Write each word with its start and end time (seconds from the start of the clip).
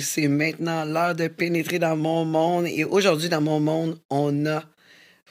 c'est 0.00 0.28
maintenant 0.28 0.84
l'heure 0.84 1.14
de 1.14 1.28
pénétrer 1.28 1.78
dans 1.78 1.96
mon 1.96 2.24
monde. 2.24 2.66
Et 2.66 2.84
aujourd'hui, 2.84 3.28
dans 3.28 3.40
mon 3.40 3.60
monde, 3.60 3.98
on 4.10 4.46
a 4.46 4.64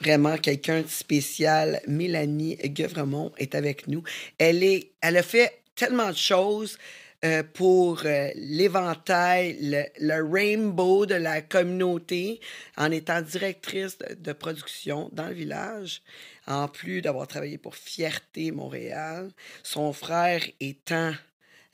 vraiment 0.00 0.36
quelqu'un 0.36 0.82
de 0.82 0.88
spécial. 0.88 1.80
Mélanie 1.86 2.56
Guevremont 2.56 3.32
est 3.38 3.54
avec 3.54 3.88
nous. 3.88 4.02
Elle, 4.38 4.62
est, 4.62 4.92
elle 5.00 5.16
a 5.16 5.22
fait 5.22 5.62
tellement 5.74 6.10
de 6.10 6.16
choses. 6.16 6.78
Euh, 7.24 7.42
pour 7.42 8.02
euh, 8.04 8.28
l'éventail, 8.36 9.58
le, 9.98 10.22
rainbow 10.22 11.04
de 11.04 11.16
la 11.16 11.42
communauté 11.42 12.38
en 12.76 12.92
étant 12.92 13.20
directrice 13.22 13.98
de, 13.98 14.14
de 14.14 14.32
production 14.32 15.10
dans 15.12 15.26
le 15.26 15.34
village, 15.34 16.00
en 16.46 16.68
plus 16.68 17.02
d'avoir 17.02 17.26
travaillé 17.26 17.58
pour 17.58 17.74
Fierté 17.74 18.52
Montréal, 18.52 19.32
son 19.64 19.92
frère 19.92 20.44
étant 20.60 21.12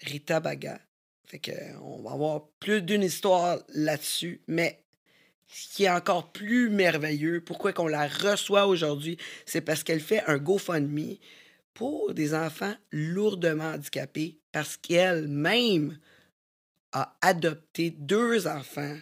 Rita 0.00 0.40
Baga. 0.40 0.80
Fait 1.26 1.38
que, 1.38 1.52
on 1.82 2.02
va 2.02 2.12
avoir 2.12 2.48
plus 2.60 2.82
d'une 2.82 3.02
histoire 3.02 3.58
là-dessus, 3.68 4.42
mais 4.46 4.84
ce 5.46 5.74
qui 5.74 5.84
est 5.84 5.90
encore 5.90 6.32
plus 6.32 6.68
merveilleux, 6.68 7.40
pourquoi 7.40 7.72
qu'on 7.72 7.86
la 7.86 8.08
reçoit 8.08 8.66
aujourd'hui, 8.66 9.18
c'est 9.46 9.60
parce 9.60 9.82
qu'elle 9.82 10.00
fait 10.00 10.22
un 10.26 10.38
GoFundMe 10.38 11.16
pour 11.74 12.14
des 12.14 12.34
enfants 12.34 12.74
lourdement 12.92 13.72
handicapés 13.72 14.38
parce 14.52 14.76
qu'elle-même 14.76 15.98
a 16.92 17.16
adopté 17.20 17.90
deux 17.90 18.46
enfants 18.46 18.96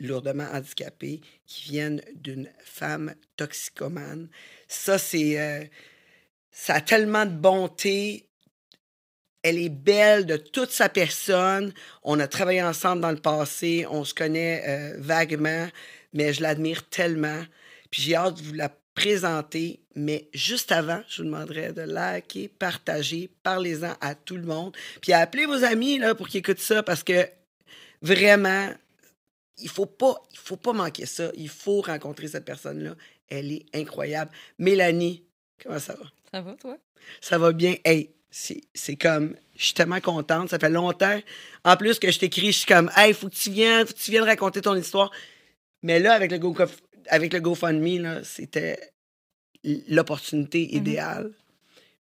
lourdement 0.00 0.48
handicapés 0.52 1.20
qui 1.46 1.70
viennent 1.70 2.02
d'une 2.14 2.50
femme 2.64 3.14
toxicomane. 3.36 4.28
Ça, 4.66 4.98
c'est. 4.98 5.38
Euh, 5.38 5.64
ça 6.50 6.74
a 6.74 6.80
tellement 6.80 7.26
de 7.26 7.36
bonté. 7.36 8.29
Elle 9.42 9.58
est 9.58 9.70
belle 9.70 10.26
de 10.26 10.36
toute 10.36 10.70
sa 10.70 10.88
personne. 10.88 11.72
On 12.02 12.20
a 12.20 12.26
travaillé 12.26 12.62
ensemble 12.62 13.00
dans 13.00 13.10
le 13.10 13.16
passé. 13.16 13.86
On 13.90 14.04
se 14.04 14.14
connaît 14.14 14.62
euh, 14.66 14.96
vaguement, 14.98 15.68
mais 16.12 16.32
je 16.32 16.42
l'admire 16.42 16.88
tellement. 16.88 17.42
Puis 17.90 18.02
j'ai 18.02 18.14
hâte 18.14 18.36
de 18.36 18.42
vous 18.42 18.52
la 18.52 18.70
présenter, 18.94 19.80
mais 19.94 20.28
juste 20.34 20.72
avant, 20.72 21.00
je 21.08 21.22
vous 21.22 21.28
demanderai 21.28 21.72
de 21.72 21.82
liker, 21.82 22.48
partager, 22.48 23.30
parlez-en 23.42 23.94
à 24.00 24.14
tout 24.14 24.36
le 24.36 24.42
monde, 24.42 24.76
puis 25.00 25.12
appelez 25.12 25.46
vos 25.46 25.64
amis 25.64 25.98
là, 25.98 26.14
pour 26.14 26.28
qu'ils 26.28 26.40
écoutent 26.40 26.58
ça 26.58 26.82
parce 26.82 27.02
que 27.02 27.26
vraiment, 28.02 28.68
il 29.58 29.68
faut 29.68 29.86
pas, 29.86 30.14
il 30.32 30.38
faut 30.38 30.56
pas 30.56 30.72
manquer 30.72 31.06
ça. 31.06 31.30
Il 31.34 31.48
faut 31.48 31.80
rencontrer 31.80 32.28
cette 32.28 32.44
personne-là. 32.44 32.94
Elle 33.28 33.52
est 33.52 33.66
incroyable. 33.74 34.30
Mélanie, 34.58 35.24
comment 35.62 35.78
ça 35.78 35.94
va? 35.94 36.06
Ça 36.30 36.40
va, 36.40 36.54
toi? 36.54 36.78
Ça 37.20 37.38
va 37.38 37.52
bien. 37.52 37.76
Hey, 37.84 38.10
c'est 38.30 38.96
comme, 38.96 39.34
je 39.56 39.64
suis 39.66 39.74
tellement 39.74 40.00
contente. 40.00 40.50
Ça 40.50 40.58
fait 40.58 40.70
longtemps. 40.70 41.20
En 41.64 41.76
plus 41.76 41.98
que 41.98 42.10
je 42.10 42.18
t'écris, 42.18 42.52
je 42.52 42.58
suis 42.58 42.66
comme, 42.66 42.90
hey, 42.96 43.12
faut 43.12 43.28
que 43.28 43.34
tu 43.34 43.50
viennes, 43.50 43.86
faut 43.86 43.92
que 43.92 43.98
tu 43.98 44.10
viennes 44.10 44.24
raconter 44.24 44.60
ton 44.60 44.74
histoire. 44.74 45.10
Mais 45.82 45.98
là, 45.98 46.12
avec 46.14 46.30
le 46.30 46.38
Go 46.38 46.56
avec 47.08 47.32
le 47.32 47.40
GoFundMe, 47.40 48.22
c'était 48.22 48.92
l'opportunité 49.88 50.66
mm-hmm. 50.66 50.76
idéale. 50.76 51.32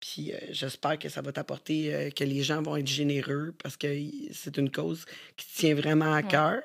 Puis 0.01 0.33
euh, 0.33 0.39
j'espère 0.51 0.98
que 0.98 1.09
ça 1.09 1.23
va 1.23 1.33
t'apporter 1.33 1.95
euh, 1.95 2.11
que 2.11 2.25
les 2.25 2.42
gens 2.42 2.61
vont 2.61 2.77
être 2.77 2.89
généreux 2.89 3.55
parce 3.62 3.77
que 3.77 3.86
c'est 4.33 4.57
une 4.57 4.70
cause 4.70 5.05
qui 5.36 5.47
te 5.47 5.59
tient 5.59 5.75
vraiment 5.75 6.12
à 6.12 6.23
cœur. 6.23 6.62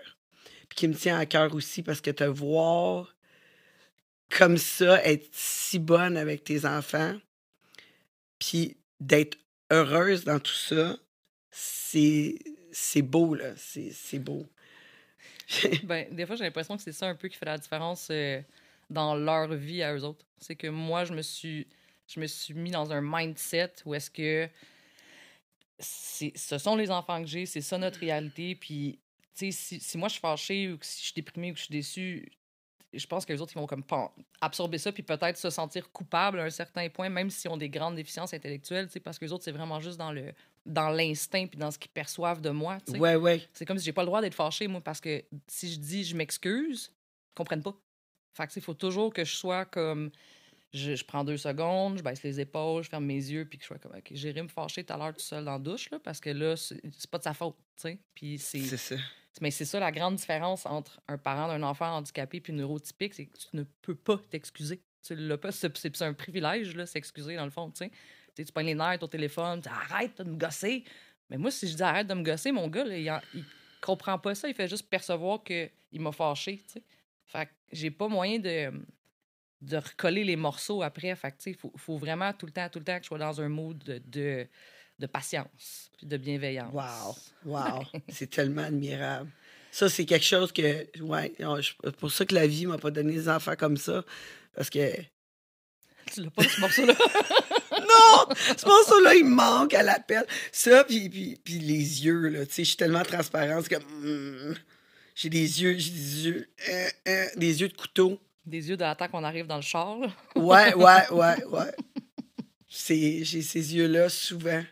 Puis 0.69 0.75
qui 0.75 0.87
me 0.87 0.93
tient 0.93 1.17
à 1.17 1.25
cœur 1.25 1.53
aussi 1.53 1.83
parce 1.83 2.01
que 2.01 2.11
te 2.11 2.23
voir 2.23 3.15
comme 4.29 4.57
ça, 4.57 5.03
être 5.05 5.29
si 5.31 5.79
bonne 5.79 6.17
avec 6.17 6.43
tes 6.43 6.65
enfants, 6.65 7.15
puis 8.39 8.75
d'être 8.99 9.37
heureuse 9.71 10.23
dans 10.23 10.39
tout 10.39 10.51
ça, 10.53 10.97
c'est 11.51 13.01
beau, 13.01 13.35
là. 13.35 13.53
C'est 13.55 14.19
beau. 14.19 14.45
ben, 15.83 16.13
des 16.13 16.25
fois, 16.25 16.35
j'ai 16.35 16.43
l'impression 16.43 16.75
que 16.77 16.83
c'est 16.83 16.91
ça 16.91 17.07
un 17.07 17.15
peu 17.15 17.27
qui 17.27 17.37
fait 17.37 17.45
la 17.45 17.57
différence 17.57 18.09
euh, 18.11 18.41
dans 18.89 19.15
leur 19.15 19.53
vie 19.53 19.81
à 19.81 19.95
eux 19.95 20.03
autres. 20.03 20.25
C'est 20.39 20.55
que 20.55 20.67
moi, 20.67 21.05
je 21.05 21.13
me 21.13 21.21
suis 21.21 21.67
je 22.07 22.19
me 22.19 22.27
suis 22.27 22.53
mis 22.53 22.71
dans 22.71 22.91
un 22.91 23.01
mindset 23.01 23.73
où 23.85 23.93
est-ce 23.93 24.09
que 24.09 24.49
ce 25.79 26.57
sont 26.57 26.75
les 26.75 26.89
enfants 26.89 27.21
que 27.21 27.27
j'ai, 27.27 27.45
c'est 27.45 27.61
ça 27.61 27.77
notre 27.77 27.99
réalité. 27.99 28.55
Puis, 28.55 28.99
tu 29.35 29.51
sais, 29.51 29.79
si, 29.79 29.97
moi 29.97 30.07
je 30.07 30.13
suis 30.13 30.21
fâchée 30.21 30.69
ou 30.71 30.77
si 30.81 30.99
je 30.99 31.05
suis 31.05 31.13
déprimée 31.13 31.51
ou 31.51 31.53
que 31.53 31.59
je 31.59 31.65
suis 31.65 31.71
déçue, 31.71 32.31
je 32.93 33.05
pense 33.05 33.25
que 33.25 33.33
les 33.33 33.41
autres, 33.41 33.51
ils 33.55 33.59
vont 33.59 33.67
comme 33.67 33.83
absorber 34.41 34.77
ça 34.77 34.91
puis 34.91 35.03
peut-être 35.03 35.37
se 35.37 35.49
sentir 35.49 35.91
coupables 35.91 36.39
à 36.39 36.43
un 36.43 36.49
certain 36.49 36.89
point, 36.89 37.09
même 37.09 37.29
s'ils 37.29 37.51
ont 37.51 37.57
des 37.57 37.69
grandes 37.69 37.95
déficiences 37.95 38.33
intellectuelles, 38.33 38.87
parce 39.03 39.19
que 39.19 39.25
les 39.25 39.33
autres, 39.33 39.43
c'est 39.43 39.51
vraiment 39.51 39.79
juste 39.79 39.97
dans 39.97 40.11
le 40.11 40.33
dans 40.65 40.89
l'instinct 40.89 41.47
puis 41.47 41.57
dans 41.57 41.71
ce 41.71 41.79
qu'ils 41.79 41.91
perçoivent 41.91 42.41
de 42.41 42.49
moi. 42.49 42.77
Ouais, 42.89 43.15
ouais. 43.15 43.41
C'est 43.53 43.65
comme 43.65 43.77
si 43.77 43.85
j'ai 43.85 43.93
pas 43.93 44.01
le 44.01 44.07
droit 44.07 44.21
d'être 44.21 44.35
fâchée, 44.35 44.67
moi, 44.67 44.81
parce 44.81 44.99
que 44.99 45.23
si 45.47 45.71
je 45.71 45.79
dis 45.79 46.03
je 46.03 46.15
m'excuse, 46.15 46.91
ils 47.31 47.35
comprennent 47.35 47.63
pas. 47.63 47.75
Fait 48.33 48.47
que, 48.47 48.53
il 48.55 48.61
faut 48.61 48.73
toujours 48.73 49.13
que 49.13 49.25
je 49.25 49.35
sois 49.35 49.65
comme. 49.65 50.11
Je, 50.73 51.01
prends 51.05 51.23
deux 51.23 51.37
secondes, 51.37 51.97
je 51.97 52.03
baisse 52.03 52.21
les 52.23 52.41
épaules, 52.41 52.83
je 52.83 52.89
ferme 52.89 53.05
mes 53.05 53.15
yeux, 53.15 53.45
puis 53.45 53.57
que 53.57 53.63
je 53.63 53.67
sois 53.67 53.79
comme, 53.79 53.95
OK, 53.95 54.09
j'irai 54.11 54.43
me 54.43 54.49
fâcher 54.49 54.83
tout 54.83 54.93
à 54.93 54.97
l'heure 54.97 55.13
tout 55.13 55.21
seul 55.21 55.45
dans 55.45 55.53
la 55.53 55.59
douche, 55.59 55.89
là, 55.89 55.97
parce 55.97 56.19
que 56.19 56.29
là, 56.29 56.55
c'est 56.57 57.09
pas 57.09 57.17
de 57.17 57.23
sa 57.23 57.33
faute, 57.33 57.55
tu 57.77 57.83
sais. 57.83 57.99
Puis 58.13 58.37
c'est. 58.37 58.59
C'est 58.59 58.77
ça. 58.77 58.95
Mais 59.41 59.51
c'est 59.51 59.65
ça 59.65 59.79
la 59.79 59.91
grande 59.91 60.15
différence 60.15 60.65
entre 60.65 60.99
un 61.07 61.17
parent 61.17 61.47
d'un 61.47 61.63
enfant 61.63 61.97
handicapé 61.97 62.39
puis 62.41 62.53
neurotypique, 62.53 63.13
c'est 63.13 63.25
que 63.25 63.37
tu 63.37 63.47
ne 63.53 63.63
peux 63.81 63.95
pas 63.95 64.17
t'excuser. 64.29 64.81
Tu 65.03 65.15
l'as 65.15 65.37
pas, 65.37 65.51
c'est 65.51 66.01
un 66.01 66.13
privilège, 66.13 66.75
là, 66.75 66.85
s'excuser, 66.85 67.35
dans 67.35 67.45
le 67.45 67.51
fond, 67.51 67.69
tu 67.71 67.85
sais. 67.85 67.91
Tu 68.35 68.51
pognes 68.51 68.67
les 68.67 68.75
nerfs, 68.75 68.99
ton 68.99 69.07
téléphone, 69.07 69.61
tu 69.61 69.69
arrête 69.69 70.17
de 70.19 70.23
me 70.23 70.37
gosser. 70.37 70.83
Mais 71.29 71.37
moi, 71.37 71.49
si 71.49 71.67
je 71.67 71.75
dis 71.75 71.83
arrête 71.83 72.07
de 72.07 72.13
me 72.13 72.23
gosser, 72.23 72.51
mon 72.51 72.67
gars, 72.67 72.85
il, 72.85 73.11
il, 73.33 73.45
comprend 73.81 74.19
pas 74.19 74.35
ça, 74.35 74.47
il 74.47 74.53
fait 74.53 74.67
juste 74.67 74.89
percevoir 74.89 75.43
qu'il 75.43 75.71
m'a 75.93 76.11
fâché, 76.11 76.57
tu 76.57 76.73
sais. 76.73 76.83
Fait 77.25 77.45
que 77.45 77.51
j'ai 77.71 77.91
pas 77.91 78.07
moyen 78.07 78.39
de, 78.39 78.71
de 79.61 79.77
recoller 79.77 80.23
les 80.23 80.35
morceaux 80.35 80.81
après. 80.81 81.15
Fait 81.15 81.31
que, 81.31 81.49
il 81.49 81.55
faut, 81.55 81.71
faut, 81.75 81.97
vraiment 81.97 82.31
tout 82.33 82.45
le 82.45 82.51
temps, 82.51 82.69
tout 82.69 82.79
le 82.79 82.85
temps 82.85 82.97
que 82.97 83.03
je 83.03 83.07
sois 83.07 83.17
dans 83.17 83.41
un 83.41 83.49
mood 83.49 83.77
de, 83.83 84.01
de, 84.05 84.47
de 84.99 85.07
patience 85.07 85.91
puis 85.97 86.07
de 86.07 86.17
bienveillance. 86.17 86.73
Wow! 86.73 87.15
Wow! 87.45 87.83
c'est 88.09 88.29
tellement 88.29 88.63
admirable. 88.63 89.29
Ça, 89.71 89.89
c'est 89.89 90.05
quelque 90.05 90.25
chose 90.25 90.51
que. 90.51 90.85
Ouais, 91.01 91.33
c'est 91.83 91.95
pour 91.97 92.11
ça 92.11 92.25
que 92.25 92.33
la 92.33 92.47
vie 92.47 92.65
m'a 92.65 92.77
pas 92.77 92.91
donné 92.91 93.13
des 93.13 93.29
enfants 93.29 93.55
comme 93.55 93.77
ça. 93.77 94.03
Parce 94.55 94.69
que. 94.69 94.91
Tu 96.11 96.23
l'as 96.23 96.31
pas, 96.31 96.43
ce 96.43 96.61
morceau-là? 96.61 96.93
non! 97.71 98.35
Ce 98.57 98.65
morceau-là, 98.65 99.15
il 99.15 99.25
manque 99.25 99.73
à 99.73 99.83
l'appel. 99.83 100.25
Ça, 100.51 100.83
puis, 100.85 101.09
puis, 101.09 101.39
puis 101.43 101.59
les 101.59 102.05
yeux, 102.05 102.29
là. 102.29 102.45
Tu 102.45 102.53
sais, 102.53 102.63
je 102.63 102.69
suis 102.69 102.77
tellement 102.77 103.03
transparente. 103.03 103.67
comme. 103.67 103.83
Hmm, 103.83 104.55
j'ai 105.15 105.29
des 105.29 105.61
yeux, 105.61 105.75
j'ai 105.77 105.91
des 105.91 106.25
yeux. 106.27 106.49
Euh, 106.69 106.87
euh, 107.09 107.25
des 107.35 107.61
yeux 107.61 107.67
de 107.67 107.75
couteau. 107.75 108.19
Des 108.45 108.69
yeux 108.69 108.77
de 108.77 108.81
l'attente 108.81 109.11
qu'on 109.11 109.23
arrive 109.23 109.47
dans 109.47 109.57
le 109.57 109.61
char, 109.61 109.97
Ouais, 110.35 110.73
ouais, 110.73 111.09
ouais, 111.11 111.45
ouais. 111.45 111.75
J'ai 112.69 113.23
ces 113.23 113.75
yeux-là 113.75 114.09
souvent. 114.09 114.63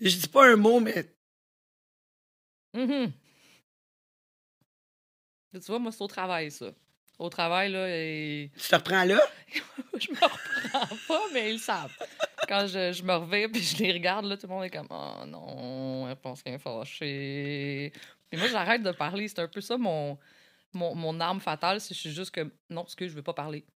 Je 0.00 0.16
dis 0.16 0.28
pas 0.28 0.46
un 0.46 0.56
mot, 0.56 0.80
mais. 0.80 1.14
Mm 2.74 3.06
Tu 5.52 5.58
vois, 5.66 5.78
moi, 5.78 5.92
c'est 5.92 6.02
au 6.02 6.06
travail, 6.06 6.50
ça. 6.50 6.72
Au 7.18 7.28
travail, 7.28 7.70
là. 7.72 7.86
Et... 7.88 8.50
Tu 8.56 8.68
te 8.68 8.76
reprends 8.76 9.04
là? 9.04 9.20
je 9.98 10.10
me 10.10 10.16
reprends 10.16 10.96
pas, 11.06 11.22
mais 11.34 11.52
ils 11.52 11.58
savent. 11.58 11.94
Quand 12.48 12.66
je, 12.66 12.92
je 12.92 13.02
me 13.02 13.14
reviens 13.14 13.48
puis 13.50 13.62
je 13.62 13.76
les 13.76 13.92
regarde, 13.92 14.24
là, 14.24 14.38
tout 14.38 14.46
le 14.46 14.54
monde 14.54 14.64
est 14.64 14.70
comme 14.70 14.86
Oh 14.88 15.26
non, 15.26 16.08
elle 16.08 16.16
pense 16.16 16.42
qu'elle 16.42 16.54
est 16.54 16.58
fâchée. 16.58 17.92
Et 18.32 18.36
moi, 18.36 18.48
j'arrête 18.48 18.82
de 18.82 18.92
parler. 18.92 19.28
C'est 19.28 19.40
un 19.40 19.48
peu 19.48 19.60
ça 19.60 19.76
mon, 19.76 20.18
mon, 20.72 20.94
mon 20.94 21.20
arme 21.20 21.40
fatale. 21.40 21.80
Si 21.80 21.92
je 21.92 21.98
suis 22.00 22.12
juste 22.12 22.34
comme 22.34 22.50
non, 22.70 22.82
parce 22.84 22.94
que 22.94 23.06
je 23.06 23.12
veux 23.12 23.22
pas 23.22 23.34
parler. 23.34 23.66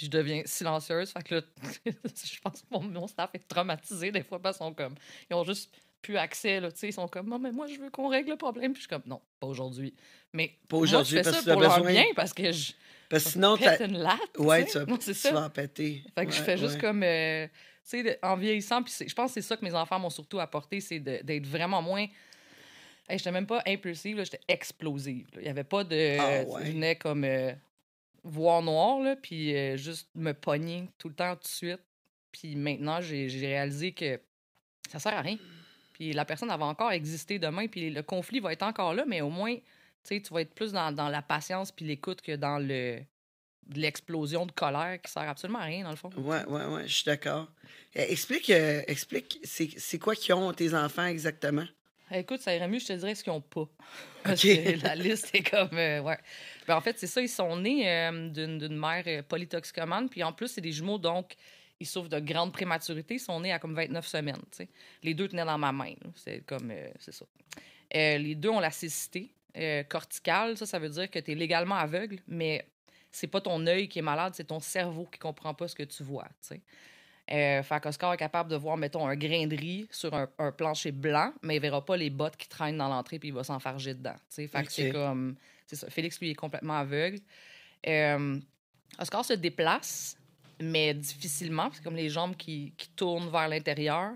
Puis 0.00 0.06
je 0.06 0.12
deviens 0.12 0.40
silencieuse. 0.46 1.10
Fait 1.10 1.22
que 1.22 1.34
là, 1.34 1.42
je 1.84 2.40
pense 2.40 2.62
que 2.62 2.66
mon, 2.70 2.80
mon 2.80 3.06
staff 3.06 3.28
est 3.34 3.46
traumatisé 3.46 4.10
des 4.10 4.22
fois 4.22 4.40
parce 4.40 4.56
qu'ils 4.56 4.64
sont 4.64 4.72
comme. 4.72 4.94
Ils 5.28 5.34
ont 5.34 5.44
juste 5.44 5.70
plus 6.00 6.16
accès. 6.16 6.58
Là, 6.58 6.70
ils 6.82 6.92
sont 6.94 7.06
comme, 7.06 7.28
non, 7.28 7.38
mais 7.38 7.52
moi, 7.52 7.66
je 7.66 7.78
veux 7.78 7.90
qu'on 7.90 8.08
règle 8.08 8.30
le 8.30 8.36
problème. 8.38 8.72
Puis 8.72 8.82
je 8.82 8.88
suis 8.88 8.88
comme, 8.88 9.02
non, 9.04 9.20
pas 9.38 9.46
aujourd'hui. 9.46 9.92
Mais 10.32 10.56
pas 10.68 10.78
aujourd'hui 10.78 11.20
parce 11.22 11.42
que 11.42 11.52
pour 11.52 11.60
leur 11.60 11.84
bien 11.84 12.06
parce 12.16 12.32
que 12.32 12.50
je. 12.50 12.72
Parce 13.10 13.24
que 13.24 13.30
sinon, 13.32 13.58
tu 13.58 13.64
une 13.64 13.98
latte. 13.98 14.38
Ouais, 14.38 14.64
tu, 14.64 14.78
vas, 14.78 14.86
en 15.44 15.50
péter. 15.50 16.02
Fait 16.14 16.24
que 16.24 16.32
je 16.32 16.40
fais 16.40 16.56
juste 16.56 16.80
comme. 16.80 17.02
Euh, 17.02 17.46
tu 17.86 18.02
sais, 18.02 18.18
en 18.22 18.36
vieillissant, 18.36 18.82
puis 18.82 18.94
je 19.06 19.14
pense 19.14 19.34
que 19.34 19.34
c'est 19.34 19.46
ça 19.46 19.58
que 19.58 19.64
mes 19.66 19.74
enfants 19.74 19.98
m'ont 19.98 20.08
surtout 20.08 20.40
apporté, 20.40 20.80
c'est 20.80 21.00
d'être 21.00 21.46
vraiment 21.46 21.82
moins. 21.82 22.06
Je 23.10 23.18
j'étais 23.18 23.32
même 23.32 23.46
pas 23.46 23.62
impulsive, 23.66 24.24
j'étais 24.24 24.40
explosive. 24.48 25.26
Il 25.34 25.42
n'y 25.42 25.48
avait 25.48 25.64
pas 25.64 25.84
de. 25.84 26.16
Ah, 26.18 26.62
je 26.64 26.70
venais 26.72 26.96
comme 26.96 27.24
euh, 27.24 27.52
voir 28.24 28.62
noir, 28.62 29.00
là, 29.00 29.16
puis 29.16 29.56
euh, 29.56 29.76
juste 29.76 30.08
me 30.14 30.32
pogner 30.32 30.88
tout 30.98 31.08
le 31.08 31.14
temps, 31.14 31.34
tout 31.36 31.42
de 31.42 31.48
suite. 31.48 31.80
Puis 32.32 32.56
maintenant, 32.56 33.00
j'ai 33.00 33.26
réalisé 33.26 33.92
que 33.92 34.20
ça 34.90 34.98
sert 34.98 35.14
à 35.14 35.20
rien. 35.20 35.38
Puis 35.94 36.12
la 36.12 36.24
personne 36.24 36.48
va 36.48 36.64
encore 36.64 36.92
exister 36.92 37.38
demain, 37.38 37.66
puis 37.66 37.90
le 37.90 38.02
conflit 38.02 38.40
va 38.40 38.52
être 38.52 38.62
encore 38.62 38.94
là, 38.94 39.04
mais 39.06 39.20
au 39.20 39.30
moins, 39.30 39.56
tu 40.04 40.20
vas 40.30 40.40
être 40.40 40.54
plus 40.54 40.72
dans, 40.72 41.08
la 41.08 41.22
patience 41.22 41.72
puis 41.72 41.84
l'écoute 41.84 42.22
que 42.22 42.36
dans 42.36 42.58
le 42.58 43.00
l'explosion 43.72 44.46
de 44.46 44.52
colère 44.52 45.00
qui 45.00 45.12
sert 45.12 45.28
absolument 45.28 45.60
à 45.60 45.64
rien, 45.64 45.84
dans 45.84 45.90
le 45.90 45.96
fond. 45.96 46.10
Oui, 46.16 46.38
oui, 46.48 46.60
oui, 46.70 46.82
je 46.86 46.94
suis 46.94 47.04
d'accord. 47.04 47.46
Eh, 47.94 48.10
explique, 48.10 48.50
euh, 48.50 48.82
explique 48.88 49.38
c'est 49.44 49.98
quoi 49.98 50.16
qui 50.16 50.32
ont 50.32 50.52
tes 50.52 50.74
enfants 50.74 51.06
exactement? 51.06 51.66
Écoute, 52.12 52.40
ça 52.40 52.54
irait 52.54 52.66
mieux, 52.66 52.80
je 52.80 52.86
te 52.86 52.92
dirais 52.92 53.14
ce 53.14 53.22
qu'ils 53.22 53.32
n'ont 53.32 53.40
pas. 53.40 53.68
La 54.24 54.94
liste 54.96 55.34
est 55.34 55.48
comme. 55.48 55.78
Euh, 55.78 56.00
ouais. 56.00 56.18
Ben, 56.66 56.76
en 56.76 56.80
fait, 56.80 56.98
c'est 56.98 57.06
ça, 57.06 57.20
ils 57.20 57.28
sont 57.28 57.56
nés 57.56 57.88
euh, 57.88 58.28
d'une 58.28 58.76
mère 58.76 59.04
euh, 59.06 59.22
polytoxicomane, 59.22 60.08
puis 60.08 60.22
en 60.22 60.32
plus, 60.32 60.48
c'est 60.48 60.60
des 60.60 60.72
jumeaux, 60.72 60.98
donc 60.98 61.34
ils 61.78 61.86
souffrent 61.86 62.08
de 62.08 62.18
grande 62.18 62.52
prématurité. 62.52 63.14
Ils 63.14 63.20
sont 63.20 63.40
nés 63.40 63.52
à 63.52 63.58
comme 63.58 63.74
29 63.74 64.06
semaines. 64.06 64.42
Les 65.02 65.14
deux 65.14 65.28
tenaient 65.28 65.44
dans 65.44 65.58
ma 65.58 65.72
main. 65.72 65.94
C'est 66.16 66.44
comme. 66.46 66.72
c'est 66.98 67.14
ça. 67.14 67.24
les 67.92 68.34
deux 68.34 68.50
ont 68.50 68.60
la 68.60 68.70
cécité 68.70 69.32
corticale. 69.88 70.56
Ça, 70.58 70.66
ça 70.66 70.78
veut 70.78 70.90
dire 70.90 71.10
que 71.10 71.18
tu 71.18 71.32
es 71.32 71.34
légalement 71.34 71.76
aveugle, 71.76 72.18
mais 72.28 72.66
c'est 73.10 73.28
pas 73.28 73.40
ton 73.40 73.66
œil 73.66 73.88
qui 73.88 73.98
est 73.98 74.02
malade, 74.02 74.34
c'est 74.36 74.44
ton 74.44 74.60
cerveau 74.60 75.06
qui 75.06 75.18
comprend 75.18 75.54
pas 75.54 75.68
ce 75.68 75.74
que 75.74 75.82
tu 75.82 76.02
vois. 76.02 76.28
Euh, 77.32 77.62
fait 77.62 77.80
qu'Oscar 77.80 78.12
est 78.12 78.16
capable 78.16 78.50
de 78.50 78.56
voir, 78.56 78.76
mettons, 78.76 79.06
un 79.06 79.14
grain 79.14 79.46
de 79.46 79.56
riz 79.56 79.86
sur 79.90 80.12
un, 80.14 80.26
plancher 80.52 80.90
blanc, 80.90 81.32
mais 81.42 81.56
il 81.56 81.60
verra 81.60 81.84
pas 81.84 81.96
les 81.96 82.10
bottes 82.10 82.36
qui 82.36 82.48
traînent 82.48 82.78
dans 82.78 82.88
l'entrée 82.88 83.18
puis 83.20 83.28
il 83.28 83.34
va 83.34 83.44
s'enfarger 83.44 83.94
dedans. 83.94 84.16
Fait 84.28 84.48
que 84.48 84.72
c'est 84.72 84.90
comme. 84.90 85.36
C'est 85.66 85.76
ça. 85.76 85.88
Félix, 85.88 86.20
lui, 86.20 86.30
est 86.30 86.34
complètement 86.34 86.78
aveugle. 86.78 87.18
Euh, 87.86 88.40
Oscar 88.98 89.24
se 89.24 89.34
déplace, 89.34 90.16
mais 90.60 90.92
difficilement. 90.92 91.70
C'est 91.72 91.84
comme 91.84 91.94
les 91.94 92.08
jambes 92.08 92.34
qui, 92.36 92.74
qui 92.76 92.88
tournent 92.90 93.30
vers 93.30 93.48
l'intérieur. 93.48 94.12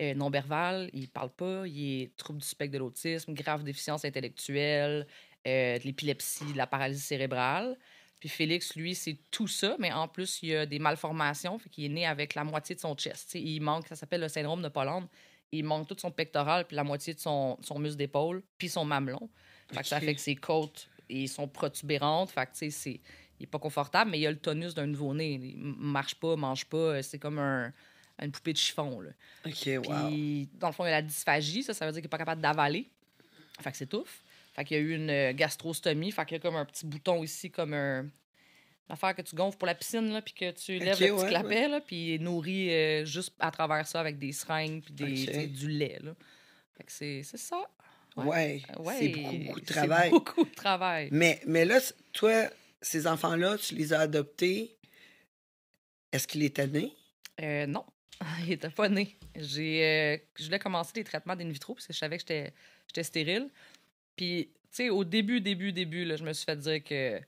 Euh, 0.00 0.14
non-verbal, 0.14 0.88
il 0.94 1.08
parle 1.08 1.30
pas, 1.30 1.66
il 1.66 2.02
est 2.02 2.16
trouble 2.16 2.40
du 2.40 2.46
spectre 2.46 2.72
de 2.72 2.78
l'autisme, 2.78 3.34
grave 3.34 3.64
déficience 3.64 4.04
intellectuelle, 4.04 5.06
euh, 5.46 5.78
de 5.78 5.84
l'épilepsie, 5.84 6.52
de 6.52 6.56
la 6.56 6.66
paralysie 6.66 7.02
cérébrale. 7.02 7.76
Puis 8.20 8.28
Félix, 8.28 8.76
lui, 8.76 8.94
c'est 8.94 9.16
tout 9.30 9.48
ça, 9.48 9.76
mais 9.78 9.92
en 9.92 10.06
plus, 10.06 10.40
il 10.42 10.50
y 10.50 10.54
a 10.54 10.66
des 10.66 10.78
malformations, 10.78 11.58
fait 11.58 11.70
qu'il 11.70 11.84
est 11.86 11.88
né 11.88 12.06
avec 12.06 12.34
la 12.34 12.44
moitié 12.44 12.74
de 12.74 12.80
son 12.80 12.94
chest. 12.94 13.34
il 13.34 13.60
manque, 13.60 13.88
ça 13.88 13.96
s'appelle 13.96 14.20
le 14.20 14.28
syndrome 14.28 14.62
de 14.62 14.68
Pollard. 14.68 15.08
Il 15.52 15.64
manque 15.64 15.88
tout 15.88 15.96
son 15.98 16.12
pectoral, 16.12 16.66
puis 16.66 16.76
la 16.76 16.84
moitié 16.84 17.14
de 17.14 17.18
son, 17.18 17.58
son 17.62 17.78
muscle 17.78 17.96
d'épaule, 17.96 18.42
puis 18.58 18.68
son 18.68 18.84
mamelon. 18.84 19.28
Fait 19.72 19.80
que 19.80 19.86
ça 19.86 20.00
fait 20.00 20.14
que 20.14 20.20
ses 20.20 20.36
côtes 20.36 20.88
ils 21.10 21.28
sont 21.28 21.48
protubérantes. 21.48 22.30
Fait 22.30 22.46
que, 22.46 22.70
c'est, 22.70 23.00
il 23.38 23.42
est 23.42 23.46
pas 23.46 23.58
confortable, 23.58 24.10
mais 24.10 24.20
il 24.20 24.26
a 24.26 24.30
le 24.30 24.38
tonus 24.38 24.74
d'un 24.74 24.86
nouveau-né. 24.86 25.34
Il 25.42 25.56
marche 25.58 26.14
pas, 26.14 26.36
mange 26.36 26.64
pas. 26.66 27.02
C'est 27.02 27.18
comme 27.18 27.38
un, 27.38 27.72
une 28.20 28.30
poupée 28.30 28.52
de 28.52 28.58
chiffon. 28.58 29.00
Là. 29.00 29.10
OK, 29.46 29.68
wow. 29.86 30.08
Puis, 30.08 30.48
dans 30.54 30.68
le 30.68 30.72
fond, 30.72 30.84
il 30.84 30.88
a 30.88 30.92
la 30.92 31.02
dysphagie. 31.02 31.62
Ça, 31.62 31.74
ça 31.74 31.86
veut 31.86 31.92
dire 31.92 32.00
qu'il 32.00 32.06
n'est 32.06 32.10
pas 32.10 32.18
capable 32.18 32.40
d'avaler. 32.40 32.88
Fait 33.60 33.70
que 33.70 33.76
c'est 33.76 33.86
tough. 33.86 34.08
Fait 34.60 34.64
qu'il 34.66 34.76
y 34.76 34.80
a 34.80 34.82
eu 34.82 34.94
une 34.94 35.08
euh, 35.08 35.32
gastrostomie. 35.32 36.12
Fait 36.12 36.26
qu'il 36.26 36.34
y 36.34 36.36
a 36.36 36.40
comme 36.40 36.56
un 36.56 36.66
petit 36.66 36.84
bouton 36.84 37.24
ici, 37.24 37.50
comme 37.50 37.72
un. 37.72 38.02
Une 38.02 38.10
affaire 38.90 39.14
que 39.14 39.22
tu 39.22 39.34
gonfles 39.34 39.56
pour 39.56 39.66
la 39.66 39.74
piscine, 39.74 40.12
là, 40.12 40.20
puis 40.20 40.34
que 40.34 40.50
tu 40.50 40.78
lèves 40.78 41.00
le 41.00 41.14
petit 41.14 41.28
clapet, 41.28 41.68
là, 41.68 41.80
puis 41.80 42.14
il 42.14 42.22
nourrit 42.22 42.70
euh, 42.70 43.04
juste 43.06 43.32
à 43.38 43.50
travers 43.50 43.86
ça 43.86 44.00
avec 44.00 44.18
des 44.18 44.32
seringues 44.32 44.82
puis 44.82 44.92
des, 44.92 45.46
du 45.46 45.70
lait. 45.70 45.98
Là. 46.02 46.14
Fait 46.76 46.84
que 46.84 46.92
c'est, 46.92 47.22
c'est 47.22 47.38
ça. 47.38 47.56
Ouais. 48.16 48.60
ouais. 48.80 48.96
C'est 48.98 49.08
beaucoup, 49.08 49.38
beaucoup 49.38 49.60
de 49.60 49.66
travail. 49.66 50.10
beaucoup 50.10 50.44
de 50.44 50.54
travail. 50.54 51.08
Mais, 51.10 51.40
mais 51.46 51.64
là, 51.64 51.78
toi, 52.12 52.50
ces 52.82 53.06
enfants-là, 53.06 53.56
tu 53.56 53.76
les 53.76 53.94
as 53.94 54.00
adoptés. 54.00 54.76
Est-ce 56.12 56.26
qu'il 56.26 56.42
était 56.42 56.66
né? 56.66 56.92
Euh, 57.40 57.66
non, 57.66 57.86
il 58.40 58.48
n'était 58.48 58.68
pas 58.68 58.90
né. 58.90 59.16
J'ai, 59.36 60.22
je 60.36 60.44
voulais 60.44 60.58
commencer 60.58 60.92
les 60.96 61.04
traitements 61.04 61.36
d'in 61.36 61.48
vitro 61.48 61.74
parce 61.74 61.86
que 61.86 61.94
je 61.94 61.98
savais 61.98 62.16
que 62.18 62.22
j'étais, 62.22 62.52
j'étais 62.88 63.04
stérile. 63.04 63.48
Puis, 64.16 64.50
tu 64.52 64.68
sais, 64.70 64.90
au 64.90 65.04
début, 65.04 65.40
début, 65.40 65.72
début, 65.72 66.04
là, 66.04 66.16
je 66.16 66.24
me 66.24 66.32
suis 66.32 66.44
fait 66.44 66.56
dire 66.56 66.82
que, 66.82 67.20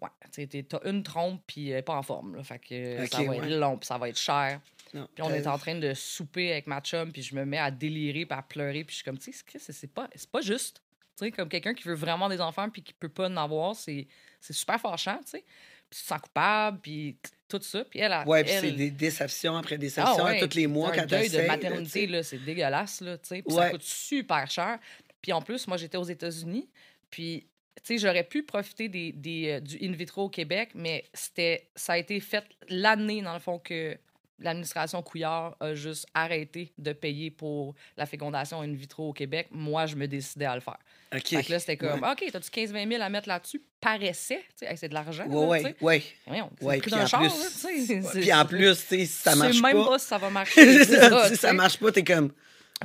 ouais, 0.00 0.08
tu 0.32 0.64
t'as 0.64 0.80
une 0.84 1.02
trompe, 1.02 1.42
puis 1.46 1.68
elle 1.68 1.76
n'est 1.76 1.82
pas 1.82 1.94
en 1.94 2.02
forme. 2.02 2.36
Là, 2.36 2.42
fait 2.42 2.58
que 2.58 3.06
ça 3.06 3.22
va 3.22 3.36
être 3.36 3.48
long, 3.48 3.76
puis 3.76 3.86
ça 3.86 3.98
va 3.98 4.08
être 4.08 4.18
cher. 4.18 4.60
puis 4.92 5.22
on 5.22 5.30
est 5.30 5.46
en 5.46 5.58
train 5.58 5.74
de 5.74 5.94
souper 5.94 6.52
avec 6.52 6.66
ma 6.66 6.80
chum, 6.80 7.12
puis 7.12 7.22
je 7.22 7.34
me 7.34 7.44
mets 7.44 7.58
à 7.58 7.70
délirer, 7.70 8.26
puis 8.26 8.38
à 8.38 8.42
pleurer, 8.42 8.84
puis 8.84 8.92
je 8.92 8.96
suis 8.96 9.04
comme, 9.04 9.18
tu 9.18 9.32
sais, 9.32 9.72
c'est 9.72 9.92
pas, 9.92 10.08
pas 10.32 10.40
juste. 10.40 10.82
Tu 11.16 11.26
sais, 11.26 11.32
comme 11.32 11.48
quelqu'un 11.48 11.74
qui 11.74 11.86
veut 11.86 11.94
vraiment 11.94 12.28
des 12.28 12.40
enfants, 12.40 12.70
puis 12.70 12.82
qui 12.82 12.94
peut 12.94 13.08
pas 13.08 13.28
en 13.28 13.36
avoir, 13.36 13.76
c'est 13.76 14.06
super 14.40 14.80
fâchant, 14.80 15.18
tu 15.24 15.32
sais. 15.32 15.44
Puis 15.90 15.98
tu 15.98 16.06
sens 16.06 16.20
coupable, 16.20 16.78
puis 16.80 17.16
tout 17.48 17.60
ça. 17.60 17.84
Puis 17.84 17.98
elle, 17.98 18.16
ouais, 18.26 18.44
puis 18.44 18.52
c'est 18.60 18.70
des 18.70 18.90
déceptions 18.92 19.56
après 19.56 19.76
déceptions 19.76 20.24
ah, 20.24 20.38
tous 20.38 20.54
les 20.54 20.68
mois 20.68 20.92
quand 20.92 21.02
tu 21.02 21.08
deuil 21.08 21.28
de 21.28 21.42
maternité, 21.42 22.06
là, 22.06 22.22
c'est 22.22 22.38
dégueulasse, 22.38 23.00
là, 23.00 23.18
tu 23.18 23.28
sais. 23.28 23.42
Puis 23.42 23.54
ça 23.54 23.70
coûte 23.70 23.82
super 23.82 24.48
cher. 24.50 24.78
Puis 25.22 25.32
en 25.32 25.42
plus, 25.42 25.66
moi, 25.66 25.76
j'étais 25.76 25.96
aux 25.96 26.04
États-Unis. 26.04 26.68
Puis, 27.10 27.46
tu 27.76 27.82
sais, 27.84 27.98
j'aurais 27.98 28.24
pu 28.24 28.42
profiter 28.42 28.88
des, 28.88 29.12
des, 29.12 29.48
euh, 29.48 29.60
du 29.60 29.78
in 29.82 29.92
vitro 29.92 30.24
au 30.24 30.28
Québec, 30.28 30.70
mais 30.74 31.04
c'était, 31.14 31.68
ça 31.74 31.94
a 31.94 31.98
été 31.98 32.20
fait 32.20 32.44
l'année, 32.68 33.22
dans 33.22 33.34
le 33.34 33.40
fond, 33.40 33.58
que 33.58 33.96
l'administration 34.40 35.02
Couillard 35.02 35.56
a 35.60 35.74
juste 35.74 36.06
arrêté 36.14 36.72
de 36.78 36.92
payer 36.92 37.30
pour 37.30 37.74
la 37.96 38.06
fécondation 38.06 38.62
in 38.62 38.72
vitro 38.72 39.10
au 39.10 39.12
Québec. 39.12 39.48
Moi, 39.50 39.86
je 39.86 39.96
me 39.96 40.06
décidais 40.08 40.46
à 40.46 40.54
le 40.54 40.60
faire. 40.60 40.78
OK. 41.14 41.26
Fait 41.26 41.42
que 41.42 41.52
là, 41.52 41.58
c'était 41.58 41.76
comme, 41.76 42.02
OK, 42.02 42.24
t'as-tu 42.32 42.50
15-20 42.50 42.88
000 42.88 43.02
à 43.02 43.08
mettre 43.08 43.28
là-dessus? 43.28 43.62
Paraissait, 43.80 44.42
tu 44.58 44.66
sais, 44.66 44.76
c'est 44.76 44.88
de 44.88 44.94
l'argent. 44.94 45.24
Oui, 45.28 45.62
oui, 45.80 46.02
oui. 46.26 46.40
Ouais, 46.60 46.78
puis 46.78 46.94
en, 46.94 47.06
char, 47.06 47.20
plus, 47.20 47.66
puis 48.12 48.32
en 48.32 48.44
plus, 48.44 48.76
tu 48.76 48.86
sais, 48.86 49.06
si 49.06 49.06
ça 49.06 49.34
marche 49.34 49.60
pas... 49.60 49.72
même 49.72 49.84
pas 49.84 49.98
si 49.98 50.06
ça 50.06 50.18
va 50.18 50.30
marcher. 50.30 50.84
si 51.28 51.36
ça 51.36 51.52
marche 51.52 51.78
pas, 51.78 51.92
t'es 51.92 52.04
comme... 52.04 52.32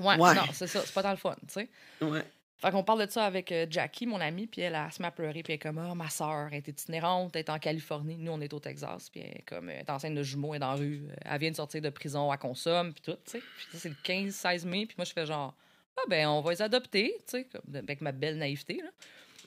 Ouais, 0.01 0.18
non, 0.18 0.44
c'est 0.53 0.68
ça. 0.68 0.81
C'est 0.86 0.94
pas 0.94 1.03
dans 1.03 1.12
le 1.12 1.18
fun, 1.18 1.36
tu 1.47 1.53
sais. 1.53 1.69
Ouais. 2.01 2.24
Fait 2.57 2.71
qu'on 2.71 2.83
parle 2.83 3.06
de 3.06 3.12
ça 3.12 3.25
avec 3.25 3.51
euh, 3.51 3.68
Jackie, 3.69 4.06
mon 4.06 4.19
amie, 4.21 4.47
puis 4.47 4.62
elle, 4.62 4.75
a 4.75 4.89
se 4.89 5.01
met 5.01 5.09
à 5.09 5.12
pleurer, 5.12 5.44
puis 5.44 5.53
elle 5.53 5.56
est 5.56 5.59
comme, 5.59 5.77
ah, 5.77 5.94
ma 5.94 6.09
soeur, 6.09 6.47
elle 6.51 6.57
est 6.57 6.68
itinérante, 6.68 7.36
elle 7.36 7.42
est 7.42 7.50
en 7.50 7.59
Californie, 7.59 8.18
nous, 8.18 8.31
on 8.31 8.39
est 8.39 8.53
au 8.53 8.59
Texas, 8.59 9.09
puis 9.09 9.21
elle 9.21 9.38
est 9.39 9.45
comme, 9.45 9.69
elle 9.69 9.81
est 9.81 9.89
enceinte 9.89 10.15
de 10.15 10.24
jumeaux, 10.24 10.53
elle 10.53 10.57
est 10.57 10.59
dans 10.59 10.71
la 10.71 10.77
rue, 10.77 11.03
euh, 11.09 11.15
elle 11.25 11.39
vient 11.39 11.51
de 11.51 11.56
sortir 11.56 11.81
de 11.81 11.89
prison, 11.89 12.31
elle 12.31 12.39
consomme, 12.39 12.94
puis 12.94 13.01
tout, 13.03 13.18
tu 13.25 13.31
sais. 13.31 13.39
Puis 13.39 13.68
ça, 13.74 13.77
c'est 13.80 13.89
le 13.89 13.95
15-16 14.03 14.65
mai, 14.65 14.86
puis 14.86 14.95
moi, 14.97 15.03
je 15.03 15.12
fais 15.12 15.25
genre, 15.25 15.53
ah, 15.98 16.01
ben, 16.09 16.27
on 16.27 16.41
va 16.41 16.51
les 16.51 16.62
adopter, 16.62 17.13
tu 17.27 17.39
sais, 17.39 17.48
avec 17.74 18.00
ma 18.00 18.13
belle 18.13 18.38
naïveté, 18.38 18.81
là. 18.81 18.89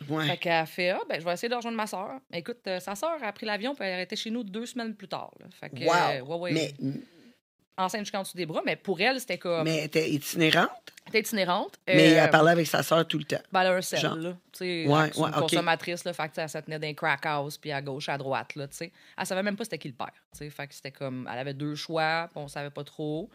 Ouais. 0.09 0.29
Fait 0.29 0.37
qu'elle 0.37 0.67
fait, 0.67 0.91
ah, 0.91 1.01
ben, 1.09 1.19
je 1.19 1.25
vais 1.25 1.33
essayer 1.33 1.49
de 1.49 1.57
rejoindre 1.57 1.77
ma 1.77 1.87
soeur. 1.89 2.21
Écoute, 2.33 2.59
euh, 2.69 2.79
sa 2.79 2.95
soeur 2.95 3.17
a 3.21 3.33
pris 3.33 3.47
l'avion, 3.47 3.75
puis 3.75 3.85
elle 3.85 4.01
était 4.01 4.15
chez 4.15 4.31
nous 4.31 4.45
deux 4.45 4.67
semaines 4.67 4.95
plus 4.95 5.09
tard, 5.09 5.33
là. 5.41 5.47
Fait 5.51 5.71
que, 5.71 6.23
wow. 6.23 6.39
ouais, 6.39 6.53
Mais 6.53 6.75
enceinte 7.79 8.03
jusqu'en 8.03 8.23
dessous 8.23 8.37
des 8.37 8.47
bras, 8.47 8.63
mais 8.65 8.77
pour 8.77 9.01
elle, 9.01 9.19
c'était 9.21 9.39
comme. 9.39 9.65
Mais 9.65 9.79
elle 9.79 9.85
était 9.85 10.11
itinérante? 10.11 10.71
Elle 11.07 11.11
était 11.11 11.21
itinérante. 11.21 11.79
Mais 11.87 12.11
elle 12.11 12.29
euh, 12.29 12.29
parlait 12.29 12.51
avec 12.51 12.67
sa 12.67 12.83
soeur 12.83 13.07
tout 13.07 13.19
le 13.19 13.25
temps. 13.25 13.41
Ben, 13.51 13.63
elle 13.63 13.67
a 13.69 13.75
un 13.75 13.81
sel, 13.81 14.03
là. 14.03 14.37
Sais, 14.53 14.87
ouais, 14.87 15.11
une 15.17 15.31
consommatrice, 15.33 16.05
là. 16.05 16.13
Fait 16.13 16.29
que, 16.29 16.41
elle 16.41 16.49
se 16.49 16.59
tenait 16.59 16.79
d'un 16.79 16.93
crack 16.93 17.25
house, 17.25 17.57
puis 17.57 17.73
à 17.73 17.81
gauche, 17.81 18.09
à 18.09 18.19
droite, 18.19 18.55
là, 18.57 18.69
tu 18.69 18.77
sais. 18.77 18.93
Elle 19.17 19.27
savait 19.27 19.43
même 19.43 19.57
pas 19.57 19.65
c'était 19.65 19.79
qui 19.79 19.89
le 19.89 19.95
père, 19.95 20.13
tu 20.33 20.39
sais. 20.39 20.51
Fait 20.51 20.67
que 20.67 20.75
c'était 20.75 20.93
comme. 20.93 21.29
Elle 21.33 21.39
avait 21.39 21.55
deux 21.55 21.75
choix, 21.75 22.29
puis 22.31 22.43
on 22.43 22.49
savait 22.49 22.71
pas 22.71 22.85
trop. 22.85 23.31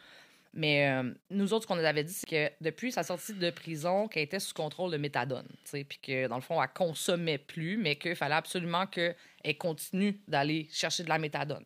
Mais 0.53 0.87
euh, 0.87 1.11
nous 1.31 1.51
autres, 1.51 1.63
ce 1.63 1.67
qu'on 1.67 1.75
nous 1.75 1.83
avait 1.83 2.03
dit, 2.03 2.13
c'est 2.13 2.29
que 2.29 2.53
depuis 2.61 2.91
sa 2.91 3.01
sortie 3.01 3.33
de 3.33 3.49
prison, 3.49 4.07
qu'elle 4.07 4.23
était 4.23 4.39
sous 4.39 4.53
contrôle 4.53 4.91
de 4.91 4.97
méthadone. 4.97 5.47
Puis 5.71 5.99
que, 6.01 6.27
dans 6.27 6.35
le 6.35 6.41
fond, 6.41 6.61
elle 6.61 6.69
consommait 6.75 7.39
plus, 7.39 7.77
mais 7.77 7.95
qu'il 7.95 8.15
fallait 8.15 8.35
absolument 8.35 8.85
qu'elle 8.85 9.15
continue 9.57 10.19
d'aller 10.27 10.67
chercher 10.71 11.03
de 11.03 11.09
la 11.09 11.17
méthadone. 11.17 11.65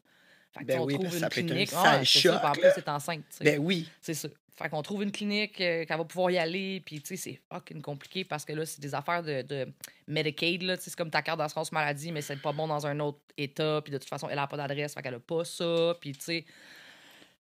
Fait 0.57 0.65
ben 0.65 0.79
oui, 0.81 0.93
trouve 0.95 1.17
une 1.17 1.29
clinique. 1.29 1.71
Ah, 1.75 2.01
c'est 2.03 2.29
en 2.29 2.51
plus, 2.51 2.63
c'est 2.75 2.89
enceinte. 2.89 3.23
Ben 3.41 3.59
oui. 3.59 3.89
C'est 4.01 4.13
ça. 4.13 4.27
Fait 4.57 4.69
qu'on 4.69 4.81
trouve 4.81 5.03
une 5.03 5.11
clinique 5.11 5.61
euh, 5.61 5.85
qu'elle 5.85 5.97
va 5.97 6.03
pouvoir 6.03 6.31
y 6.31 6.37
aller. 6.39 6.81
Puis, 6.83 6.99
tu 6.99 7.15
sais, 7.15 7.15
c'est 7.15 7.39
fucking 7.53 7.79
compliqué 7.79 8.23
parce 8.23 8.43
que 8.43 8.53
là, 8.53 8.65
c'est 8.65 8.81
des 8.81 8.95
affaires 8.95 9.21
de, 9.21 9.43
de 9.43 9.67
Medicaid. 10.07 10.63
Là, 10.63 10.75
c'est 10.79 10.95
comme 10.95 11.11
ta 11.11 11.21
carte 11.21 11.37
d'assurance 11.37 11.71
maladie, 11.71 12.11
mais 12.11 12.21
c'est 12.21 12.41
pas 12.41 12.53
bon 12.53 12.67
dans 12.67 12.87
un 12.87 12.99
autre 12.99 13.19
état. 13.37 13.81
Puis, 13.83 13.93
de 13.93 13.99
toute 13.99 14.09
façon, 14.09 14.27
elle 14.29 14.37
n'a 14.37 14.47
pas 14.47 14.57
d'adresse. 14.57 14.95
Fait 14.95 15.03
qu'elle 15.03 15.13
a 15.13 15.19
pas 15.19 15.45
ça. 15.45 15.95
Puis, 16.01 16.13
tu 16.13 16.21
sais. 16.21 16.45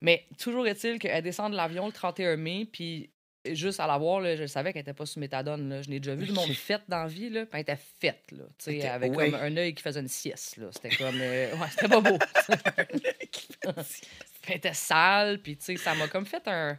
Mais 0.02 0.26
toujours 0.38 0.66
est-il 0.66 0.98
qu'elle 0.98 1.22
descend 1.22 1.50
de 1.50 1.56
l'avion 1.56 1.86
le 1.86 1.92
31 1.92 2.36
mai. 2.36 2.68
Puis, 2.70 3.08
juste 3.46 3.80
à 3.80 3.86
la 3.86 3.98
voir, 3.98 4.20
là, 4.20 4.36
je 4.36 4.46
savais 4.46 4.72
qu'elle 4.72 4.82
était 4.82 4.94
pas 4.94 5.06
sous 5.06 5.20
méthadone. 5.20 5.68
Là. 5.68 5.82
Je 5.82 5.90
n'ai 5.90 6.00
déjà 6.00 6.14
vu 6.14 6.26
du 6.26 6.32
monde 6.32 6.52
fait 6.52 6.82
dans 6.88 7.02
la 7.02 7.06
vie. 7.06 7.30
Là, 7.30 7.46
puis 7.46 7.54
elle 7.54 7.60
était 7.60 7.78
faite, 8.00 8.32
là, 8.32 8.44
avec 8.94 9.12
comme 9.12 9.34
un 9.34 9.56
œil 9.56 9.74
qui 9.74 9.82
faisait 9.82 10.00
une 10.00 10.08
sieste. 10.08 10.58
C'était 10.72 10.96
comme. 10.96 11.18
Euh, 11.20 11.54
ouais, 11.54 11.66
c'était 11.70 11.88
pas 11.88 12.00
beau. 12.00 12.18
elle 14.48 14.56
était 14.56 14.74
sale, 14.74 15.40
puis 15.40 15.58
ça 15.76 15.94
m'a 15.94 16.08
comme 16.08 16.26
fait 16.26 16.46
un. 16.46 16.78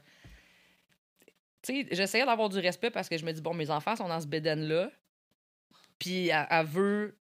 J'essayais 1.68 2.26
d'avoir 2.26 2.50
du 2.50 2.60
respect 2.60 2.90
parce 2.90 3.10
que 3.10 3.18
je 3.18 3.26
me 3.26 3.32
dis, 3.32 3.42
bon, 3.42 3.54
mes 3.54 3.70
enfants 3.70 3.96
sont 3.96 4.08
dans 4.08 4.22
ce 4.22 4.28
béden-là, 4.28 4.92
puis 6.00 6.30
elle, 6.30 6.66
veut. 6.66 7.18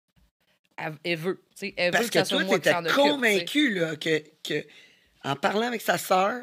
Elle, 1.04 1.16
veut. 1.16 1.44
Elle 1.76 1.90
parce 1.90 2.04
veut 2.04 2.10
que, 2.10 2.28
toi, 2.28 2.44
tu 2.44 2.54
étais 2.54 2.92
convaincu 2.94 3.74
là, 3.74 3.96
que, 3.96 4.22
que, 4.42 4.64
en 5.24 5.36
parlant 5.36 5.66
avec 5.66 5.82
sa 5.82 5.98
sœur, 5.98 6.42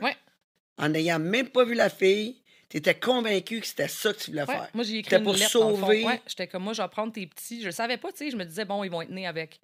en 0.78 0.90
n'ayant 0.90 1.20
même 1.20 1.48
pas 1.48 1.64
vu 1.64 1.74
la 1.74 1.90
fille, 1.90 2.42
tu 2.70 2.78
étais 2.78 2.96
convaincu 2.96 3.60
que 3.60 3.68
c'était 3.68 3.88
ça 3.88 4.14
que 4.14 4.20
tu 4.20 4.32
voulais 4.32 4.46
faire. 4.46 4.70
Moi, 4.74 4.84
j'ai 4.84 4.98
écrit 4.98 5.16
une 5.16 5.24
pour 5.24 5.34
lettre, 5.34 5.52
sauver. 5.52 6.06
J'étais 6.28 6.48
comme 6.48 6.64
moi, 6.64 6.74
je 6.74 6.82
vais 6.82 6.88
prendre 6.88 7.14
tes 7.14 7.28
petits. 7.28 7.62
Je 7.62 7.68
le 7.68 7.72
savais 7.72 7.98
pas, 7.98 8.12
tu 8.12 8.18
sais. 8.18 8.32
Je 8.32 8.38
me 8.38 8.44
disais, 8.44 8.66
bon, 8.66 8.84
ils 8.84 8.90
vont 8.90 9.02
être 9.02 9.12
nés 9.12 9.28
avec 9.28 9.60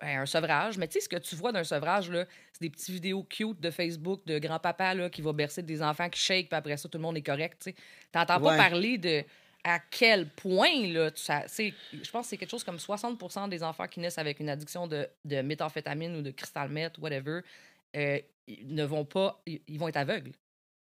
ben, 0.00 0.20
un 0.20 0.26
sevrage. 0.26 0.78
Mais 0.78 0.88
tu 0.88 0.94
sais, 0.94 1.00
ce 1.00 1.08
que 1.08 1.16
tu 1.16 1.36
vois 1.36 1.52
d'un 1.52 1.64
sevrage, 1.64 2.10
là, 2.10 2.24
c'est 2.52 2.62
des 2.62 2.70
petites 2.70 2.90
vidéos 2.90 3.22
cute 3.22 3.60
de 3.60 3.70
Facebook 3.70 4.22
de 4.26 4.38
grand-papa 4.38 4.94
là, 4.94 5.10
qui 5.10 5.22
va 5.22 5.32
bercer 5.32 5.62
des 5.62 5.82
enfants 5.82 6.08
qui 6.08 6.20
shake, 6.20 6.48
puis 6.48 6.56
après 6.56 6.76
ça, 6.76 6.88
tout 6.88 6.98
le 6.98 7.02
monde 7.02 7.16
est 7.16 7.22
correct. 7.22 7.62
Tu 7.62 7.74
n'entends 8.14 8.40
pas 8.40 8.56
parler 8.56 8.98
de 8.98 9.24
à 9.62 9.78
quel 9.78 10.26
point, 10.26 10.86
là, 10.86 11.10
ça, 11.14 11.44
je 11.46 12.10
pense 12.10 12.24
que 12.24 12.30
c'est 12.30 12.36
quelque 12.38 12.50
chose 12.50 12.64
comme 12.64 12.78
60% 12.78 13.48
des 13.48 13.62
enfants 13.62 13.86
qui 13.86 14.00
naissent 14.00 14.18
avec 14.18 14.40
une 14.40 14.48
addiction 14.48 14.86
de, 14.86 15.06
de 15.24 15.42
méthamphétamine 15.42 16.16
ou 16.16 16.22
de 16.22 16.30
cristal 16.30 16.70
meth, 16.70 16.96
whatever, 16.98 17.40
euh, 17.96 18.18
ils 18.46 18.74
ne 18.74 18.84
vont 18.84 19.04
pas, 19.04 19.42
ils, 19.46 19.78
vont 19.78 19.88
être 19.88 19.98
aveugles. 19.98 20.32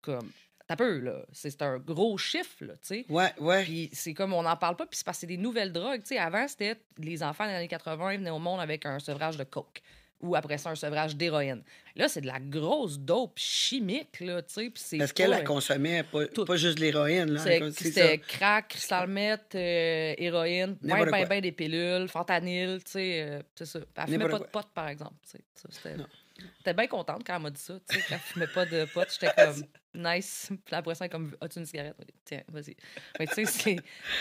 Comme, 0.01 0.31
t'as 0.67 0.75
peu, 0.75 0.99
là. 0.99 1.25
C'est 1.31 1.61
un 1.61 1.77
gros 1.77 2.17
chiffre, 2.17 2.65
là, 2.65 2.73
tu 2.73 2.79
sais. 2.83 3.05
Ouais, 3.09 3.33
ouais. 3.39 3.63
Puis 3.63 3.89
c'est 3.93 4.13
comme, 4.13 4.33
on 4.33 4.43
n'en 4.43 4.57
parle 4.57 4.75
pas, 4.75 4.85
puis 4.85 4.97
c'est 4.97 5.05
parce 5.05 5.17
que 5.17 5.21
c'est 5.21 5.27
des 5.27 5.37
nouvelles 5.37 5.71
drogues. 5.71 6.01
Tu 6.01 6.09
sais, 6.09 6.17
avant, 6.17 6.47
c'était 6.47 6.77
les 6.97 7.23
enfants 7.23 7.47
des 7.47 7.53
années 7.53 7.67
80 7.67 8.17
venaient 8.17 8.29
au 8.29 8.39
monde 8.39 8.59
avec 8.59 8.85
un 8.85 8.99
sevrage 8.99 9.37
de 9.37 9.43
coke 9.43 9.81
ou 10.21 10.35
après 10.35 10.57
ça, 10.57 10.69
un 10.69 10.75
sevrage 10.75 11.15
d'héroïne. 11.15 11.61
Là, 11.95 12.07
c'est 12.07 12.21
de 12.21 12.27
la 12.27 12.39
grosse 12.39 12.99
dope 12.99 13.37
chimique, 13.37 14.19
là, 14.19 14.41
tu 14.41 14.71
sais. 14.75 14.97
Parce 14.97 15.13
qu'elle, 15.13 15.29
la 15.29 15.41
consommait 15.41 16.03
pas, 16.03 16.25
pas 16.45 16.55
juste 16.57 16.77
de 16.77 16.81
l'héroïne, 16.81 17.31
là. 17.31 17.71
C'était 17.71 18.17
crack, 18.17 18.69
cristal 18.69 19.07
meth, 19.07 19.55
euh, 19.55 20.13
héroïne, 20.17 20.77
ben, 20.81 21.05
ben, 21.05 21.27
ben 21.27 21.41
des 21.41 21.51
pilules, 21.51 22.07
fentanyl, 22.07 22.83
tu 22.83 22.91
sais, 22.91 23.21
euh, 23.21 23.41
c'est 23.55 23.65
ça. 23.65 23.79
Elle 23.95 24.07
fumait 24.07 24.29
pas 24.29 24.39
de 24.39 24.45
potes, 24.45 24.73
par 24.73 24.87
exemple, 24.87 25.15
tu 25.29 25.37
sais. 25.83 26.73
Bien 26.73 26.87
contente 26.87 27.23
quand 27.25 27.35
elle 27.35 27.41
m'a 27.41 27.49
dit 27.49 27.61
ça, 27.61 27.79
tu 27.87 27.95
sais, 27.95 28.05
qu'elle 28.07 28.19
fumait 28.19 28.47
pas 28.47 28.65
de 28.65 28.85
potes. 28.93 29.17
J'étais 29.19 29.33
comme, 29.35 29.63
nice. 29.95 30.49
Puis 30.65 30.75
après 30.75 30.95
ça, 30.95 31.07
comme, 31.09 31.35
as-tu 31.41 31.59
une 31.59 31.65
cigarette? 31.65 31.95
Tiens, 32.23 32.41
vas-y. 32.47 32.75
Mais 33.19 33.27
tu 33.27 33.45
sais, 33.45 33.75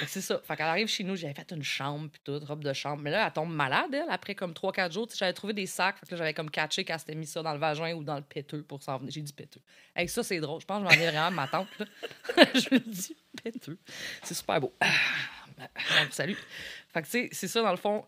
c'est 0.07 0.21
ça. 0.21 0.41
Fait 0.45 0.57
qu'elle 0.57 0.67
arrive 0.67 0.89
chez 0.89 1.05
nous, 1.05 1.17
j'avais 1.17 1.35
fait 1.35 1.51
une 1.53 1.63
chambre, 1.63 2.09
puis 2.11 2.21
toute, 2.25 2.45
robe 2.45 2.63
de 2.63 2.73
chambre. 2.73 3.03
Mais 3.03 3.11
là, 3.11 3.27
elle 3.27 3.33
tombe 3.33 3.53
malade, 3.53 3.93
elle, 3.93 4.11
après 4.11 4.35
comme 4.35 4.53
3-4 4.53 4.93
jours. 4.93 5.09
J'avais 5.15 5.33
trouvé 5.33 5.53
des 5.53 5.67
sacs, 5.67 5.99
fait 5.99 6.07
que 6.07 6.17
j'avais 6.17 6.35
comme 6.35 6.51
catché 6.51 6.85
qu'elle 6.85 6.99
s'était 6.99 7.15
mis 7.15 7.27
ça 7.27 7.43
dans 7.43 7.53
le 7.53 7.59
vagin 7.59 7.95
ou 7.95 8.03
dans 8.03 8.17
le 8.17 8.23
péteux 8.23 8.63
pour 8.63 8.83
s'en 8.83 8.99
venir. 8.99 9.13
J'ai 9.13 9.23
dit 9.23 9.33
péteux. 9.33 9.61
Avec 9.95 10.11
ça, 10.11 10.23
c'est 10.23 10.41
drôle. 10.41 10.61
Je 10.61 10.67
pense 10.67 10.83
que 10.83 10.91
je 10.91 10.97
m'en 10.97 11.03
ai 11.03 11.11
vraiment 11.11 11.31
ma 11.31 11.49
tante, 11.49 11.69
là. 11.79 11.87
je 12.55 12.75
me 12.75 12.79
dis 12.79 13.17
péteux. 13.43 13.79
C'est 14.23 14.35
super 14.35 14.61
beau. 14.61 14.75
salut. 16.11 16.37
Fait 16.93 17.03
que 17.03 17.07
tu 17.07 17.11
sais, 17.11 17.29
c'est 17.33 17.49
ça, 17.49 17.63
dans 17.63 17.71
le 17.71 17.77
fond. 17.77 18.05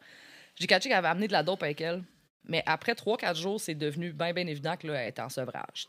J'ai 0.55 0.67
catché 0.67 0.89
qu'elle 0.89 0.99
avait 0.99 1.09
amené 1.09 1.29
de 1.29 1.33
la 1.33 1.43
dope 1.43 1.63
avec 1.63 1.81
elle. 1.81 2.03
Mais 2.49 2.63
après 2.67 2.93
3-4 2.93 3.37
jours, 3.37 3.61
c'est 3.61 3.75
devenu 3.75 4.13
bien, 4.13 4.33
bien 4.33 4.47
évident 4.47 4.77
qu'elle 4.77 4.95
était 5.09 5.23
en 5.23 5.29
sevrage. 5.29 5.89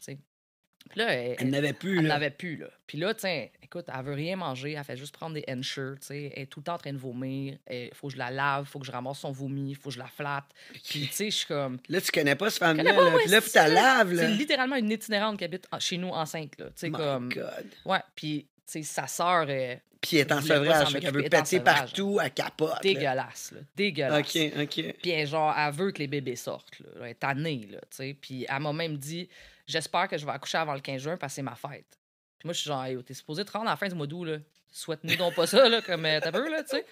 Puis 0.89 0.99
là, 0.99 1.13
elle, 1.13 1.49
n'avait 1.49 1.73
plus. 1.73 1.99
Elle 1.99 2.07
n'avait 2.07 2.29
plus. 2.29 2.57
Là. 2.57 2.67
Puis 2.85 2.97
là, 2.97 3.13
tiens, 3.13 3.47
écoute, 3.61 3.85
elle 3.93 4.05
veut 4.05 4.13
rien 4.13 4.35
manger. 4.35 4.73
Elle 4.73 4.83
fait 4.83 4.97
juste 4.97 5.13
prendre 5.13 5.35
des 5.35 5.43
Ensure. 5.49 5.95
Elle 6.09 6.31
est 6.35 6.45
tout 6.47 6.59
le 6.59 6.65
temps 6.65 6.75
en 6.75 6.77
train 6.77 6.93
de 6.93 6.97
vomir. 6.97 7.57
Il 7.69 7.89
faut 7.93 8.07
que 8.07 8.13
je 8.13 8.17
la 8.17 8.31
lave. 8.31 8.65
il 8.67 8.69
faut 8.69 8.79
que 8.79 8.85
je 8.85 8.91
ramasse 8.91 9.19
son 9.19 9.31
vomi. 9.31 9.71
il 9.71 9.75
faut 9.75 9.89
que 9.89 9.95
je 9.95 9.99
la 9.99 10.07
flatte. 10.07 10.45
Puis, 10.71 11.07
tu 11.07 11.13
sais, 11.13 11.25
je 11.31 11.35
suis 11.35 11.47
comme. 11.47 11.79
Là, 11.89 12.01
tu 12.01 12.11
connais 12.11 12.35
pas 12.35 12.49
ce 12.49 12.57
femme-là. 12.57 12.83
Là, 12.83 13.17
puis 13.17 13.29
là, 13.29 13.41
tu 13.41 13.49
la 13.55 13.67
laves. 13.67 14.15
C'est 14.15 14.31
littéralement 14.31 14.75
une 14.75 14.91
itinérante 14.91 15.37
qui 15.37 15.43
habite 15.43 15.67
chez 15.79 15.97
nous 15.97 16.09
enceinte. 16.09 16.53
Là. 16.59 16.67
My 16.83 16.91
comme... 16.91 17.29
God. 17.29 17.65
Ouais, 17.85 17.99
puis, 18.15 18.47
tu 18.65 18.83
sais, 18.83 18.83
sa 18.83 19.07
sœur. 19.07 19.49
est 19.49 19.81
puis 20.01 20.17
elle 20.17 20.27
est 20.27 20.31
en 20.31 20.41
sevrage, 20.41 20.95
elle 20.95 21.13
veut 21.13 21.23
péter 21.23 21.59
partout, 21.59 22.19
elle 22.21 22.31
capote. 22.31 22.81
Dégueulasse, 22.81 23.51
là. 23.51 23.61
Dégueulasse. 23.75 24.35
OK, 24.35 24.51
OK. 24.61 24.95
Puis 25.01 25.25
genre, 25.25 25.53
elle 25.57 25.73
veut 25.73 25.91
que 25.91 25.99
les 25.99 26.07
bébés 26.07 26.35
sortent, 26.35 26.79
là. 26.79 26.87
Elle 27.01 27.07
est 27.07 27.15
tannée, 27.15 27.67
là, 27.71 27.79
tu 27.79 27.97
sais. 27.97 28.17
Puis 28.19 28.45
elle 28.47 28.59
m'a 28.59 28.73
même 28.73 28.97
dit, 28.97 29.27
j'espère 29.67 30.07
que 30.07 30.17
je 30.17 30.25
vais 30.25 30.31
accoucher 30.31 30.57
avant 30.57 30.73
le 30.73 30.79
15 30.79 31.01
juin 31.01 31.17
parce 31.17 31.33
que 31.33 31.35
c'est 31.35 31.41
ma 31.43 31.55
fête. 31.55 31.99
Puis 32.39 32.45
moi, 32.45 32.53
je 32.53 32.59
suis 32.59 32.67
genre, 32.67 32.83
hey, 32.83 33.03
t'es 33.03 33.13
supposé 33.13 33.43
te 33.45 33.51
rendre 33.51 33.67
à 33.67 33.71
la 33.71 33.75
fin 33.77 33.87
du 33.87 33.95
mois 33.95 34.07
d'août, 34.07 34.25
là. 34.25 34.37
Souhaite-nous 34.71 35.15
donc 35.15 35.35
pas 35.35 35.47
ça, 35.47 35.67
là, 35.69 35.81
comme 35.81 36.05
euh, 36.05 36.19
t'as 36.19 36.31
peur, 36.31 36.49
là, 36.49 36.63
tu 36.63 36.77
sais. 36.77 36.85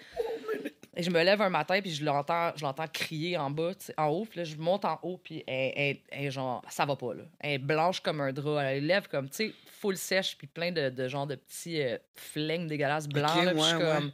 Et 0.98 1.02
je 1.02 1.10
me 1.10 1.22
lève 1.22 1.42
un 1.42 1.50
matin, 1.50 1.80
puis 1.82 1.92
je 1.92 2.04
l'entends, 2.04 2.52
je 2.56 2.64
l'entends 2.64 2.86
crier 2.88 3.36
en 3.36 3.50
bas, 3.50 3.72
en 3.98 4.06
haut. 4.06 4.24
Puis 4.24 4.38
là, 4.38 4.44
je 4.44 4.56
monte 4.56 4.86
en 4.86 4.98
haut, 5.02 5.18
puis 5.18 5.44
elle, 5.46 5.98
elle, 6.08 6.30
genre, 6.30 6.62
ça 6.70 6.86
va 6.86 6.96
pas, 6.96 7.12
là. 7.12 7.24
Elle 7.38 7.52
est 7.52 7.58
blanche 7.58 8.00
comme 8.00 8.22
un 8.22 8.32
drap. 8.32 8.62
Elle 8.62 8.86
lève 8.86 9.06
comme, 9.06 9.28
tu 9.28 9.36
sais, 9.36 9.54
full 9.66 9.96
sèche, 9.96 10.36
puis 10.38 10.46
plein 10.46 10.72
de, 10.72 10.88
de 10.88 11.06
genre 11.06 11.26
de 11.26 11.34
petits 11.34 11.82
euh, 11.82 11.98
flingues 12.14 12.66
dégueulasses 12.66 13.08
blancs. 13.08 13.44
là, 13.44 13.52
puis 13.52 13.60
je 13.60 13.66
suis 13.66 13.78
comme, 13.78 14.12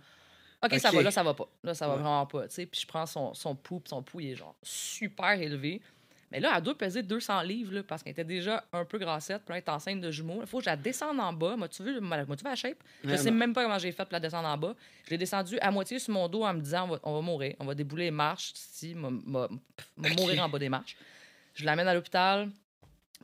OK, 0.65 0.79
ça 0.81 0.91
va, 0.91 1.03
là, 1.03 1.11
ça 1.13 1.23
va 1.23 1.35
pas. 1.35 1.49
Là, 1.63 1.75
ça 1.75 1.87
va 1.87 1.95
vraiment 1.95 2.27
pas, 2.27 2.49
tu 2.49 2.55
sais. 2.55 2.67
Puis 2.67 2.81
je 2.81 2.87
prends 2.87 3.07
son, 3.07 3.33
son 3.33 3.55
pouls, 3.55 3.79
puis 3.79 3.91
son 3.91 4.03
pouls, 4.03 4.21
il 4.21 4.33
est 4.33 4.37
genre 4.37 4.57
super 4.63 5.41
élevé. 5.41 5.81
Mais 6.33 6.41
là, 6.41 6.55
elle 6.57 6.63
doit 6.63 6.77
peser 6.77 7.03
200 7.03 7.43
livres 7.43 7.75
là, 7.75 7.83
parce 7.83 8.03
qu'elle 8.03 8.13
était 8.13 8.25
déjà 8.25 8.65
un 8.73 8.87
peu 8.87 8.97
grassette, 8.97 9.43
puis 9.45 9.53
elle 9.55 9.59
est 9.59 9.69
enceinte 9.69 10.01
de 10.01 10.11
jumeaux. 10.11 10.39
Il 10.41 10.47
faut 10.47 10.59
que 10.59 10.65
je 10.65 10.71
la 10.71 10.77
descende 10.77 11.21
en 11.21 11.31
bas. 11.31 11.57
M'as-tu 11.57 11.83
vu, 11.83 12.01
vu 12.01 12.09
la 12.43 12.57
shape? 12.57 12.79
Je 13.05 13.17
sais 13.17 13.31
même 13.31 13.53
pas 13.53 13.65
comment 13.65 13.79
j'ai 13.79 13.93
fait 13.93 14.05
pour 14.05 14.15
la 14.15 14.21
descendre 14.21 14.49
en 14.49 14.57
bas. 14.57 14.75
Je 15.05 15.11
l'ai 15.11 15.19
descendue 15.19 15.59
à 15.61 15.71
moitié 15.71 15.99
sur 15.99 16.15
mon 16.15 16.29
dos 16.29 16.43
en 16.43 16.55
me 16.55 16.61
disant 16.61 16.89
on 17.03 17.15
va, 17.15 17.21
mourir, 17.21 17.55
on 17.59 17.67
va 17.67 17.75
débouler 17.75 18.05
les 18.05 18.11
marches 18.11 18.53
ici, 18.53 18.97
on 18.97 19.31
va 19.31 19.49
mourir 19.99 20.43
en 20.43 20.49
bas 20.49 20.59
des 20.59 20.71
marches. 20.71 20.97
Je 21.55 21.67
l'amène 21.67 21.87
à 21.87 21.93
l'hôpital, 21.93 22.49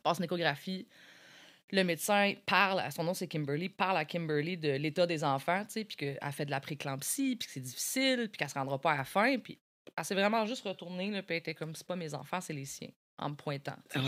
passe 0.02 0.18
une 0.18 0.24
échographie. 0.24 0.86
Le 1.70 1.82
médecin 1.82 2.34
parle, 2.44 2.82
son 2.92 3.04
nom 3.04 3.14
c'est 3.14 3.26
Kimberly, 3.26 3.70
parle 3.70 3.96
à 3.96 4.04
Kimberly 4.04 4.58
de 4.58 4.72
l'état 4.72 5.06
des 5.06 5.24
enfants, 5.24 5.64
tu 5.64 5.72
sais, 5.72 5.84
puis 5.84 5.96
qu'elle 5.96 6.32
fait 6.32 6.44
de 6.44 6.50
la 6.50 6.60
préclampsie, 6.60 7.36
puis 7.36 7.46
que 7.46 7.52
c'est 7.54 7.60
difficile, 7.60 8.28
puis 8.30 8.38
qu'elle 8.38 8.50
se 8.50 8.54
rendra 8.54 8.78
pas 8.78 8.92
à 8.92 8.96
la 8.98 9.04
fin. 9.04 9.38
Puis 9.38 9.58
elle 9.96 10.04
s'est 10.04 10.14
vraiment 10.14 10.46
juste 10.46 10.66
retournée, 10.66 11.10
là, 11.10 11.22
puis 11.22 11.36
elle 11.36 11.40
était 11.40 11.54
comme, 11.54 11.74
c'est 11.74 11.86
pas 11.86 11.96
mes 11.96 12.14
enfants, 12.14 12.40
c'est 12.40 12.52
les 12.52 12.64
siens, 12.64 12.90
en 13.18 13.30
me 13.30 13.34
pointant. 13.34 13.76
Ouais. 13.94 14.02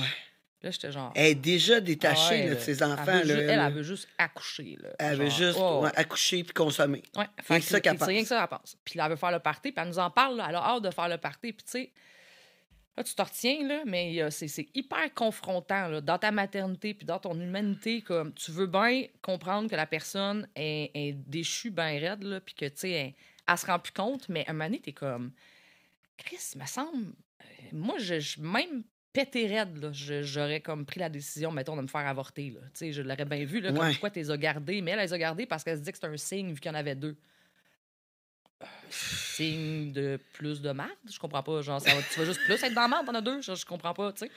Là, 0.62 0.70
j'étais 0.70 0.92
genre. 0.92 1.10
Elle 1.14 1.26
est 1.26 1.34
déjà 1.34 1.80
détachée 1.80 2.50
de 2.50 2.54
ses 2.56 2.82
enfants. 2.82 3.04
Elle 3.06 3.26
veut, 3.26 3.34
là, 3.34 3.52
elle, 3.54 3.60
elle, 3.60 3.72
veut 3.72 3.82
juste 3.82 4.08
accoucher. 4.18 4.76
Là, 4.78 4.90
elle 4.98 5.16
veut 5.16 5.30
juste 5.30 5.58
oh, 5.58 5.86
accoucher 5.94 6.44
puis 6.44 6.52
consommer. 6.52 7.02
Ouais, 7.16 7.24
c'est 7.46 7.60
ça 7.62 7.80
qu'elle 7.80 7.96
pense. 7.96 8.06
C'est 8.06 8.12
rien 8.12 8.22
que 8.22 8.28
ça 8.28 8.40
qu'elle 8.40 8.58
pense. 8.58 8.76
Puis 8.84 9.00
elle 9.00 9.08
veut 9.08 9.16
faire 9.16 9.32
le 9.32 9.38
party, 9.38 9.72
puis 9.72 9.82
elle 9.82 9.88
nous 9.88 9.98
en 9.98 10.10
parle. 10.10 10.36
Là, 10.36 10.46
elle 10.50 10.56
a 10.56 10.62
hâte 10.62 10.82
de 10.82 10.90
faire 10.90 11.08
le 11.08 11.16
party. 11.16 11.54
Puis 11.54 11.64
tu 11.64 11.70
sais, 11.70 11.92
là, 12.94 13.02
tu 13.02 13.14
te 13.14 13.22
retiens, 13.22 13.66
là, 13.66 13.82
mais 13.86 14.30
c'est 14.30 14.68
hyper 14.74 15.14
confrontant 15.14 15.88
là, 15.88 16.02
dans 16.02 16.18
ta 16.18 16.30
maternité 16.30 16.92
puis 16.92 17.06
dans 17.06 17.18
ton 17.18 17.40
humanité. 17.40 18.02
Comme, 18.02 18.34
tu 18.34 18.50
veux 18.50 18.66
bien 18.66 19.04
comprendre 19.22 19.70
que 19.70 19.76
la 19.76 19.86
personne 19.86 20.46
est, 20.54 20.90
est 20.92 21.12
déchue, 21.14 21.70
bien 21.70 21.98
raide, 21.98 22.42
puis 22.44 22.54
que, 22.54 22.66
tu 22.66 22.72
sais, 22.76 22.90
elle, 22.90 23.14
elle, 23.48 23.56
se 23.56 23.64
rend 23.64 23.78
plus 23.78 23.94
compte, 23.94 24.28
mais 24.28 24.44
à 24.46 24.50
un 24.50 24.52
moment 24.52 24.66
donné, 24.66 24.80
t'es 24.80 24.92
comme 24.92 25.32
Chris, 26.24 26.54
me 26.56 26.66
semble. 26.66 27.12
Euh, 27.40 27.44
moi, 27.72 27.96
je, 27.98 28.40
même 28.40 28.82
pété 29.12 29.46
raide, 29.46 29.90
j'aurais 29.92 30.60
comme 30.60 30.86
pris 30.86 31.00
la 31.00 31.08
décision, 31.08 31.50
mettons, 31.50 31.76
de 31.76 31.82
me 31.82 31.88
faire 31.88 32.06
avorter. 32.06 32.50
Là. 32.50 32.60
sais, 32.74 32.92
je 32.92 33.02
l'aurais 33.02 33.24
bien 33.24 33.44
vu, 33.44 33.60
là, 33.60 33.72
comme 33.72 33.90
pourquoi 33.90 34.10
tu 34.10 34.20
les 34.20 34.30
as 34.30 34.36
gardés. 34.36 34.80
Mais 34.82 34.92
elle 34.92 35.00
les 35.00 35.12
a 35.12 35.18
gardés 35.18 35.46
parce 35.46 35.64
qu'elle 35.64 35.78
se 35.78 35.82
dit 35.82 35.92
que 35.92 35.98
c'est 35.98 36.06
un 36.06 36.16
signe, 36.16 36.52
vu 36.52 36.60
qu'il 36.60 36.70
y 36.70 36.74
en 36.74 36.78
avait 36.78 36.94
deux. 36.94 37.16
signe 38.90 39.92
de 39.92 40.18
plus 40.34 40.60
de 40.60 40.70
merde? 40.72 40.90
Je 41.10 41.18
comprends 41.18 41.42
pas. 41.42 41.62
Genre, 41.62 41.80
ça 41.80 41.90
tu 42.12 42.20
vas 42.20 42.26
juste 42.26 42.44
plus 42.44 42.62
être 42.62 42.74
dans 42.74 42.82
la 42.82 42.88
merde, 42.88 43.06
t'en 43.06 43.14
as 43.14 43.20
deux? 43.20 43.40
Je, 43.40 43.54
je 43.54 43.64
comprends 43.64 43.94
pas, 43.94 44.12
tu 44.12 44.26
sais. 44.26 44.30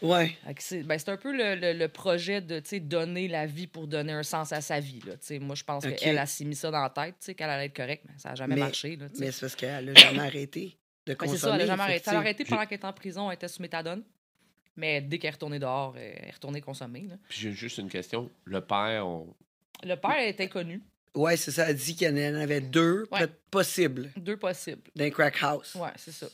Ouais. 0.00 0.36
C'est 0.58 0.82
ben, 0.84 0.98
un 1.06 1.16
peu 1.16 1.36
le, 1.36 1.56
le, 1.56 1.72
le 1.72 1.88
projet 1.88 2.40
de 2.40 2.60
donner 2.78 3.28
la 3.28 3.46
vie 3.46 3.66
pour 3.66 3.86
donner 3.86 4.12
un 4.12 4.22
sens 4.22 4.52
à 4.52 4.60
sa 4.60 4.80
vie. 4.80 5.00
Là, 5.04 5.14
moi, 5.40 5.54
je 5.54 5.64
pense 5.64 5.84
qu'elle 5.86 6.18
a 6.18 6.26
s'est 6.26 6.44
mis 6.44 6.54
ça 6.54 6.70
dans 6.70 6.82
la 6.82 6.90
tête, 6.90 7.36
qu'elle 7.36 7.50
allait 7.50 7.66
être 7.66 7.76
correcte, 7.76 8.04
mais 8.06 8.18
ça 8.18 8.30
n'a 8.30 8.34
jamais 8.34 8.56
marché. 8.56 8.96
Là, 8.96 9.06
mais 9.18 9.32
c'est 9.32 9.40
parce 9.40 9.56
qu'elle 9.56 9.86
n'a 9.86 9.94
jamais 9.94 10.20
arrêté. 10.20 10.78
Ben, 11.14 11.28
c'est 11.28 11.38
ça, 11.38 11.52
elle 11.52 11.58
n'a 11.58 11.66
jamais 11.66 11.82
arrêté. 11.82 12.04
Elle 12.08 12.16
a 12.16 12.18
arrêté 12.18 12.44
pendant 12.44 12.66
qu'elle 12.66 12.78
était 12.78 12.86
en 12.86 12.92
prison, 12.92 13.30
elle 13.30 13.34
était 13.34 13.48
sous 13.48 13.62
méthadone. 13.62 14.02
Mais 14.76 15.00
dès 15.00 15.18
qu'elle 15.18 15.28
est 15.28 15.32
retournée 15.32 15.58
dehors, 15.58 15.96
elle 15.96 16.28
est 16.28 16.32
retournée 16.32 16.60
consommer. 16.60 17.06
Là. 17.08 17.16
Puis 17.28 17.38
j'ai 17.40 17.52
juste 17.52 17.78
une 17.78 17.88
question. 17.88 18.30
Le 18.44 18.60
père, 18.60 19.06
on... 19.06 19.34
Le 19.82 19.94
père 19.96 20.20
était 20.20 20.48
connu. 20.48 20.82
Ouais, 21.14 21.36
c'est 21.36 21.50
ça. 21.50 21.68
Elle 21.68 21.76
dit 21.76 21.96
qu'il 21.96 22.16
y 22.16 22.28
en 22.28 22.34
avait 22.34 22.60
deux 22.60 23.08
possibles. 23.50 24.12
Deux 24.16 24.36
possibles. 24.36 24.82
D'un 24.94 25.10
crack 25.10 25.36
house. 25.42 25.74
Ouais, 25.74 25.90
c'est 25.96 26.12
ça. 26.12 26.28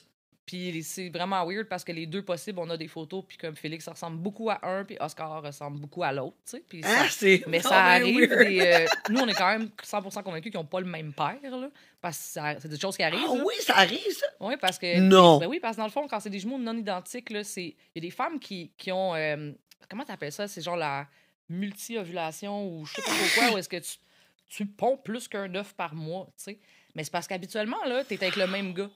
Puis 0.47 0.83
c'est 0.83 1.09
vraiment 1.09 1.43
weird 1.47 1.69
parce 1.69 1.85
que 1.85 1.93
les 1.93 2.07
deux 2.07 2.23
possibles, 2.23 2.59
on 2.59 2.69
a 2.69 2.77
des 2.77 2.87
photos, 2.89 3.25
puis 3.27 3.39
comme 3.39 3.57
Félix 3.57 3.89
ressemble 3.89 4.19
beaucoup 4.19 4.51
à 4.51 4.59
un, 4.63 4.85
puis 4.85 4.97
Oscar 5.01 5.43
ressemble 5.43 5.79
beaucoup 5.79 6.03
à 6.03 6.13
l'autre, 6.13 6.37
tu 6.45 6.59
sais. 6.59 6.83
Ah, 6.85 7.07
Mais 7.49 7.61
ça 7.61 7.83
arrive. 7.85 8.31
Euh, 8.31 8.87
nous, 9.09 9.21
on 9.21 9.27
est 9.27 9.33
quand 9.35 9.59
même 9.59 9.71
100% 9.83 10.23
convaincus 10.23 10.53
qu'ils 10.53 10.61
n'ont 10.61 10.67
pas 10.67 10.81
le 10.81 10.87
même 10.87 11.15
père, 11.15 11.39
là. 11.43 11.71
Parce 12.01 12.35
que 12.35 12.61
c'est 12.61 12.69
des 12.69 12.79
choses 12.79 12.97
qui 12.97 13.03
arrivent. 13.03 13.25
Ah 13.27 13.43
oui, 13.43 13.55
ça 13.61 13.79
arrive, 13.79 14.13
ça? 14.13 14.27
Oui, 14.41 14.55
parce 14.61 14.79
que. 14.79 15.01
Non. 15.01 15.39
Ben 15.39 15.47
oui, 15.47 15.61
parce 15.61 15.77
que 15.77 15.81
dans 15.81 15.87
le 15.87 15.93
fond, 15.93 16.07
quand 16.07 16.21
c'est 16.21 16.29
des 16.29 16.41
jumeaux 16.41 16.59
non 16.59 16.77
identiques, 16.77 17.31
là, 17.31 17.43
c'est. 17.43 17.65
Il 17.65 17.77
y 17.95 17.99
a 17.99 18.01
des 18.03 18.11
femmes 18.11 18.39
qui, 18.39 18.71
qui 18.77 18.93
ont. 18.93 19.15
Euh, 19.15 19.51
comment 19.89 20.05
t'appelles 20.05 20.33
ça? 20.33 20.47
C'est 20.47 20.61
genre 20.61 20.77
la 20.77 21.07
multi-ovulation 21.49 22.69
ou 22.69 22.85
je 22.85 22.95
sais 22.95 23.03
pas 23.03 23.11
pourquoi, 23.11 23.55
où 23.55 23.59
est-ce 23.59 23.69
que 23.69 23.77
tu, 23.77 23.97
tu 24.49 24.67
ponds 24.67 24.99
plus 24.99 25.27
qu'un 25.29 25.55
œuf 25.55 25.75
par 25.75 25.95
mois, 25.95 26.27
tu 26.37 26.45
sais. 26.45 26.59
Mais 26.95 27.05
c'est 27.05 27.11
parce 27.11 27.27
qu'habituellement, 27.27 27.83
là, 27.87 28.05
t'es 28.05 28.23
avec 28.23 28.37
le 28.37 28.47
même 28.47 28.75
gars. 28.75 28.91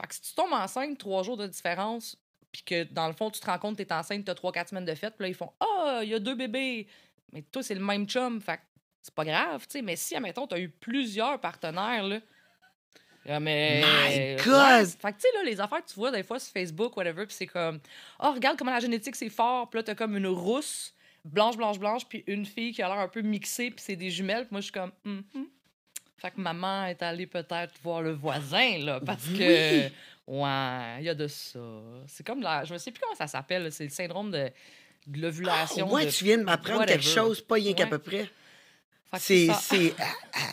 Fait 0.00 0.06
que 0.08 0.14
si 0.14 0.22
tu 0.22 0.34
tombes 0.34 0.52
enceinte, 0.52 0.98
trois 0.98 1.22
jours 1.22 1.36
de 1.36 1.46
différence, 1.46 2.16
puis 2.50 2.62
que 2.62 2.84
dans 2.84 3.06
le 3.06 3.12
fond, 3.12 3.30
tu 3.30 3.40
te 3.40 3.46
rends 3.46 3.58
compte 3.58 3.76
que 3.76 3.82
tu 3.82 3.88
es 3.88 3.92
enceinte, 3.92 4.24
tu 4.24 4.30
as 4.30 4.34
trois, 4.34 4.52
quatre 4.52 4.68
semaines 4.68 4.84
de 4.84 4.94
fête, 4.94 5.14
puis 5.16 5.24
là, 5.24 5.28
ils 5.28 5.34
font 5.34 5.52
Ah, 5.60 6.00
il 6.02 6.08
y 6.08 6.14
a 6.14 6.18
deux 6.18 6.34
bébés. 6.34 6.86
Mais 7.32 7.42
toi, 7.42 7.62
c'est 7.62 7.74
le 7.74 7.84
même 7.84 8.06
chum. 8.06 8.40
Fait 8.40 8.58
que 8.58 8.62
c'est 9.02 9.14
pas 9.14 9.24
grave, 9.24 9.66
tu 9.66 9.72
sais. 9.72 9.82
Mais 9.82 9.96
si, 9.96 10.14
admettons, 10.14 10.46
tu 10.46 10.54
as 10.54 10.60
eu 10.60 10.68
plusieurs 10.68 11.40
partenaires, 11.40 12.04
là. 12.04 13.40
mais. 13.40 13.82
My 13.82 14.36
God! 14.44 14.86
Fait 14.86 15.12
que, 15.12 15.16
tu 15.16 15.22
sais, 15.22 15.28
là, 15.34 15.42
les 15.44 15.60
affaires 15.60 15.84
que 15.84 15.88
tu 15.88 15.94
vois 15.96 16.10
des 16.10 16.22
fois 16.22 16.38
sur 16.38 16.52
Facebook, 16.52 16.96
whatever, 16.96 17.26
puis 17.26 17.34
c'est 17.34 17.46
comme 17.46 17.80
Oh, 18.20 18.32
regarde 18.32 18.56
comment 18.56 18.72
la 18.72 18.80
génétique, 18.80 19.16
c'est 19.16 19.28
fort. 19.30 19.68
Puis 19.68 19.78
là, 19.78 19.82
t'as 19.82 19.94
comme 19.94 20.16
une 20.16 20.26
rousse, 20.26 20.94
blanche, 21.24 21.56
blanche, 21.56 21.78
blanche, 21.78 22.06
puis 22.06 22.22
une 22.26 22.46
fille 22.46 22.72
qui 22.72 22.82
a 22.82 22.88
l'air 22.88 22.98
un 22.98 23.08
peu 23.08 23.20
mixée, 23.22 23.70
puis 23.70 23.82
c'est 23.84 23.96
des 23.96 24.10
jumelles. 24.10 24.44
Puis 24.44 24.52
moi, 24.52 24.60
je 24.60 24.66
suis 24.66 24.72
comme 24.72 24.92
mm 25.04 25.20
fait 26.24 26.30
que 26.30 26.40
maman 26.40 26.86
est 26.86 27.02
allée 27.02 27.26
peut-être 27.26 27.74
voir 27.82 28.00
le 28.00 28.12
voisin, 28.12 28.78
là, 28.78 29.00
parce 29.00 29.26
que. 29.26 29.88
Ouais, 30.26 31.00
il 31.00 31.04
y 31.04 31.08
a 31.10 31.14
de 31.14 31.28
ça. 31.28 31.60
C'est 32.06 32.26
comme 32.26 32.40
la. 32.40 32.64
Je 32.64 32.72
ne 32.72 32.78
sais 32.78 32.90
plus 32.90 33.00
comment 33.00 33.14
ça 33.14 33.26
s'appelle. 33.26 33.70
C'est 33.70 33.84
le 33.84 33.90
syndrome 33.90 34.30
de, 34.30 34.50
l'ovulation. 35.14 35.92
ouais, 35.92 36.08
tu 36.08 36.24
viens 36.24 36.38
de 36.38 36.44
m'apprendre 36.44 36.86
quelque 36.86 37.04
chose, 37.04 37.42
pas 37.42 37.56
rien 37.56 37.74
qu'à 37.74 37.86
peu 37.86 37.98
près. 37.98 38.30
C'est. 39.18 39.48
c'est... 39.60 39.94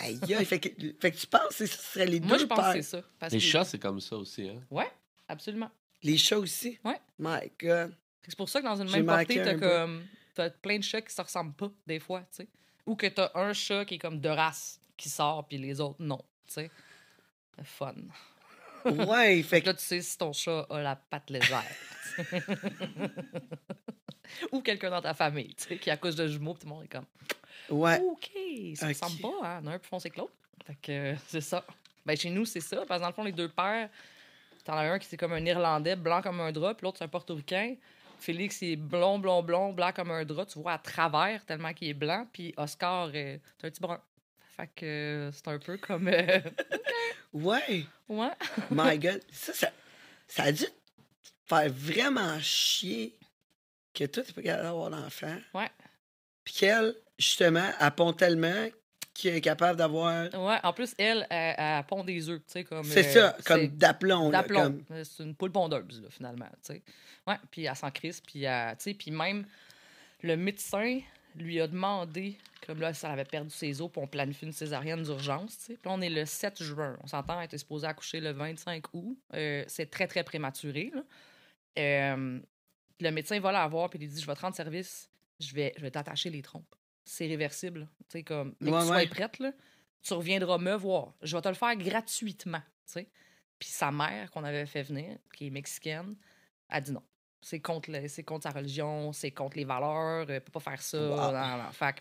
Aïe, 0.01 0.45
fait, 0.45 0.59
que, 0.59 0.69
fait 0.99 1.11
que 1.11 1.17
tu 1.17 1.25
penses 1.25 1.55
que 1.57 1.65
ce 1.65 1.77
serait 1.77 2.05
les 2.05 2.19
deux 2.19 2.27
Moi, 2.27 2.37
je 2.37 2.45
pense 2.45 2.73
que 2.73 2.81
c'est 2.81 3.01
ça. 3.01 3.27
les 3.31 3.39
chats, 3.39 3.63
c'est 3.63 3.79
comme 3.79 4.01
ça 4.01 4.17
aussi. 4.17 4.49
Hein? 4.49 4.61
Ouais, 4.69 4.91
absolument. 5.27 5.71
Les 6.03 6.17
chats 6.17 6.37
aussi? 6.37 6.77
Ouais. 6.83 6.99
My 7.17 7.49
God. 7.59 7.95
C'est 8.27 8.37
pour 8.37 8.49
ça 8.49 8.59
que 8.59 8.65
dans 8.65 8.79
une 8.79 8.91
même 8.91 9.05
portée, 9.05 9.41
t'as 9.41 9.55
comme. 9.55 10.03
T'as 10.33 10.49
plein 10.49 10.77
de 10.77 10.83
chats 10.83 11.01
qui 11.01 11.13
se 11.13 11.21
ressemblent 11.21 11.53
pas, 11.53 11.71
des 11.87 11.99
fois, 11.99 12.21
tu 12.21 12.43
sais. 12.43 12.47
Ou 12.85 12.95
que 12.95 13.07
t'as 13.07 13.31
un 13.35 13.53
chat 13.53 13.85
qui 13.85 13.95
est 13.95 13.99
comme 13.99 14.19
de 14.19 14.29
race 14.29 14.80
qui 15.01 15.09
sort, 15.09 15.47
puis 15.47 15.57
les 15.57 15.81
autres, 15.81 15.97
non. 15.99 16.21
Tu 16.47 16.53
sais. 16.53 16.71
Fun. 17.63 17.95
Ouais, 18.85 19.43
fait 19.47 19.61
que 19.61 19.67
là, 19.67 19.73
tu 19.73 19.83
sais 19.83 20.01
si 20.01 20.17
ton 20.17 20.33
chat 20.33 20.65
a 20.69 20.81
la 20.81 20.95
patte 20.95 21.29
légère. 21.29 21.63
Ou 24.51 24.61
quelqu'un 24.61 24.89
dans 24.89 25.01
ta 25.01 25.13
famille, 25.13 25.53
tu 25.55 25.67
sais, 25.67 25.77
qui 25.77 25.89
accouche 25.89 26.15
de 26.15 26.27
jumeaux, 26.27 26.53
puis 26.53 26.61
tout 26.61 26.67
le 26.67 26.73
monde 26.73 26.83
est 26.85 26.87
comme. 26.87 27.05
Ouais. 27.69 27.99
OK, 27.99 28.29
ça 28.75 28.87
ne 28.87 28.93
ressemble 28.93 29.21
pas, 29.21 29.33
hein? 29.43 29.67
Un 29.67 29.79
plus 29.79 29.89
foncé 29.89 30.09
que 30.09 30.19
l'autre. 30.19 30.33
Fait 30.65 30.77
que 30.81 30.91
euh, 30.91 31.15
c'est 31.27 31.41
ça. 31.41 31.65
Ben, 32.05 32.15
chez 32.17 32.29
nous, 32.29 32.45
c'est 32.45 32.61
ça. 32.61 32.77
Parce 32.87 32.99
que 32.99 33.03
dans 33.03 33.07
le 33.09 33.13
fond, 33.13 33.23
les 33.23 33.31
deux 33.31 33.49
pères, 33.49 33.89
t'en 34.63 34.73
as 34.73 34.83
un 34.83 34.99
qui 34.99 35.07
c'est 35.07 35.17
comme 35.17 35.33
un 35.33 35.45
Irlandais, 35.45 35.95
blanc 35.95 36.21
comme 36.21 36.39
un 36.39 36.51
drap, 36.51 36.75
puis 36.75 36.85
l'autre, 36.85 36.97
c'est 36.97 37.03
un 37.03 37.09
Portoricain. 37.09 37.75
Félix, 38.19 38.61
il 38.61 38.71
est 38.73 38.75
blond, 38.75 39.19
blond, 39.19 39.41
blond, 39.41 39.73
blanc 39.73 39.91
comme 39.93 40.11
un 40.11 40.23
drap. 40.23 40.45
Tu 40.45 40.59
vois 40.59 40.73
à 40.73 40.77
travers 40.77 41.43
tellement 41.45 41.73
qu'il 41.73 41.89
est 41.89 41.93
blanc. 41.93 42.27
Puis 42.31 42.53
Oscar, 42.55 43.09
euh, 43.13 43.37
c'est 43.57 43.67
un 43.67 43.69
petit 43.69 43.81
brun. 43.81 43.99
Fait 44.55 44.69
que 44.75 44.85
euh, 44.85 45.31
c'est 45.31 45.47
un 45.47 45.59
peu 45.59 45.77
comme. 45.77 46.07
Euh, 46.07 46.39
ouais. 47.33 47.85
Ouais. 48.09 48.31
My 48.69 48.99
God. 48.99 49.21
Ça, 49.31 49.53
ça, 49.53 49.71
ça 50.27 50.43
a 50.43 50.51
dû 50.51 50.65
faire 51.45 51.71
vraiment 51.71 52.39
chier 52.39 53.17
que 53.93 54.05
toi, 54.05 54.23
t'es 54.23 54.33
pas 54.33 54.41
capable 54.41 54.63
d'avoir 54.63 54.89
d'enfant. 54.89 55.37
Ouais. 55.53 55.69
Puis 56.43 56.55
qu'elle, 56.55 56.95
justement, 57.17 57.69
elle 57.79 57.91
pond 57.91 58.13
tellement 58.13 58.69
qu'elle 59.13 59.35
est 59.35 59.41
capable 59.41 59.77
d'avoir. 59.77 60.25
Ouais, 60.33 60.57
en 60.63 60.73
plus, 60.73 60.93
elle, 60.97 61.25
elle, 61.29 61.83
pond 61.85 62.03
des 62.03 62.29
œufs, 62.29 62.41
tu 62.45 62.51
sais, 62.51 62.63
comme. 62.63 62.83
C'est 62.83 63.03
ça, 63.03 63.37
comme 63.45 63.67
d'aplomb. 63.67 64.31
D'aplomb. 64.31 64.79
C'est 65.03 65.23
une 65.23 65.35
poule 65.35 65.51
pondeuse, 65.51 66.01
là, 66.01 66.09
finalement, 66.09 66.49
tu 66.63 66.73
sais. 66.73 66.83
Ouais, 67.27 67.37
puis 67.49 67.65
elle 67.65 67.75
s'en 67.75 67.91
crisse, 67.91 68.19
puis 68.19 68.41
tu 68.41 68.47
sais, 68.79 68.93
puis 68.93 69.11
même 69.11 69.45
le 70.23 70.35
médecin 70.35 70.99
lui 71.35 71.59
a 71.61 71.67
demandé, 71.67 72.37
comme 72.65 72.79
là, 72.79 72.93
ça 72.93 73.11
avait 73.11 73.25
perdu 73.25 73.49
ses 73.51 73.81
os, 73.81 73.91
puis 73.91 74.01
on 74.01 74.07
planifie 74.07 74.45
une 74.45 74.51
césarienne 74.51 75.03
d'urgence. 75.03 75.57
Puis 75.67 75.77
on 75.85 76.01
est 76.01 76.09
le 76.09 76.25
7 76.25 76.61
juin. 76.63 76.97
On 77.03 77.07
s'entend, 77.07 77.41
était 77.41 77.57
supposée 77.57 77.87
accoucher 77.87 78.19
le 78.19 78.31
25 78.31 78.83
août. 78.93 79.17
Euh, 79.33 79.63
c'est 79.67 79.89
très, 79.89 80.07
très 80.07 80.23
prématuré, 80.23 80.91
là. 80.93 81.03
Euh, 81.79 82.39
le 82.99 83.11
médecin 83.11 83.39
va 83.39 83.51
la 83.51 83.67
voir, 83.67 83.89
puis 83.89 83.99
il 84.01 84.07
dit 84.07 84.21
Je 84.21 84.27
vais 84.27 84.35
te 84.35 84.41
rendre 84.41 84.55
service, 84.55 85.09
je 85.39 85.53
vais, 85.53 85.73
je 85.77 85.81
vais 85.81 85.91
t'attacher 85.91 86.29
les 86.29 86.41
trompes. 86.41 86.75
C'est 87.03 87.27
réversible. 87.27 87.87
Tu 88.09 88.23
comme, 88.23 88.55
mais 88.59 88.71
que 88.71 88.79
tu 88.79 88.85
sois 88.87 89.05
prête, 89.07 89.39
là, 89.39 89.51
tu 90.01 90.13
reviendras 90.13 90.57
me 90.57 90.75
voir. 90.75 91.13
Je 91.21 91.35
vais 91.35 91.41
te 91.41 91.47
le 91.47 91.55
faire 91.55 91.75
gratuitement. 91.75 92.61
Puis 92.93 93.69
sa 93.69 93.91
mère, 93.91 94.31
qu'on 94.31 94.43
avait 94.43 94.65
fait 94.65 94.83
venir, 94.83 95.17
qui 95.33 95.47
est 95.47 95.49
mexicaine, 95.51 96.15
a 96.69 96.81
dit 96.81 96.91
non. 96.91 97.03
C'est 97.41 97.59
contre, 97.59 97.89
c'est 98.07 98.23
contre 98.23 98.43
sa 98.43 98.51
religion, 98.51 99.11
c'est 99.13 99.31
contre 99.31 99.57
les 99.57 99.65
valeurs, 99.65 100.29
elle 100.29 100.41
peut 100.41 100.51
pas 100.51 100.59
faire 100.59 100.81
ça. 100.81 100.99
Wow. 100.99 101.71
Fait 101.71 101.95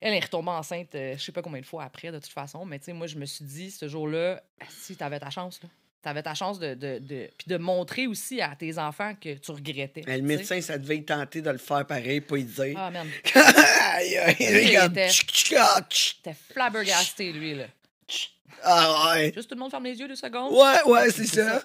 elle 0.00 0.14
est 0.14 0.20
retombée 0.20 0.50
enceinte, 0.50 0.94
euh, 0.94 1.14
je 1.16 1.22
sais 1.22 1.32
pas 1.32 1.42
combien 1.42 1.60
de 1.60 1.66
fois 1.66 1.84
après, 1.84 2.12
de 2.12 2.18
toute 2.18 2.32
façon, 2.32 2.64
mais 2.64 2.78
tu 2.78 2.86
sais, 2.86 2.92
moi, 2.92 3.06
je 3.06 3.16
me 3.16 3.24
suis 3.24 3.44
dit, 3.44 3.70
ce 3.70 3.88
jour-là, 3.88 4.40
si 4.68 4.96
tu 4.96 5.02
avais 5.02 5.18
ta 5.18 5.30
chance, 5.30 5.60
là, 5.62 5.68
tu 6.00 6.08
avais 6.08 6.22
ta 6.22 6.34
chance 6.34 6.60
de, 6.60 6.74
de, 6.74 6.98
de, 7.00 7.28
puis 7.36 7.48
de 7.48 7.56
montrer 7.56 8.06
aussi 8.06 8.40
à 8.40 8.54
tes 8.54 8.78
enfants 8.78 9.14
que 9.20 9.34
tu 9.34 9.50
regrettais. 9.50 10.04
le 10.06 10.22
médecin, 10.22 10.60
ça 10.60 10.78
devait 10.78 11.02
tenter 11.02 11.42
de 11.42 11.50
le 11.50 11.58
faire 11.58 11.84
pareil, 11.84 12.20
pas 12.20 12.38
y 12.38 12.44
dire. 12.44 12.74
Ah, 12.76 12.90
merde. 12.92 13.08
il 16.14 16.20
était 16.20 16.36
flabbergasté, 16.52 17.32
lui, 17.32 17.54
là. 17.56 17.66
Ah 18.62 19.14
ouais. 19.14 19.32
Juste 19.34 19.48
tout 19.48 19.54
le 19.54 19.60
monde 19.60 19.70
ferme 19.70 19.84
les 19.84 19.98
yeux 19.98 20.08
deux 20.08 20.16
secondes. 20.16 20.52
Ouais, 20.52 20.90
ouais, 20.90 21.10
c'est 21.10 21.26
ça. 21.26 21.62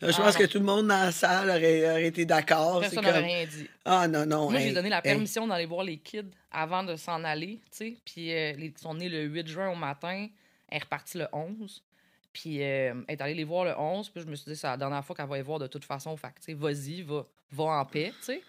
Je 0.00 0.06
pense 0.06 0.34
ah, 0.36 0.38
que 0.38 0.44
tout 0.44 0.58
le 0.58 0.64
monde 0.64 0.88
dans 0.88 1.04
la 1.04 1.12
salle 1.12 1.48
aurait, 1.48 1.90
aurait 1.90 2.06
été 2.06 2.24
d'accord. 2.24 2.80
Personne 2.80 3.04
n'aurait 3.04 3.20
rien 3.20 3.46
dit. 3.46 3.68
Ah 3.84 4.06
non, 4.08 4.26
non. 4.26 4.50
Moi, 4.50 4.60
j'ai 4.60 4.72
donné 4.72 4.88
la 4.88 5.02
permission 5.02 5.46
d'aller 5.46 5.66
voir 5.66 5.84
les 5.84 5.98
kids 5.98 6.30
avant 6.50 6.82
de 6.82 6.96
s'en 6.96 7.24
aller, 7.24 7.60
tu 7.70 7.76
sais. 7.78 7.96
Puis 8.04 8.32
euh, 8.32 8.52
ils 8.58 8.76
sont 8.76 8.94
nés 8.94 9.08
le 9.08 9.22
8 9.22 9.46
juin 9.48 9.70
au 9.70 9.74
matin. 9.74 10.28
Elle 10.68 10.76
est 10.76 10.82
repartie 10.82 11.18
le 11.18 11.28
11. 11.32 11.82
Puis 12.32 12.62
euh, 12.62 12.94
elle 13.08 13.14
est 13.14 13.20
allée 13.22 13.34
les 13.34 13.44
voir 13.44 13.64
le 13.64 13.78
11. 13.78 14.10
Puis 14.10 14.22
je 14.22 14.26
me 14.26 14.34
suis 14.34 14.50
dit, 14.50 14.56
c'est 14.56 14.66
la 14.66 14.76
dernière 14.76 15.04
fois 15.04 15.16
qu'elle 15.16 15.28
va 15.28 15.36
les 15.36 15.42
voir 15.42 15.58
de 15.58 15.66
toute 15.66 15.84
façon. 15.84 16.16
Fait 16.16 16.28
tu 16.28 16.52
sais, 16.52 16.54
vas-y, 16.54 17.02
va, 17.02 17.24
va 17.52 17.64
en 17.64 17.84
paix, 17.84 18.12
tu 18.18 18.24
sais. 18.24 18.42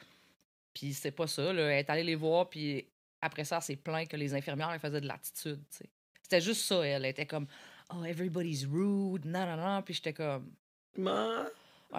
Puis 0.73 0.93
c'est 0.93 1.11
pas 1.11 1.27
ça, 1.27 1.53
là. 1.53 1.71
Elle 1.71 1.79
est 1.79 1.89
allée 1.89 2.03
les 2.03 2.15
voir, 2.15 2.49
puis 2.49 2.85
après 3.21 3.45
ça, 3.45 3.61
c'est 3.61 3.77
plein 3.77 4.05
que 4.05 4.17
les 4.17 4.33
infirmières 4.33 4.71
elles 4.73 4.79
faisaient 4.79 5.01
de 5.01 5.07
l'attitude, 5.07 5.61
tu 5.71 5.77
sais. 5.77 5.89
C'était 6.25 6.41
juste 6.41 6.65
ça, 6.65 6.77
elle. 6.77 7.05
Elle 7.05 7.11
était 7.11 7.27
comme, 7.27 7.45
oh, 7.93 8.03
everybody's 8.03 8.65
rude, 8.65 9.25
non, 9.25 9.45
non, 9.45 9.57
non. 9.57 9.81
Puis 9.83 9.93
j'étais 9.93 10.13
comme. 10.13 10.51
Ma... 10.97 11.45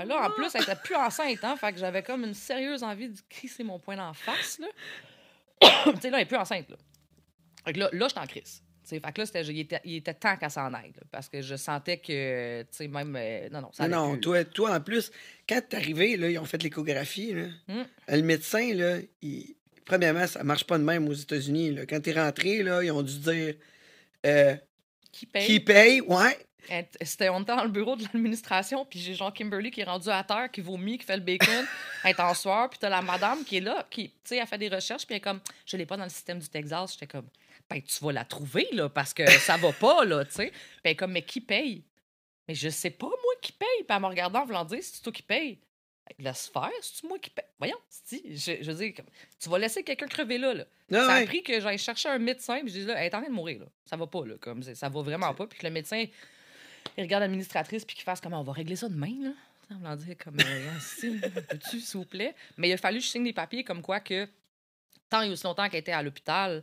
là, 0.04 0.26
en 0.26 0.30
plus, 0.32 0.52
elle 0.52 0.62
était 0.62 0.74
plus 0.74 0.96
enceinte, 0.96 1.44
hein. 1.44 1.54
Fait 1.54 1.72
que 1.72 1.78
j'avais 1.78 2.02
comme 2.02 2.24
une 2.24 2.34
sérieuse 2.34 2.82
envie 2.82 3.10
de 3.10 3.18
crisser 3.30 3.62
mon 3.62 3.78
poing 3.78 3.94
d'en 3.94 4.12
face, 4.14 4.58
là. 4.58 4.66
tu 5.92 6.00
sais, 6.00 6.10
là, 6.10 6.18
elle 6.18 6.24
est 6.24 6.26
plus 6.26 6.36
enceinte, 6.36 6.68
là. 6.68 6.76
Fait 7.64 7.72
que 7.72 7.78
là, 7.78 7.88
là, 7.92 8.08
j'étais 8.08 8.20
en 8.20 8.26
crise. 8.26 8.62
T'sais, 8.82 8.98
fait 8.98 9.12
que 9.12 9.20
là, 9.20 9.42
il, 9.42 9.60
était, 9.60 9.80
il 9.84 9.94
était 9.94 10.14
temps 10.14 10.36
qu'elle 10.36 10.50
s'en 10.50 10.74
aille. 10.74 10.92
parce 11.12 11.28
que 11.28 11.40
je 11.40 11.54
sentais 11.54 11.98
que, 11.98 12.62
tu 12.62 12.68
sais, 12.72 12.88
même. 12.88 13.14
Euh, 13.16 13.48
non, 13.50 13.60
non, 13.60 13.70
ça 13.72 13.86
Non, 13.86 14.08
non 14.08 14.18
toi, 14.18 14.44
toi, 14.44 14.74
en 14.74 14.80
plus, 14.80 15.12
quand 15.48 15.60
t'es 15.68 15.76
arrivé, 15.76 16.16
là, 16.16 16.30
ils 16.30 16.38
ont 16.40 16.44
fait 16.44 16.60
l'échographie. 16.60 17.32
Là. 17.32 17.46
Hmm. 17.68 17.84
Le 18.08 18.22
médecin, 18.22 18.74
là, 18.74 18.98
il... 19.22 19.54
premièrement, 19.84 20.26
ça 20.26 20.42
marche 20.42 20.64
pas 20.64 20.78
de 20.78 20.82
même 20.82 21.06
aux 21.06 21.12
États-Unis. 21.12 21.70
Là. 21.70 21.86
Quand 21.86 22.00
t'es 22.00 22.12
rentré, 22.12 22.64
là, 22.64 22.82
ils 22.82 22.90
ont 22.90 23.02
dû 23.02 23.20
dire. 23.20 23.54
Euh, 24.26 24.56
qui 25.12 25.26
paye? 25.26 25.46
Qui 25.46 25.60
paye, 25.60 26.00
ouais. 26.00 26.38
C'était, 27.00 27.28
on 27.28 27.42
était 27.42 27.54
dans 27.54 27.62
le 27.62 27.70
bureau 27.70 27.94
de 27.94 28.02
l'administration, 28.02 28.84
puis 28.84 28.98
j'ai 28.98 29.14
Jean 29.14 29.30
Kimberly 29.30 29.70
qui 29.70 29.82
est 29.82 29.84
rendu 29.84 30.08
à 30.08 30.24
terre, 30.24 30.50
qui 30.50 30.60
vomit, 30.60 30.98
qui 30.98 31.04
fait 31.04 31.16
le 31.16 31.22
bacon, 31.22 31.64
elle 32.04 32.10
est 32.10 32.20
en 32.20 32.34
soir, 32.34 32.68
puis 32.68 32.78
t'as 32.80 32.88
la 32.88 33.02
madame 33.02 33.44
qui 33.44 33.58
est 33.58 33.60
là, 33.60 33.86
qui, 33.88 34.08
tu 34.08 34.16
sais, 34.24 34.40
a 34.40 34.46
fait 34.46 34.58
des 34.58 34.68
recherches, 34.68 35.06
puis 35.06 35.14
elle 35.14 35.18
est 35.18 35.20
comme, 35.20 35.40
je 35.64 35.76
l'ai 35.76 35.86
pas 35.86 35.96
dans 35.96 36.04
le 36.04 36.10
système 36.10 36.40
du 36.40 36.48
Texas. 36.48 36.94
J'étais 36.94 37.06
comme, 37.06 37.28
ben, 37.70 37.80
tu 37.80 38.04
vas 38.04 38.12
la 38.12 38.24
trouver, 38.24 38.66
là, 38.72 38.88
parce 38.88 39.14
que 39.14 39.28
ça 39.30 39.56
va 39.56 39.72
pas, 39.72 40.04
là, 40.04 40.24
tu 40.24 40.32
sais. 40.32 40.50
Puis 40.50 40.80
elle 40.84 40.92
est 40.92 40.96
comme, 40.96 41.12
mais 41.12 41.22
qui 41.22 41.40
paye? 41.40 41.84
Mais 42.48 42.54
je 42.54 42.68
sais 42.68 42.90
pas, 42.90 43.06
moi, 43.06 43.34
qui 43.40 43.52
paye. 43.52 43.68
Puis 43.78 43.86
elle 43.88 44.00
me 44.00 44.06
regardant 44.06 44.40
en 44.40 44.46
voulant 44.46 44.64
dire, 44.64 44.78
c'est 44.82 45.02
toi 45.02 45.12
qui 45.12 45.22
paye. 45.22 45.58
Laisse 46.18 46.48
faire, 46.48 46.70
c'est 46.82 47.04
moi 47.04 47.18
qui 47.18 47.30
paye. 47.30 47.44
Voyons, 47.58 47.76
je, 48.10 48.56
je 48.60 48.70
veux 48.70 48.84
dire, 48.84 48.94
tu 49.38 49.48
vas 49.48 49.58
laisser 49.58 49.82
quelqu'un 49.82 50.06
crever 50.06 50.38
là. 50.38 50.54
là. 50.54 50.64
ça 50.90 51.14
a 51.14 51.24
pris 51.26 51.42
que 51.42 51.60
j'aille 51.60 51.78
chercher 51.78 52.08
un 52.08 52.18
médecin, 52.18 52.60
puis 52.60 52.68
je 52.72 52.80
dis 52.80 52.84
là, 52.86 52.94
elle 52.98 53.06
est 53.06 53.14
en 53.14 53.20
train 53.20 53.28
de 53.28 53.34
mourir, 53.34 53.60
là. 53.60 53.66
Ça 53.84 53.96
va 53.96 54.06
pas, 54.06 54.24
là. 54.24 54.34
Comme, 54.40 54.62
ça 54.62 54.88
va 54.88 55.02
vraiment 55.02 55.34
pas. 55.34 55.46
Puis 55.46 55.58
que 55.58 55.66
le 55.66 55.72
médecin, 55.72 56.04
il 56.96 57.02
regarde 57.02 57.22
l'administratrice, 57.22 57.84
puis 57.84 57.96
qu'il 57.96 58.04
fasse 58.04 58.20
comment 58.20 58.40
on 58.40 58.44
va 58.44 58.52
régler 58.52 58.76
ça 58.76 58.88
demain, 58.88 59.14
là. 59.20 59.32
On 59.70 59.78
va 59.78 59.96
dire 59.96 60.16
comme, 60.22 60.38
euh, 60.38 60.70
peux-tu, 61.48 61.80
s'il 61.80 61.98
vous 61.98 62.06
plaît? 62.06 62.34
Mais 62.56 62.68
il 62.68 62.72
a 62.72 62.76
fallu 62.76 62.98
que 62.98 63.04
je 63.04 63.10
signe 63.10 63.24
des 63.24 63.32
papiers 63.32 63.64
comme 63.64 63.82
quoi 63.82 63.98
que, 64.00 64.28
tant 65.10 65.22
et 65.22 65.30
aussi 65.30 65.44
longtemps 65.44 65.68
qu'elle 65.68 65.80
était 65.80 65.92
à 65.92 66.02
l'hôpital, 66.02 66.62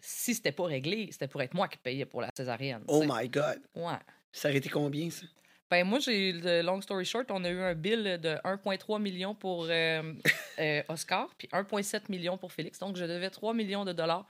si 0.00 0.34
c'était 0.34 0.52
pas 0.52 0.66
réglé, 0.66 1.08
c'était 1.10 1.28
pour 1.28 1.40
être 1.42 1.54
moi 1.54 1.66
qui 1.68 1.78
payais 1.78 2.04
pour 2.04 2.20
la 2.20 2.28
césarienne. 2.36 2.84
Oh 2.88 3.04
my 3.08 3.28
God! 3.28 3.62
Ouais. 3.74 3.94
Ça 4.32 4.48
aurait 4.48 4.58
été 4.58 4.68
combien, 4.68 5.10
ça? 5.10 5.24
Ben, 5.68 5.84
moi, 5.84 5.98
j'ai 5.98 6.32
long 6.62 6.80
story 6.80 7.04
short, 7.04 7.30
on 7.30 7.42
a 7.42 7.50
eu 7.50 7.60
un 7.60 7.74
bill 7.74 8.04
de 8.22 8.36
1,3 8.44 9.02
million 9.02 9.34
pour 9.34 9.66
euh, 9.68 10.14
euh, 10.60 10.82
Oscar, 10.88 11.28
puis 11.36 11.48
1,7 11.48 12.02
million 12.08 12.38
pour 12.38 12.52
Félix. 12.52 12.78
Donc, 12.78 12.96
je 12.96 13.04
devais 13.04 13.30
3 13.30 13.52
millions 13.52 13.84
de 13.84 13.92
dollars 13.92 14.26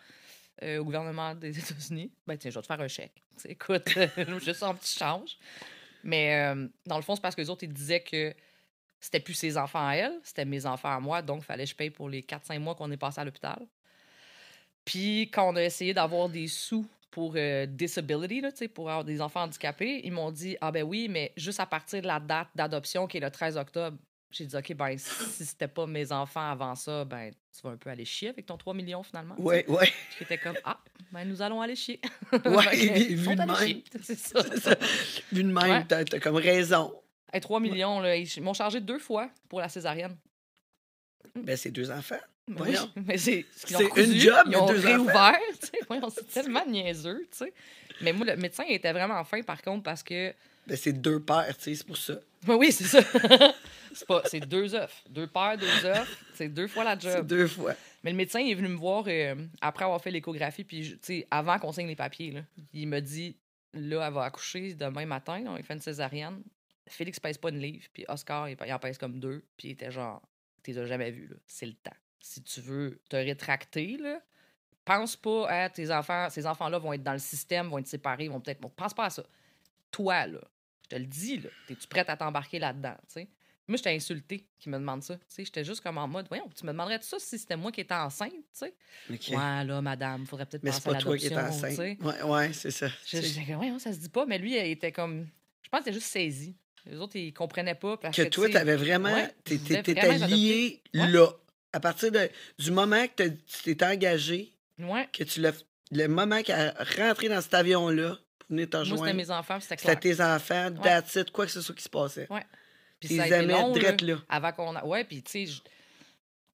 euh, 0.62 0.78
au 0.78 0.84
gouvernement 0.84 1.34
des 1.34 1.58
États-Unis. 1.58 2.10
Ben, 2.26 2.38
tiens, 2.38 2.50
je 2.50 2.58
vais 2.58 2.62
te 2.62 2.66
faire 2.66 2.80
un 2.80 2.88
chèque. 2.88 3.22
écoute, 3.48 3.86
juste 4.42 4.62
un 4.62 4.74
petit 4.74 4.98
change. 4.98 5.36
Mais 6.02 6.54
dans 6.86 6.96
le 6.96 7.02
fond, 7.02 7.16
c'est 7.16 7.20
parce 7.20 7.34
que 7.34 7.40
les 7.40 7.50
autres, 7.50 7.64
ils 7.64 7.72
disaient 7.72 8.00
que 8.00 8.32
c'était 9.00 9.20
plus 9.20 9.34
ses 9.34 9.58
enfants 9.58 9.86
à 9.86 9.94
elle, 9.94 10.14
c'était 10.22 10.44
mes 10.44 10.64
enfants 10.64 10.94
à 10.94 11.00
moi, 11.00 11.20
donc 11.20 11.42
il 11.42 11.44
fallait 11.44 11.64
que 11.64 11.70
je 11.70 11.74
paye 11.74 11.90
pour 11.90 12.08
les 12.08 12.22
4-5 12.22 12.60
mois 12.60 12.76
qu'on 12.76 12.90
est 12.92 12.96
passé 12.96 13.20
à 13.20 13.24
l'hôpital. 13.24 13.58
Puis 14.84 15.22
quand 15.22 15.48
on 15.52 15.56
a 15.56 15.62
essayé 15.62 15.92
d'avoir 15.92 16.28
des 16.28 16.46
sous 16.46 16.86
pour 17.16 17.32
euh, 17.36 17.64
disability, 17.64 18.42
là, 18.42 18.50
pour 18.74 18.90
avoir 18.90 19.02
des 19.02 19.22
enfants 19.22 19.44
handicapés, 19.44 20.02
ils 20.04 20.12
m'ont 20.12 20.30
dit 20.30 20.58
Ah 20.60 20.70
ben 20.70 20.82
oui, 20.82 21.08
mais 21.08 21.32
juste 21.38 21.60
à 21.60 21.64
partir 21.64 22.02
de 22.02 22.06
la 22.06 22.20
date 22.20 22.48
d'adoption 22.54 23.06
qui 23.06 23.16
est 23.16 23.20
le 23.20 23.30
13 23.30 23.56
octobre. 23.56 23.96
J'ai 24.30 24.44
dit 24.44 24.54
OK, 24.54 24.74
ben 24.74 24.98
si 24.98 25.46
c'était 25.46 25.66
pas 25.66 25.86
mes 25.86 26.12
enfants 26.12 26.50
avant 26.50 26.74
ça, 26.74 27.06
ben 27.06 27.32
tu 27.54 27.62
vas 27.62 27.70
un 27.70 27.78
peu 27.78 27.88
aller 27.88 28.04
chier 28.04 28.28
avec 28.28 28.44
ton 28.44 28.58
3 28.58 28.74
millions 28.74 29.02
finalement. 29.02 29.34
Oui, 29.38 29.64
oui. 29.66 29.86
J'étais 30.18 30.36
comme 30.36 30.56
Ah, 30.62 30.78
ben 31.10 31.24
nous 31.24 31.40
allons 31.40 31.62
aller 31.62 31.74
chier. 31.74 32.02
Oui, 32.44 33.14
vu 33.14 33.34
de 33.34 33.64
même. 33.64 33.82
C'est 34.02 34.18
ça. 34.18 34.76
Vu 35.32 35.42
de 35.42 35.50
même, 35.50 35.86
t'as 35.86 36.00
as 36.00 36.20
comme 36.20 36.36
raison. 36.36 36.92
3 37.40 37.60
millions, 37.60 38.00
là, 38.00 38.14
ils 38.14 38.42
m'ont 38.42 38.52
chargé 38.52 38.82
deux 38.82 38.98
fois 38.98 39.30
pour 39.48 39.60
la 39.60 39.70
césarienne. 39.70 40.18
Ben, 41.34 41.56
c'est 41.56 41.70
deux 41.70 41.90
enfants. 41.90 42.20
Oui, 42.48 42.76
mais 43.04 43.18
c'est 43.18 43.44
une 43.96 44.14
job, 44.20 44.46
ils 44.48 44.56
ont 44.56 44.66
réouvert. 44.66 45.38
c'est 46.10 46.28
tellement 46.32 46.64
niaiseux. 46.64 47.26
sais. 47.32 47.52
Mais 48.00 48.12
moi, 48.12 48.26
le 48.26 48.36
médecin 48.36 48.64
était 48.68 48.92
vraiment 48.92 49.22
fin, 49.24 49.42
par 49.42 49.60
contre, 49.62 49.82
parce 49.82 50.02
que. 50.02 50.32
Ben, 50.66 50.76
c'est 50.76 50.92
deux 50.92 51.20
paires, 51.20 51.54
c'est 51.58 51.84
pour 51.84 51.96
ça. 51.96 52.14
oui, 52.46 52.70
c'est 52.70 52.84
ça. 52.84 53.00
c'est 54.26 54.40
deux 54.46 54.74
œufs. 54.74 55.04
Deux 55.08 55.26
paires, 55.26 55.56
deux 55.58 55.86
œufs. 55.86 56.24
C'est 56.34 56.48
deux 56.48 56.68
fois 56.68 56.84
la 56.84 56.98
job. 56.98 57.12
C'est 57.16 57.26
deux 57.26 57.46
fois. 57.48 57.74
Mais 58.04 58.10
le 58.10 58.16
médecin 58.16 58.40
est 58.40 58.54
venu 58.54 58.68
me 58.68 58.76
voir 58.76 59.04
euh, 59.08 59.34
après 59.60 59.84
avoir 59.84 60.00
fait 60.00 60.10
l'échographie, 60.10 60.64
puis 60.64 60.98
avant 61.30 61.58
qu'on 61.58 61.72
signe 61.72 61.88
les 61.88 61.96
papiers. 61.96 62.30
Là, 62.30 62.40
il 62.72 62.86
m'a 62.86 63.00
dit 63.00 63.36
là, 63.74 64.06
elle 64.06 64.12
va 64.12 64.24
accoucher 64.24 64.74
demain 64.74 65.06
matin. 65.06 65.42
il 65.56 65.62
fait 65.64 65.74
une 65.74 65.80
césarienne. 65.80 66.42
Félix 66.88 67.18
pèse 67.18 67.38
pas 67.38 67.48
une 67.48 67.58
livre, 67.58 67.84
puis 67.92 68.04
Oscar, 68.08 68.48
il, 68.48 68.56
en 68.72 68.78
pèse 68.78 68.96
comme 68.96 69.18
deux, 69.18 69.42
puis 69.56 69.68
il 69.68 69.70
était 69.72 69.90
genre, 69.90 70.22
tu 70.62 70.70
les 70.70 70.78
as 70.78 70.86
jamais 70.86 71.10
vus, 71.10 71.30
c'est 71.44 71.66
le 71.66 71.72
temps 71.72 71.90
si 72.26 72.42
tu 72.42 72.60
veux 72.60 73.00
te 73.08 73.16
rétracter, 73.16 73.96
là, 73.98 74.20
pense 74.84 75.16
pas 75.16 75.48
à 75.48 75.70
tes 75.70 75.90
enfants, 75.92 76.28
ces 76.28 76.46
enfants-là 76.46 76.78
vont 76.78 76.92
être 76.92 77.02
dans 77.02 77.12
le 77.12 77.18
système, 77.18 77.68
vont 77.68 77.78
être 77.78 77.86
séparés, 77.86 78.28
vont 78.28 78.40
peut-être. 78.40 78.60
pense 78.70 78.94
pas 78.94 79.06
à 79.06 79.10
ça. 79.10 79.22
Toi, 79.90 80.26
là, 80.26 80.40
je 80.82 80.88
te 80.88 80.96
le 80.96 81.06
dis, 81.06 81.38
là, 81.38 81.50
es-tu 81.68 81.86
prête 81.86 82.10
à 82.10 82.16
t'embarquer 82.16 82.58
là-dedans, 82.58 82.96
tu 83.02 83.14
sais? 83.14 83.28
Moi, 83.68 83.76
j'étais 83.78 83.94
insultée 83.94 84.46
qui 84.60 84.68
me 84.68 84.78
demande 84.78 85.02
ça. 85.02 85.18
J'étais 85.36 85.64
juste 85.64 85.80
comme 85.80 85.98
en 85.98 86.06
mode, 86.06 86.26
voyons, 86.28 86.48
tu 86.54 86.64
me 86.64 86.70
demanderais 86.70 87.00
ça 87.02 87.18
si 87.18 87.36
c'était 87.36 87.56
moi 87.56 87.72
qui 87.72 87.80
étais 87.80 87.94
enceinte, 87.94 88.30
tu 88.30 88.38
sais? 88.52 88.74
Ouais, 89.08 89.64
là, 89.64 89.80
madame, 89.80 90.24
faudrait 90.24 90.46
peut-être 90.46 90.62
penser 90.62 90.88
à 90.88 90.92
l'adoption. 90.92 91.10
Mais 91.12 91.18
c'est 91.18 91.34
pas 91.34 91.42
toi 91.42 91.72
qui 91.72 92.02
étais 92.02 92.06
enceinte. 92.06 92.22
Ouais, 92.22 92.22
ouais, 92.22 92.52
c'est 92.52 92.70
ça. 92.70 92.88
J'étais 93.04 93.44
comme, 93.52 93.78
ça 93.78 93.92
se 93.92 93.98
dit 93.98 94.08
pas, 94.08 94.26
mais 94.26 94.38
lui, 94.38 94.56
il 94.56 94.70
était 94.70 94.92
comme, 94.92 95.26
je 95.62 95.68
pense 95.68 95.80
qu'il 95.80 95.90
était 95.90 96.00
juste 96.00 96.12
saisi. 96.12 96.56
Les 96.84 96.96
autres, 96.98 97.16
ils 97.16 97.32
comprenaient 97.32 97.74
pas. 97.74 97.96
Parce 97.96 98.16
que, 98.16 98.22
que 98.22 98.28
toi, 98.28 98.48
t'avais 98.48 98.76
vraiment, 98.76 99.12
ouais, 99.12 99.34
t'étais 99.44 100.18
lié 100.18 100.82
là. 100.92 101.32
À 101.76 101.80
partir 101.80 102.10
de, 102.10 102.30
du 102.58 102.70
moment 102.70 103.06
que 103.06 103.28
tu 103.28 103.76
t'es 103.76 103.84
engagé, 103.84 104.50
ouais. 104.78 105.06
que 105.12 105.24
tu 105.24 105.42
l'as, 105.42 105.62
le 105.90 106.06
moment 106.06 106.40
qu'il 106.42 106.54
a 106.54 106.72
rentré 106.96 107.28
dans 107.28 107.42
cet 107.42 107.52
avion-là, 107.52 108.16
pour 108.38 108.48
venir 108.48 108.70
te 108.70 108.78
rejoindre. 108.78 109.02
Moi, 109.02 109.08
c'était 109.08 109.16
mes 109.18 109.30
enfants, 109.30 109.60
c'était 109.60 109.76
clair. 109.76 109.94
C'était 109.94 110.14
tes 110.14 110.22
enfants, 110.22 110.72
that's 110.82 111.16
it, 111.16 111.30
quoi 111.30 111.44
que 111.44 111.52
ce 111.52 111.60
soit 111.60 111.74
qui 111.74 111.82
se 111.82 111.90
passait. 111.90 112.26
Ouais. 112.32 112.44
Puis 112.98 113.14
ça 113.14 113.24
a 113.24 113.26
été 113.26 113.42
long, 113.42 113.74
là, 113.74 113.94
là. 114.00 114.16
Avant 114.26 114.52
qu'on 114.52 114.74
a... 114.74 114.86
Ouais, 114.86 115.04
puis 115.04 115.22
tu 115.22 115.30
sais, 115.30 115.44
je... 115.44 115.60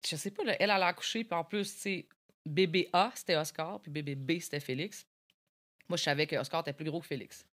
je 0.09 0.14
sais 0.14 0.31
pas, 0.31 0.44
là, 0.44 0.52
elle, 0.61 0.70
elle 0.70 0.83
a 0.83 0.87
accouché, 0.87 1.24
puis 1.24 1.37
en 1.37 1.42
plus, 1.42 1.74
tu 1.74 1.81
sais, 1.81 2.09
bébé 2.46 2.88
A, 2.92 3.11
c'était 3.16 3.35
Oscar, 3.35 3.81
puis 3.81 3.90
bébé 3.90 4.14
B, 4.14 4.38
c'était 4.40 4.61
Félix. 4.61 5.04
Moi, 5.88 5.96
je 5.96 6.04
savais 6.04 6.28
que 6.28 6.37
Oscar 6.37 6.61
était 6.61 6.72
plus 6.72 6.85
gros 6.85 7.00
que 7.00 7.09
Félix. 7.09 7.44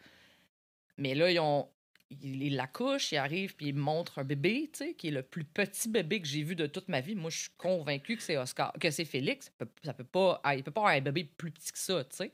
Mais 0.98 1.16
là, 1.16 1.32
ils 1.32 1.40
ont... 1.40 1.68
Il 2.12 2.56
l'accouche, 2.56 3.12
il 3.12 3.18
arrive, 3.18 3.56
puis 3.56 3.68
il 3.68 3.76
montre 3.76 4.20
un 4.20 4.24
bébé, 4.24 4.70
tu 4.72 4.80
sais, 4.80 4.94
qui 4.94 5.08
est 5.08 5.12
le 5.12 5.24
plus 5.24 5.44
petit 5.44 5.90
bébé 5.90 6.22
que 6.22 6.28
j'ai 6.28 6.44
vu 6.44 6.56
de 6.56 6.68
toute 6.68 6.88
ma 6.88 7.02
vie. 7.02 7.16
Moi, 7.16 7.32
je 7.32 7.40
suis 7.40 7.50
convaincue 7.58 8.16
que 8.16 8.22
c'est 8.22 8.38
Oscar, 8.38 8.72
que 8.80 8.92
c'est 8.92 9.06
Félix. 9.06 9.52
Ça 9.84 9.94
peut, 9.94 10.04
pas... 10.04 10.42
Il 10.56 10.64
peut 10.64 10.72
pas 10.72 10.82
avoir 10.82 10.96
un 10.96 11.02
bébé 11.02 11.24
plus 11.24 11.52
petit 11.52 11.72
que 11.72 11.80
ça, 11.80 12.04
tu 12.04 12.16
sais. 12.16 12.32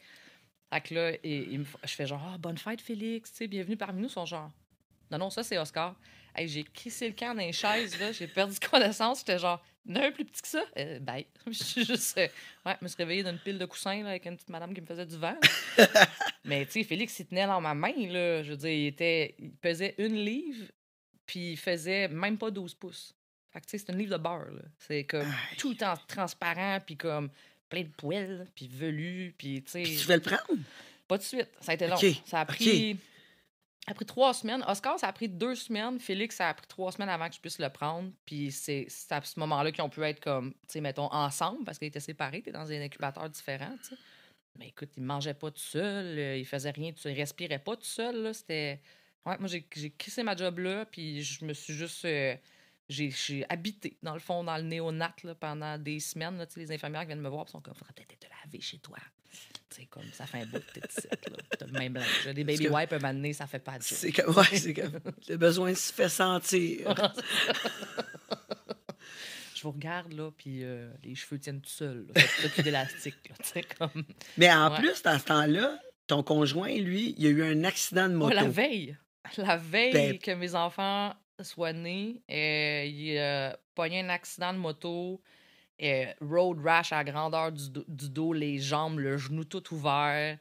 Fait 0.74 0.82
que 0.82 0.94
là, 0.94 1.12
je 1.24 1.96
fais 1.96 2.06
genre, 2.06 2.22
ah, 2.34 2.38
bonne 2.38 2.58
fête, 2.58 2.82
Félix, 2.82 3.32
tu 3.32 3.38
sais, 3.38 3.48
bienvenue 3.48 3.78
parmi 3.78 4.02
nous. 4.02 4.10
Son 4.10 4.26
genre, 4.26 4.52
non, 5.10 5.18
non, 5.18 5.30
ça, 5.30 5.44
c'est 5.44 5.58
Oscar 5.58 5.96
j'ai 6.46 6.64
crissé 6.64 7.08
le 7.08 7.14
camp 7.14 7.36
dans 7.36 7.42
les 7.42 7.52
chaises, 7.52 8.00
là. 8.00 8.12
J'ai 8.12 8.28
perdu 8.28 8.58
connaissance. 8.72 9.20
J'étais 9.20 9.40
genre, 9.40 9.64
un 9.90 10.12
plus 10.12 10.26
petit 10.26 10.42
que 10.42 10.48
ça? 10.48 10.64
Euh, 10.78 11.00
ben, 11.00 11.24
je 11.48 11.64
suis 11.64 11.86
juste. 11.86 12.18
Euh, 12.18 12.28
ouais, 12.66 12.76
je 12.80 12.84
me 12.84 12.88
suis 12.88 12.98
réveillée 12.98 13.24
d'une 13.24 13.40
pile 13.40 13.58
de 13.58 13.66
coussins, 13.66 14.04
là, 14.04 14.10
avec 14.10 14.26
une 14.26 14.36
petite 14.36 14.50
madame 14.50 14.74
qui 14.74 14.82
me 14.82 14.86
faisait 14.86 15.06
du 15.06 15.18
vent. 15.18 15.38
Mais, 16.46 16.66
tu 16.66 16.74
sais, 16.74 16.84
Félix, 16.84 17.20
il 17.20 17.28
tenait 17.28 17.48
dans 17.48 17.62
ma 17.62 17.74
main, 17.74 17.94
là. 18.08 18.44
Je 18.44 18.52
veux 18.52 18.58
dire, 18.58 18.70
il, 18.70 18.88
était, 18.88 19.36
il 19.40 19.52
pesait 19.52 19.96
une 19.98 20.16
livre, 20.16 20.66
puis 21.26 21.54
il 21.54 21.58
faisait 21.58 22.08
même 22.08 22.38
pas 22.38 22.52
12 22.52 22.76
pouces. 22.76 23.16
Fait 23.52 23.60
que, 23.60 23.66
tu 23.66 23.72
sais, 23.72 23.86
c'est 23.86 23.92
une 23.92 24.00
livre 24.00 24.18
de 24.18 24.22
beurre. 24.22 24.62
C'est 24.80 25.04
comme 25.04 25.32
tout 25.58 25.74
temps 25.74 25.96
transparent, 26.08 26.80
puis 26.86 26.96
comme 26.96 27.30
plein 27.68 27.82
de 27.82 27.90
poils, 27.90 28.48
puis 28.56 28.68
velu, 28.68 29.34
puis, 29.38 29.64
tu 29.64 29.72
sais. 29.72 29.84
tu 29.84 30.08
veux 30.08 30.16
le 30.16 30.22
prendre? 30.22 30.62
Pas 31.08 31.18
de 31.18 31.24
suite. 31.24 31.50
Ça 31.60 31.74
a 31.74 31.76
été 31.76 31.88
long. 31.88 31.98
Ça 32.26 32.40
a 32.42 32.46
pris. 32.46 32.98
A 33.88 33.94
pris 33.94 34.06
trois 34.06 34.34
semaines. 34.34 34.64
Oscar, 34.68 35.00
ça 35.00 35.08
a 35.08 35.14
pris 35.14 35.28
deux 35.28 35.56
semaines. 35.56 36.00
Félix, 36.00 36.36
ça 36.36 36.50
a 36.50 36.54
pris 36.54 36.68
trois 36.68 36.92
semaines 36.92 37.10
avant 37.10 37.28
que 37.28 37.36
je 37.36 37.40
puisse 37.40 37.60
le 37.60 37.70
prendre. 37.70 38.12
Puis 38.26 38.52
c'est 38.52 38.88
à 39.10 39.22
ce 39.22 39.40
moment-là 39.40 39.72
qu'ils 39.72 39.84
ont 39.84 39.90
pu 39.90 40.04
être 40.04 40.20
comme, 40.20 40.54
tu 40.54 40.60
sais, 40.68 40.82
mettons, 40.82 41.12
ensemble 41.12 41.64
parce 41.64 41.80
qu'ils 41.80 41.88
étaient 41.88 42.00
séparés. 42.00 42.42
T'es 42.42 42.52
dans 42.52 42.72
un 42.72 42.82
incubateur 42.82 43.30
différent, 43.30 43.76
tu 43.82 43.90
sais. 43.90 44.02
Mais 44.60 44.68
écoute, 44.68 44.90
il 44.98 45.04
mangeait 45.04 45.34
pas 45.34 45.50
tout 45.50 45.60
seul. 45.60 46.18
Euh, 46.18 46.38
il 46.38 46.46
faisait 46.46 46.72
rien. 46.72 46.92
Il 47.06 47.12
respirait 47.12 47.60
pas 47.60 47.76
tout 47.76 47.86
seul. 47.86 48.34
C'était. 48.36 48.82
Ouais, 49.26 49.38
moi, 49.40 49.48
j'ai 49.48 49.64
quitté 49.64 50.24
ma 50.24 50.36
job 50.36 50.60
là. 50.60 50.86
Puis 50.86 51.24
je 51.24 51.46
me 51.46 51.54
suis 51.54 51.74
juste. 51.74 52.06
Euh, 52.06 52.36
j'ai 52.90 53.46
habité, 53.48 53.98
dans 54.04 54.14
le 54.14 54.20
fond, 54.20 54.44
dans 54.44 54.58
le 54.58 54.64
néonat 54.64 55.16
pendant 55.40 55.78
des 55.78 56.02
semaines. 56.02 56.46
Les 56.58 56.72
infirmières 56.72 57.02
qui 57.02 57.08
viennent 57.08 57.22
me 57.22 57.30
voir 57.30 57.48
sont 57.48 57.62
comme, 57.62 57.74
faudrait 57.74 57.94
peut-être 57.94 58.20
te 58.20 58.28
laver 58.28 58.60
chez 58.60 58.80
toi. 58.80 58.98
C'est 59.74 59.86
comme, 59.86 60.04
ça 60.12 60.26
fait 60.26 60.42
un 60.42 60.46
bout 60.46 60.60
de 60.60 60.80
petite 60.80 61.08
là. 61.30 61.38
T'as 61.58 61.66
le 61.66 61.72
même 61.72 61.98
J'ai 62.24 62.34
des 62.34 62.44
baby 62.44 62.68
wipes, 62.68 62.92
un 62.94 63.00
moment 63.00 63.14
donné, 63.14 63.32
ça 63.34 63.48
fait 63.48 63.60
pas 63.60 63.78
de 63.78 63.84
C'est 63.84 64.12
comme, 64.12 64.36
ouais, 64.36 64.44
c'est 64.54 64.74
comme, 64.74 65.00
le 65.30 65.38
besoin 65.38 65.74
se 65.74 65.94
fait 65.94 66.10
sentir. 66.10 66.94
je 69.56 69.64
vous 69.64 69.72
regarde, 69.72 70.12
là, 70.14 70.30
puis 70.32 70.64
euh, 70.64 70.92
les 71.04 71.16
cheveux 71.16 71.40
tiennent 71.40 71.62
tout 71.62 71.70
seuls. 71.70 72.06
Faites 72.16 72.52
plus 72.52 72.64
d'élastique, 72.64 73.16
comme... 73.78 74.04
Mais 74.38 74.52
en 74.52 74.72
plus, 74.72 75.02
dans 75.04 75.18
ce 75.18 75.26
temps-là, 75.26 75.80
ton 76.08 76.24
conjoint, 76.24 76.76
lui, 76.76 77.16
il 77.18 77.28
a 77.28 77.30
eu 77.30 77.44
un 77.44 77.64
accident 77.64 78.10
de 78.10 78.16
moto. 78.16 78.36
la 78.36 78.50
veille. 78.50 78.98
La 79.38 79.56
veille 79.56 79.94
ben 79.94 80.20
que 80.20 80.32
mes 80.32 80.56
enfants 80.56 81.14
soient 81.40 81.74
nés, 81.74 82.22
euh, 82.30 82.84
il 82.86 83.18
a 83.18 83.58
pogné 83.76 84.02
un 84.02 84.10
accident 84.10 84.52
de 84.52 84.58
moto 84.58 85.22
road 86.22 86.60
rash 86.64 86.94
à 86.94 87.04
grandeur 87.04 87.52
du, 87.52 87.70
dos, 88.10 88.34
les 88.34 88.60
jambes, 88.60 89.00
le 89.00 89.18
genou 89.18 89.44
tout 89.44 89.74
ouvert. 89.74 90.38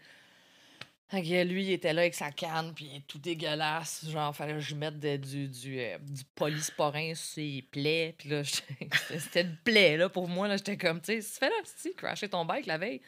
lui, 1.12 1.64
il 1.64 1.72
était 1.72 1.92
là 1.92 2.02
avec 2.02 2.14
sa 2.14 2.30
canne, 2.30 2.72
puis 2.74 3.02
tout 3.08 3.18
dégueulasse. 3.18 4.06
Genre, 4.08 4.34
fallait 4.34 4.54
que 4.54 4.60
je 4.60 4.74
mette 4.74 4.98
du, 4.98 5.48
du, 5.48 5.80
euh, 5.80 5.98
du 5.98 6.22
polysporin 6.34 7.14
sur 7.14 7.34
ses 7.34 7.64
plaies. 7.70 8.14
Puis 8.18 8.28
là, 8.28 8.42
c'était 9.18 9.42
une 9.42 9.56
plaie, 9.64 9.96
là, 9.96 10.08
pour 10.08 10.28
moi. 10.28 10.54
J'étais 10.56 10.76
comme, 10.76 11.00
tu 11.00 11.20
sais, 11.20 11.38
fais 11.38 11.48
là, 11.48 11.56
tu 11.82 11.94
crasher 11.94 12.28
ton 12.28 12.44
bike 12.44 12.66
la 12.66 12.78
veille. 12.78 13.00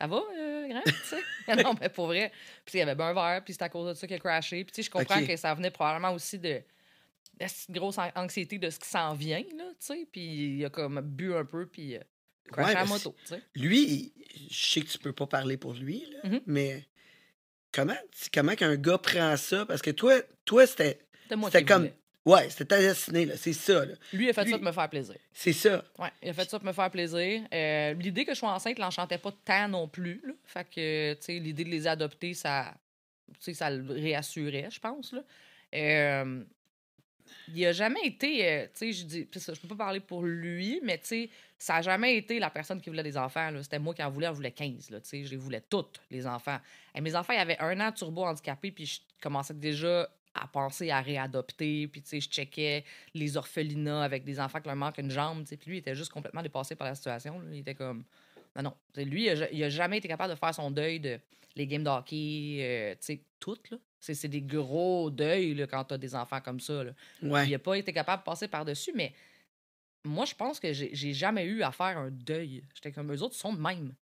Ça 0.00 0.06
va, 0.06 0.22
euh, 0.38 0.66
grand, 0.68 0.82
tu 0.82 0.92
sais? 1.04 1.56
non, 1.62 1.74
mais 1.78 1.90
pour 1.90 2.06
vrai. 2.06 2.32
Puis 2.64 2.76
il 2.76 2.78
y 2.78 2.82
avait 2.82 2.94
ben 2.94 3.08
un 3.08 3.12
verre, 3.12 3.44
puis 3.44 3.52
c'est 3.52 3.62
à 3.62 3.68
cause 3.68 3.88
de 3.88 3.94
ça 3.94 4.06
qu'il 4.06 4.16
a 4.16 4.18
crashé. 4.18 4.64
Puis 4.64 4.72
tu 4.72 4.82
sais, 4.82 4.86
je 4.86 4.90
comprends 4.90 5.22
que 5.22 5.36
ça 5.36 5.52
venait 5.52 5.70
probablement 5.70 6.12
aussi 6.14 6.38
de 6.38 6.62
une 7.40 7.74
grosse 7.74 7.98
anxiété 8.14 8.58
de 8.58 8.70
ce 8.70 8.78
qui 8.78 8.88
s'en 8.88 9.14
vient, 9.14 9.44
là, 9.56 9.64
tu 9.70 9.86
sais. 9.86 10.08
Puis 10.10 10.56
il 10.56 10.64
a 10.64 10.70
comme 10.70 11.00
bu 11.00 11.34
un 11.34 11.44
peu, 11.44 11.66
puis 11.66 11.96
euh, 11.96 12.00
crashé 12.50 12.74
la 12.74 12.84
moto, 12.84 13.14
tu 13.22 13.34
sais. 13.34 13.42
Lui, 13.54 14.12
je 14.50 14.66
sais 14.66 14.80
que 14.82 14.88
tu 14.88 14.98
peux 14.98 15.12
pas 15.12 15.26
parler 15.26 15.56
pour 15.56 15.74
lui, 15.74 16.04
là, 16.10 16.30
mm-hmm. 16.30 16.42
mais 16.46 16.84
comment, 17.72 17.96
comment 18.32 18.54
qu'un 18.54 18.76
gars 18.76 18.98
prend 18.98 19.36
ça? 19.36 19.66
Parce 19.66 19.82
que 19.82 19.90
toi, 19.90 20.20
toi 20.44 20.66
c'était 20.66 21.00
c'était 21.44 21.64
comme... 21.64 21.90
Ouais, 22.26 22.50
c'était 22.50 22.78
destiné, 22.80 23.24
là, 23.24 23.36
c'est 23.38 23.54
ça. 23.54 23.86
Là. 23.86 23.94
Lui, 24.12 24.26
il 24.26 24.30
a 24.30 24.34
fait 24.34 24.46
ça 24.46 24.58
pour 24.58 24.66
me 24.66 24.72
faire 24.72 24.90
plaisir. 24.90 25.16
C'est 25.32 25.54
ça. 25.54 25.82
Ouais, 25.98 26.10
il 26.22 26.28
a 26.28 26.34
fait 26.34 26.48
ça 26.50 26.58
pour 26.58 26.66
me 26.66 26.72
faire 26.74 26.90
plaisir. 26.90 27.42
Euh, 27.52 27.94
l'idée 27.94 28.26
que 28.26 28.34
je 28.34 28.38
sois 28.38 28.52
enceinte 28.52 28.78
l'enchantait 28.78 29.16
pas 29.16 29.32
tant 29.42 29.68
non 29.68 29.88
plus. 29.88 30.20
Là. 30.26 30.34
Fait 30.44 30.68
que, 30.68 31.14
tu 31.14 31.22
sais, 31.22 31.38
l'idée 31.38 31.64
de 31.64 31.70
les 31.70 31.86
adopter, 31.86 32.34
ça, 32.34 32.74
ça 33.38 33.70
le 33.70 33.90
réassurait, 33.90 34.68
je 34.70 34.78
pense. 34.78 35.14
Là. 35.14 35.24
Euh, 35.74 36.44
il 37.54 37.66
a 37.66 37.72
jamais 37.72 38.00
été, 38.04 38.48
euh, 38.48 38.64
tu 38.66 38.70
sais, 38.74 38.92
je 38.92 39.04
dis, 39.04 39.28
je 39.32 39.60
peux 39.60 39.68
pas 39.68 39.84
parler 39.84 40.00
pour 40.00 40.22
lui, 40.22 40.80
mais 40.82 40.98
tu 40.98 41.06
sais, 41.06 41.30
ça 41.58 41.76
a 41.76 41.82
jamais 41.82 42.16
été 42.16 42.38
la 42.38 42.50
personne 42.50 42.80
qui 42.80 42.88
voulait 42.88 43.02
des 43.02 43.16
enfants. 43.16 43.50
C'était 43.62 43.78
moi 43.78 43.94
qui 43.94 44.02
en 44.02 44.10
voulais, 44.10 44.28
en 44.28 44.32
voulais 44.32 44.52
15. 44.52 44.90
Là, 44.90 44.98
je 45.02 45.16
les 45.16 45.36
voulais 45.36 45.62
toutes, 45.68 46.00
les 46.10 46.26
enfants. 46.26 46.58
Mes 47.00 47.14
enfants, 47.14 47.32
ils 47.34 47.38
avaient 47.38 47.58
un 47.60 47.78
an 47.80 47.92
turbo 47.92 48.24
handicapé, 48.24 48.70
puis 48.70 48.86
je 48.86 49.00
commençais 49.20 49.54
déjà 49.54 50.08
à 50.34 50.46
penser 50.46 50.90
à 50.90 51.00
réadopter, 51.00 51.88
puis 51.88 52.02
tu 52.02 52.08
sais, 52.08 52.20
je 52.20 52.28
checkais 52.28 52.84
les 53.14 53.36
orphelinats 53.36 54.02
avec 54.02 54.24
des 54.24 54.38
enfants 54.40 54.60
qui 54.60 54.68
leur 54.68 54.76
manquent 54.76 54.98
une 54.98 55.10
jambe, 55.10 55.44
puis 55.44 55.58
lui, 55.66 55.76
il 55.76 55.80
était 55.80 55.94
juste 55.94 56.12
complètement 56.12 56.42
dépassé 56.42 56.76
par 56.76 56.86
la 56.86 56.94
situation. 56.94 57.42
Il 57.52 57.58
était 57.58 57.74
comme, 57.74 58.04
non, 58.56 58.62
non. 58.62 58.74
lui, 58.96 59.28
il 59.52 59.64
a, 59.64 59.68
jamais 59.68 59.98
été 59.98 60.08
capable 60.08 60.32
de 60.32 60.38
faire 60.38 60.54
son 60.54 60.70
deuil 60.70 61.00
de 61.00 61.18
les 61.56 61.66
games 61.66 61.82
de 61.82 61.90
hockey, 61.90 62.58
euh, 62.60 62.92
tu 62.92 62.98
sais, 63.00 63.20
toutes, 63.40 63.70
là. 63.70 63.76
C'est 64.00 64.28
des 64.28 64.40
gros 64.42 65.10
deuils 65.10 65.54
là, 65.54 65.66
quand 65.66 65.84
tu 65.84 65.94
as 65.94 65.98
des 65.98 66.14
enfants 66.14 66.40
comme 66.40 66.60
ça. 66.60 66.84
Là. 66.84 66.92
Il 67.22 67.50
n'a 67.50 67.58
pas 67.58 67.76
été 67.76 67.92
capable 67.92 68.22
de 68.22 68.24
passer 68.24 68.48
par-dessus, 68.48 68.92
mais 68.94 69.12
moi, 70.04 70.24
je 70.24 70.34
pense 70.34 70.58
que 70.58 70.72
j'ai 70.72 71.12
jamais 71.12 71.44
eu 71.44 71.62
à 71.62 71.70
faire 71.70 71.98
un 71.98 72.10
deuil. 72.10 72.64
J'étais 72.74 72.92
comme 72.92 73.12
eux 73.12 73.22
autres 73.22 73.34
sont 73.34 73.52
de 73.52 73.60
même. 73.60 73.94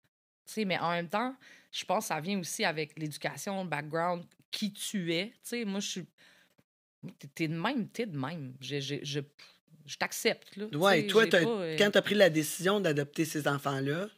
mais 0.57 0.77
en 0.77 0.91
même 0.91 1.09
temps, 1.09 1.35
je 1.71 1.83
pense 1.85 2.05
que 2.05 2.07
ça 2.09 2.19
vient 2.19 2.39
aussi 2.39 2.63
avec 2.63 2.97
l'éducation, 2.97 3.63
le 3.63 3.69
background, 3.69 4.23
qui 4.51 4.71
tu 4.71 5.13
es. 5.13 5.33
sais 5.43 5.65
moi, 5.65 5.79
je 5.79 5.87
suis. 5.87 6.05
T'es 7.35 7.47
de 7.47 7.55
même, 7.55 7.87
t'es 7.89 8.05
de 8.05 8.17
même. 8.17 8.53
Je, 8.59 8.79
je, 8.79 8.95
je, 9.01 9.19
je 9.85 9.97
t'accepte. 9.97 10.59
Oui, 10.73 11.07
toi, 11.07 11.25
euh 11.33 11.75
quand 11.77 11.91
tu 11.91 11.97
as 11.97 12.01
pris 12.01 12.15
la 12.15 12.29
décision 12.29 12.79
d'adopter 12.79 13.25
ces 13.25 13.47
enfants-là, 13.47 14.09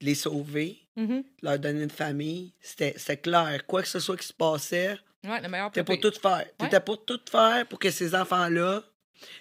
les 0.00 0.14
sauver, 0.14 0.78
mm-hmm. 0.96 1.24
leur 1.42 1.58
donner 1.58 1.82
une 1.82 1.90
famille. 1.90 2.52
C'était 2.60 3.16
clair. 3.16 3.66
Quoi 3.66 3.82
que 3.82 3.88
ce 3.88 4.00
soit 4.00 4.16
qui 4.16 4.26
se 4.26 4.32
passait, 4.32 4.98
ouais, 5.24 5.40
t'étais 5.40 5.84
pour 5.84 6.00
tout 6.00 6.18
faire. 6.20 6.46
T'étais 6.56 6.80
pour 6.80 7.04
tout 7.04 7.20
faire 7.30 7.66
pour 7.66 7.78
que 7.78 7.90
ces 7.90 8.14
enfants-là. 8.14 8.84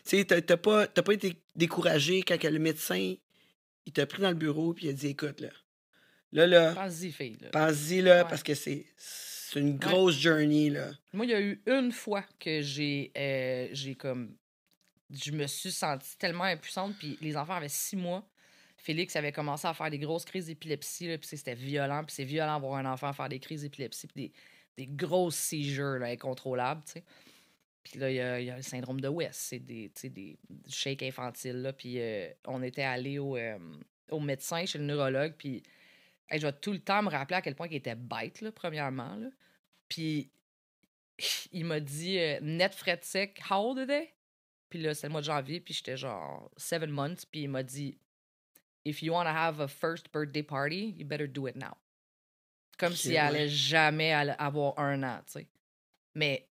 Tu 0.04 0.20
sais, 0.20 0.26
t'as 0.26 0.58
pas, 0.58 0.88
pas 0.88 1.14
été 1.14 1.36
découragé 1.56 2.24
quand 2.24 2.42
le 2.44 2.60
médecin 2.60 3.16
il 3.88 3.94
t'a 3.94 4.06
pris 4.06 4.22
dans 4.22 4.30
le 4.30 4.36
bureau 4.36 4.74
puis 4.74 4.88
il 4.88 4.90
a 4.90 4.94
dit 4.94 5.08
écoute, 5.08 5.40
là. 5.40 5.50
Là, 6.34 6.46
là. 6.46 6.74
Pense-y, 6.74 7.12
fille. 7.12 7.38
Pense-y, 7.54 8.02
là, 8.02 8.26
parce 8.26 8.44
que 8.44 8.54
c'est 8.54 8.86
une 9.56 9.78
grosse 9.78 10.20
journey, 10.20 10.70
là. 10.70 10.90
Moi, 11.14 11.26
il 11.26 11.32
y 11.32 11.34
a 11.34 11.40
eu 11.40 11.62
une 11.66 11.92
fois 11.94 12.24
que 12.40 12.62
j'ai 12.62 13.12
euh, 13.18 13.70
j'ai 13.72 13.96
comme. 13.96 14.36
Je 15.10 15.32
me 15.32 15.48
suis 15.48 15.72
sentie 15.72 16.18
tellement 16.18 16.44
impuissante, 16.44 16.96
puis 17.00 17.18
les 17.22 17.38
enfants 17.38 17.56
avaient 17.56 17.70
six 17.70 17.96
mois. 17.96 18.28
Félix 18.88 19.18
avait 19.18 19.34
commencé 19.34 19.68
à 19.68 19.74
faire 19.74 19.90
des 19.90 20.00
grosses 20.00 20.24
crises 20.24 20.46
d'épilepsie, 20.46 21.18
puis 21.18 21.28
c'était 21.28 21.56
violent, 21.56 22.06
puis 22.06 22.16
c'est 22.16 22.24
violent 22.24 22.58
voir 22.58 22.76
un 22.76 22.86
enfant 22.86 23.12
faire 23.12 23.28
des 23.28 23.40
crises 23.40 23.64
d'épilepsie, 23.64 24.08
puis 24.08 24.28
des, 24.28 24.34
des, 24.78 24.88
grosses 24.88 25.36
seizures 25.36 26.00
là, 26.00 26.08
incontrôlables, 26.08 26.82
tu 26.86 26.94
sais. 26.94 27.04
Puis 27.84 28.00
là, 28.00 28.10
il 28.10 28.46
y, 28.46 28.50
a, 28.50 28.56
le 28.56 28.62
syndrome 28.62 29.02
de 29.02 29.10
West, 29.10 29.42
c'est 29.42 29.60
des, 29.60 29.92
des 30.06 30.38
shakes 30.70 31.04
infantiles, 31.04 31.64
là, 31.64 31.74
puis 31.74 32.00
euh, 32.00 32.30
on 32.46 32.64
était 32.64 32.84
allé 32.84 33.20
au, 33.20 33.36
euh, 33.36 33.60
au 34.10 34.22
médecin, 34.22 34.66
chez 34.66 34.78
le 34.78 34.86
neurologue, 34.86 35.34
puis 35.38 35.64
je 36.32 36.48
vais 36.48 36.54
tout 36.54 36.72
le 36.72 36.80
temps 36.80 37.04
me 37.04 37.10
rappeler 37.10 37.36
à 37.36 37.42
quel 37.42 37.56
point 37.56 37.68
il 37.70 37.76
était 37.76 37.96
bête, 37.96 38.40
là, 38.40 38.54
premièrement. 38.54 39.18
Là. 39.18 39.28
Puis 39.90 40.32
il 41.52 41.66
m'a 41.66 41.82
dit 41.82 42.20
euh, 42.20 42.40
net 42.42 42.74
fret 42.74 43.00
sec, 43.02 43.42
how 43.52 43.70
old 43.72 43.80
are 43.80 43.88
they? 43.88 44.14
Puis 44.70 44.80
là, 44.80 44.94
c'était 44.94 45.08
le 45.08 45.12
mois 45.12 45.22
de 45.22 45.26
janvier, 45.26 45.60
puis 45.60 45.74
j'étais 45.74 45.98
genre 45.98 46.50
seven 46.56 46.90
months, 46.90 47.26
puis 47.30 47.42
il 47.42 47.50
m'a 47.50 47.64
dit 47.64 47.98
If 48.86 49.02
you 49.02 49.14
want 49.14 49.26
to 49.26 49.32
have 49.32 49.60
a 49.60 49.68
first 49.68 50.12
birthday 50.12 50.44
party, 50.44 50.96
you 50.98 51.06
better 51.06 51.28
do 51.28 51.48
it 51.48 51.56
now. 51.56 51.76
Comme 52.78 52.94
s'il 52.94 53.14
ouais. 53.14 53.18
allait 53.18 53.50
jamais 53.50 54.14
avoir 54.14 54.78
un 54.80 55.04
an, 55.04 55.20
tu 55.26 55.34
sais. 55.34 55.48
Mais, 56.14 56.48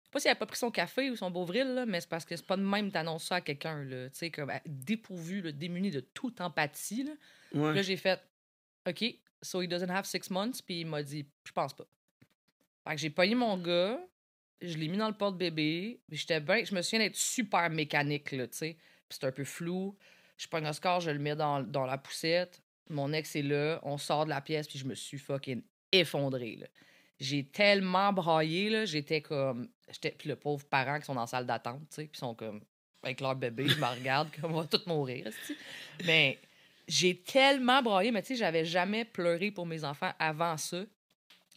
je 0.00 0.04
sais 0.04 0.10
pas 0.10 0.20
s'il 0.20 0.30
avait 0.30 0.38
pas 0.38 0.46
pris 0.46 0.58
son 0.58 0.70
café 0.70 1.10
ou 1.10 1.16
son 1.16 1.30
beauvril, 1.30 1.74
là, 1.74 1.86
mais 1.86 2.00
c'est 2.00 2.08
parce 2.08 2.24
que 2.24 2.36
c'est 2.36 2.46
pas 2.46 2.56
de 2.56 2.62
même 2.62 2.90
d'annoncer 2.90 3.28
ça 3.28 3.36
à 3.36 3.40
quelqu'un, 3.40 3.86
tu 3.88 4.08
sais, 4.12 4.30
comme 4.30 4.52
dépourvu, 4.66 5.40
là, 5.40 5.52
démuni 5.52 5.90
de 5.90 6.00
toute 6.00 6.40
empathie, 6.40 7.04
là. 7.04 7.12
Ouais. 7.54 7.74
Là, 7.74 7.82
j'ai 7.82 7.96
fait 7.96 8.20
OK, 8.88 9.04
so 9.42 9.62
he 9.62 9.68
doesn't 9.68 9.90
have 9.90 10.04
six 10.04 10.30
months, 10.30 10.62
puis 10.62 10.80
il 10.80 10.86
m'a 10.86 11.02
dit 11.02 11.26
Je 11.44 11.52
pense 11.52 11.74
pas. 11.74 11.86
Fait 12.84 12.94
que 12.94 13.00
j'ai 13.00 13.10
pogné 13.10 13.34
mon 13.34 13.56
gars, 13.58 14.00
je 14.60 14.76
l'ai 14.76 14.88
mis 14.88 14.96
dans 14.96 15.08
le 15.08 15.16
porte-bébé, 15.16 16.00
j'étais 16.10 16.40
bien, 16.40 16.64
je 16.64 16.74
me 16.74 16.82
souviens 16.82 17.00
d'être 17.00 17.16
super 17.16 17.70
mécanique, 17.70 18.32
là, 18.32 18.46
tu 18.46 18.56
sais. 18.56 18.76
Puis 19.08 19.18
c'est 19.20 19.26
un 19.26 19.32
peu 19.32 19.44
flou. 19.44 19.96
Je 20.40 20.48
prends 20.48 20.64
un 20.64 20.72
score, 20.72 21.00
je 21.00 21.10
le 21.10 21.18
mets 21.18 21.36
dans, 21.36 21.60
dans 21.60 21.84
la 21.84 21.98
poussette. 21.98 22.62
Mon 22.88 23.12
ex 23.12 23.36
est 23.36 23.42
là, 23.42 23.78
on 23.82 23.98
sort 23.98 24.24
de 24.24 24.30
la 24.30 24.40
pièce, 24.40 24.66
puis 24.66 24.78
je 24.78 24.86
me 24.86 24.94
suis 24.94 25.18
fucking 25.18 25.62
effondré, 25.92 26.56
là. 26.56 26.66
J'ai 27.18 27.44
tellement 27.44 28.10
braillé, 28.14 28.70
là, 28.70 28.86
j'étais 28.86 29.20
comme... 29.20 29.68
J'étais, 29.90 30.12
puis 30.12 30.30
le 30.30 30.36
pauvre 30.36 30.64
parent 30.64 30.98
qui 30.98 31.04
sont 31.04 31.14
dans 31.14 31.20
la 31.20 31.26
salle 31.26 31.44
d'attente, 31.44 31.82
tu 31.90 31.96
sais, 31.96 32.04
puis 32.06 32.18
sont 32.18 32.34
comme... 32.34 32.62
Avec 33.02 33.20
leur 33.20 33.36
bébé, 33.36 33.68
je 33.68 33.76
me 33.78 33.84
regarde 33.98 34.30
comme 34.40 34.54
on 34.54 34.62
va 34.62 34.66
tous 34.66 34.86
mourir, 34.86 35.28
Mais 36.06 36.38
j'ai 36.88 37.18
tellement 37.18 37.82
braillé, 37.82 38.10
mais 38.10 38.22
tu 38.22 38.28
sais, 38.28 38.36
j'avais 38.36 38.64
jamais 38.64 39.04
pleuré 39.04 39.50
pour 39.50 39.66
mes 39.66 39.84
enfants 39.84 40.12
avant 40.18 40.56
ça. 40.56 40.84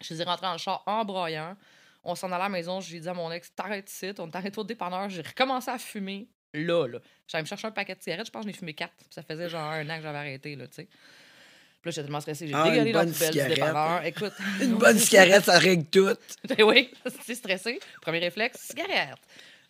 Je 0.02 0.14
les 0.14 0.22
ai 0.22 0.26
rentrés 0.26 0.46
dans 0.46 0.54
le 0.54 0.58
char 0.58 0.84
en 0.86 1.06
broyant. 1.06 1.56
On 2.04 2.16
s'en 2.16 2.28
allait 2.28 2.36
à 2.36 2.40
la 2.40 2.50
maison, 2.50 2.82
je 2.82 2.90
lui 2.90 2.98
ai 2.98 3.00
dit 3.00 3.08
à 3.08 3.14
mon 3.14 3.32
ex, 3.32 3.56
t'arrêtes 3.56 3.90
ici, 3.90 4.12
on 4.20 4.30
t'arrête 4.30 4.58
au 4.58 4.66
dépanneur. 4.66 5.08
J'ai 5.08 5.22
recommencé 5.22 5.72
à 5.72 5.78
fumer 5.78 6.28
là, 6.54 6.88
là. 6.88 7.00
J'allais 7.28 7.44
me 7.44 7.48
chercher 7.48 7.68
un 7.68 7.72
paquet 7.72 7.96
de 7.96 8.02
cigarettes, 8.02 8.26
je 8.28 8.32
pense 8.32 8.44
que 8.46 8.50
j'en 8.52 8.56
ai 8.56 8.58
fumé 8.58 8.74
quatre. 8.74 8.94
Ça 9.10 9.24
faisait 9.24 9.50
genre 9.50 9.72
un 9.72 9.90
an 9.90 9.98
que 9.98 10.04
j'avais 10.04 10.18
arrêté, 10.18 10.56
là, 10.56 10.68
tu 10.68 10.76
sais. 10.76 10.86
Puis 10.86 11.90
là, 11.90 11.92
j'étais 11.92 12.04
tellement 12.04 12.22
stressée. 12.22 12.48
J'ai 12.48 12.54
Ah, 12.54 12.64
dégagé 12.64 12.90
une 12.90 12.96
la 12.96 13.04
bonne 13.04 13.14
poubelle. 13.14 14.08
Écoute. 14.08 14.34
Une 14.62 14.76
bonne 14.76 14.98
cigarette, 14.98 15.44
ça 15.44 15.60
règle 15.60 15.86
tout. 15.86 16.16
Ben 16.48 16.64
oui, 16.64 16.90
c'est 17.26 17.36
stressé. 17.36 17.80
Premier 18.02 18.20
réflexe, 18.20 18.62
cigarette. 18.62 19.18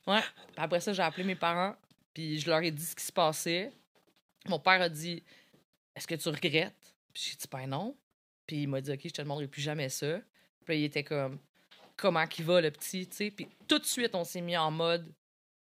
Ouais. 0.06 0.22
Puis 0.22 0.56
après 0.58 0.80
ça, 0.80 0.94
j'ai 0.94 1.02
appelé 1.02 1.24
mes 1.24 1.36
parents, 1.36 1.76
puis 2.14 2.40
je 2.40 2.48
leur 2.50 2.62
ai 2.62 2.70
dit 2.70 2.86
ce 2.86 2.96
qui 2.96 3.04
se 3.06 3.12
passait. 3.12 3.72
Mon 4.48 4.60
père 4.60 4.82
a 4.82 4.90
dit 4.90 5.24
Est-ce 5.96 6.06
que 6.06 6.16
tu 6.16 6.30
regrettes? 6.30 6.76
Puis 7.14 7.30
j'ai 7.32 7.36
dit 7.38 7.48
Ben 7.52 7.66
non. 7.66 7.96
Puis 8.46 8.64
il 8.64 8.68
m'a 8.68 8.82
dit 8.82 8.92
Ok, 8.92 9.00
je 9.06 9.10
te 9.10 9.22
demanderai 9.22 9.48
plus 9.48 9.62
jamais 9.62 9.90
ça. 9.90 10.20
Puis 10.66 10.74
là, 10.74 10.76
il 10.76 10.84
était 10.84 11.04
comme 11.04 11.40
Comment 11.96 12.28
qu'il 12.28 12.46
va, 12.46 12.62
le 12.62 12.70
petit, 12.70 13.08
tu 13.08 13.16
sais. 13.16 13.32
Puis 13.32 13.48
tout 13.68 13.80
de 13.80 13.86
suite, 13.86 14.14
on 14.14 14.24
s'est 14.24 14.42
mis 14.42 14.58
en 14.58 14.70
mode 14.70 15.12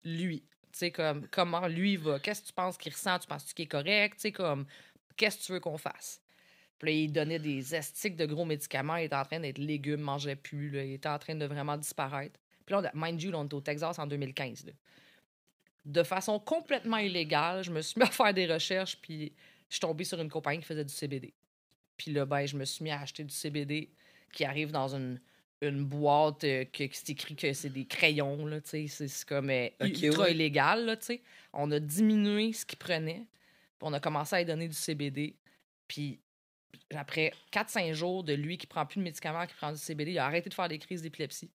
lui. 0.06 0.43
Sais, 0.78 0.92
comme 0.92 1.28
comment 1.30 1.68
lui 1.68 1.98
va. 1.98 2.20
Qu'est-ce 2.20 2.42
que 2.44 2.48
tu 2.48 2.54
penses 2.54 2.78
qu'il 2.78 2.92
ressent 2.94 3.18
Tu 3.20 3.28
penses 3.28 3.52
qu'il 3.52 3.63
est 3.66 3.68
correct 3.68 4.20
Tu 4.20 4.32
comme 4.32 4.66
qu'est-ce 5.16 5.40
que 5.40 5.44
tu 5.44 5.52
veux 5.54 5.60
qu'on 5.60 5.78
fasse? 5.78 6.22
Puis 6.78 6.88
là, 6.92 6.96
il 6.96 7.12
donnait 7.12 7.40
des 7.40 7.74
estiques 7.74 8.16
de 8.16 8.28
gros 8.28 8.46
médicaments. 8.46 8.98
Il 8.98 9.06
était 9.06 9.16
en 9.16 9.26
train 9.26 9.40
d'être 9.40 9.58
légume, 9.58 10.02
mangeait 10.02 10.36
plus. 10.36 10.70
Il 10.74 10.94
était 10.94 11.10
en 11.10 11.18
train 11.18 11.34
de 11.34 11.46
vraiment 11.46 11.78
disparaître. 11.78 12.40
Puis 12.66 12.76
là, 12.76 12.92
on- 12.94 13.00
mind 13.00 13.20
you, 13.22 13.32
on 13.34 13.46
est 13.48 13.54
au 13.56 13.62
Texas 13.62 13.98
en 13.98 14.06
2015. 14.06 14.66
là. 14.66 14.72
De 15.86 16.04
façon 16.04 16.40
complètement 16.40 16.98
illégale, 16.98 17.63
je 17.63 17.72
me 17.72 17.82
suis 17.82 18.00
mis 18.00 18.06
à 18.06 18.12
faire 18.12 18.34
des 18.34 18.46
recherches, 18.46 18.98
puis 19.02 19.34
je 19.70 19.76
suis 19.76 19.80
tombée 19.80 20.04
sur 20.04 20.22
une 20.22 20.30
compagnie 20.30 20.60
qui 20.60 20.66
faisait 20.66 20.86
du 20.86 20.94
CBD. 20.94 21.34
Puis 21.96 22.12
là, 22.12 22.26
ben, 22.26 22.46
je 22.46 22.56
me 22.56 22.66
suis 22.66 22.84
mis 22.84 22.92
à 22.92 23.00
acheter 23.02 23.24
du 23.24 23.34
CBD 23.34 23.90
qui 24.34 24.46
arrive 24.46 24.72
dans 24.72 24.94
une, 24.96 25.20
une 25.62 25.86
boîte 25.86 26.43
euh, 26.43 26.65
que, 26.65 26.84
que 26.84 26.96
c'est 26.96 27.10
écrit 27.10 27.36
que 27.36 27.52
c'est 27.54 27.70
des 27.70 27.86
crayons, 27.86 28.46
là, 28.46 28.62
tu 28.62 28.88
sais. 28.88 29.08
C'est 29.08 29.28
comme 29.28 29.50
euh, 29.50 29.70
Ok, 29.82 30.02
ultra 30.02 30.24
ouais. 30.24 30.32
illégal, 30.32 30.86
là, 30.86 30.98
tu 30.98 31.06
sais. 31.06 31.22
On 31.54 31.72
a 31.72 31.80
diminué 31.80 32.54
ce 32.54 32.65
qu'il 32.65 32.78
prenait, 32.78 33.26
puis 33.80 33.82
on 33.82 33.93
a 33.93 34.00
commencé 34.00 34.36
à 34.36 34.39
lui 34.39 34.46
donner 34.46 34.67
du 34.67 34.76
CBD. 34.76 35.36
Puis 35.88 36.20
après 36.96 37.34
4-5 37.52 37.93
jours 37.93 38.24
de 38.24 38.34
lui 38.34 38.58
qui 38.58 38.67
prend 38.67 38.86
plus 38.86 39.00
de 39.00 39.04
médicaments, 39.04 39.46
qui 39.48 39.56
prend 39.56 39.72
du 39.72 39.78
CBD, 39.80 40.12
il 40.12 40.20
a 40.20 40.26
arrêté 40.26 40.50
de 40.50 40.54
faire 40.54 40.67
des 40.67 40.80
crises 40.80 41.02
d'épilepsie. 41.02 41.50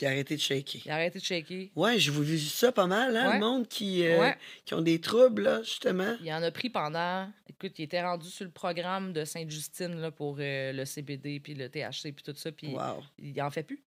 Puis 0.00 0.06
arrêtez 0.06 0.34
de 0.36 0.40
shaker. 0.40 0.80
Il 0.86 0.90
a 0.90 0.94
arrêté 0.94 1.18
de 1.18 1.24
shaker. 1.24 1.66
Ouais, 1.76 1.98
j'ai 1.98 2.10
vu 2.10 2.38
ça 2.38 2.72
pas 2.72 2.86
mal, 2.86 3.14
hein, 3.14 3.28
Ouais. 3.28 3.34
le 3.34 3.40
monde 3.40 3.68
qui, 3.68 4.02
euh, 4.06 4.18
Ouais. 4.18 4.36
qui 4.64 4.72
ont 4.72 4.80
des 4.80 4.98
troubles, 4.98 5.42
là, 5.42 5.62
justement. 5.62 6.16
Il 6.22 6.32
en 6.32 6.42
a 6.42 6.50
pris 6.50 6.70
pendant. 6.70 7.30
Écoute, 7.50 7.78
il 7.78 7.82
était 7.82 8.00
rendu 8.02 8.26
sur 8.30 8.46
le 8.46 8.50
programme 8.50 9.12
de 9.12 9.26
Sainte-Justine 9.26 10.00
là, 10.00 10.10
pour 10.10 10.38
euh, 10.40 10.72
le 10.72 10.86
CBD, 10.86 11.38
puis 11.40 11.52
le 11.52 11.68
THC, 11.68 12.12
puis 12.12 12.22
tout 12.24 12.32
ça. 12.34 12.50
Puis 12.50 12.68
Wow. 12.68 13.02
il 13.18 13.42
en 13.42 13.50
fait 13.50 13.62
plus. 13.62 13.84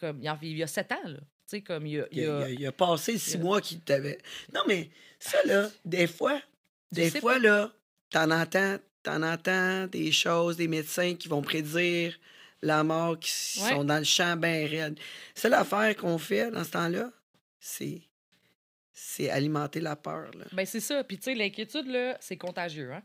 Comme, 0.00 0.20
il, 0.20 0.28
en, 0.28 0.36
il 0.42 0.56
y 0.58 0.62
a 0.64 0.66
7 0.66 0.90
ans, 0.90 0.96
là. 1.04 1.18
Tu 1.20 1.24
sais, 1.46 1.60
comme 1.62 1.86
il 1.86 2.00
a. 2.00 2.06
Il, 2.10 2.24
a, 2.28 2.48
il 2.48 2.54
il 2.54 2.60
il 2.62 2.72
passé 2.72 3.16
six 3.16 3.34
il 3.34 3.40
mois 3.40 3.60
qu'il 3.60 3.78
t'avait. 3.78 4.18
Non, 4.52 4.62
mais 4.66 4.90
ça, 5.20 5.38
là, 5.44 5.70
des 5.84 6.08
fois, 6.08 6.40
des 6.90 7.12
fois, 7.12 7.38
là, 7.38 7.70
t'en 8.10 8.28
entends, 8.32 8.78
t'en 9.04 9.22
entends 9.22 9.86
des 9.86 10.10
choses, 10.10 10.56
des 10.56 10.66
médecins 10.66 11.14
qui 11.14 11.28
vont 11.28 11.42
prédire 11.42 12.18
la 12.66 12.82
mort, 12.84 13.18
qui 13.18 13.60
Ouais. 13.62 13.70
sont 13.70 13.84
dans 13.84 13.98
le 13.98 14.04
champ 14.04 14.36
bien 14.36 14.66
raide. 14.66 14.98
C'est 15.34 15.48
l'affaire 15.48 15.94
qu'on 15.96 16.18
fait 16.18 16.50
dans 16.50 16.64
ce 16.64 16.70
temps-là, 16.70 17.10
c'est. 17.58 18.02
C'est 18.96 19.28
alimenter 19.28 19.80
la 19.80 19.96
peur, 19.96 20.30
là. 20.38 20.44
Ben, 20.52 20.64
c'est 20.64 20.78
ça. 20.80 21.02
Puis, 21.02 21.16
tu 21.18 21.24
sais, 21.24 21.34
l'inquiétude, 21.34 21.86
là, 21.88 22.16
c'est 22.20 22.36
contagieux, 22.36 22.92
hein. 22.92 23.02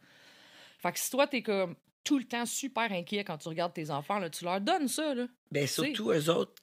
Fait 0.80 0.92
que 0.92 1.00
si 1.00 1.10
toi, 1.10 1.26
t'es 1.26 1.42
comme 1.42 1.76
tout 2.04 2.20
le 2.20 2.26
temps 2.26 2.46
super 2.46 2.92
inquiet 2.92 3.24
quand 3.24 3.38
tu 3.40 3.48
regardes 3.50 3.74
tes 3.74 3.90
enfants, 3.90 4.20
là, 4.20 4.30
tu 4.30 4.44
leur 4.46 4.62
donnes 4.62 4.88
ça, 4.88 5.14
là. 5.16 5.28
Ben, 5.52 5.66
surtout 5.68 6.12
eux 6.12 6.30
autres 6.30 6.62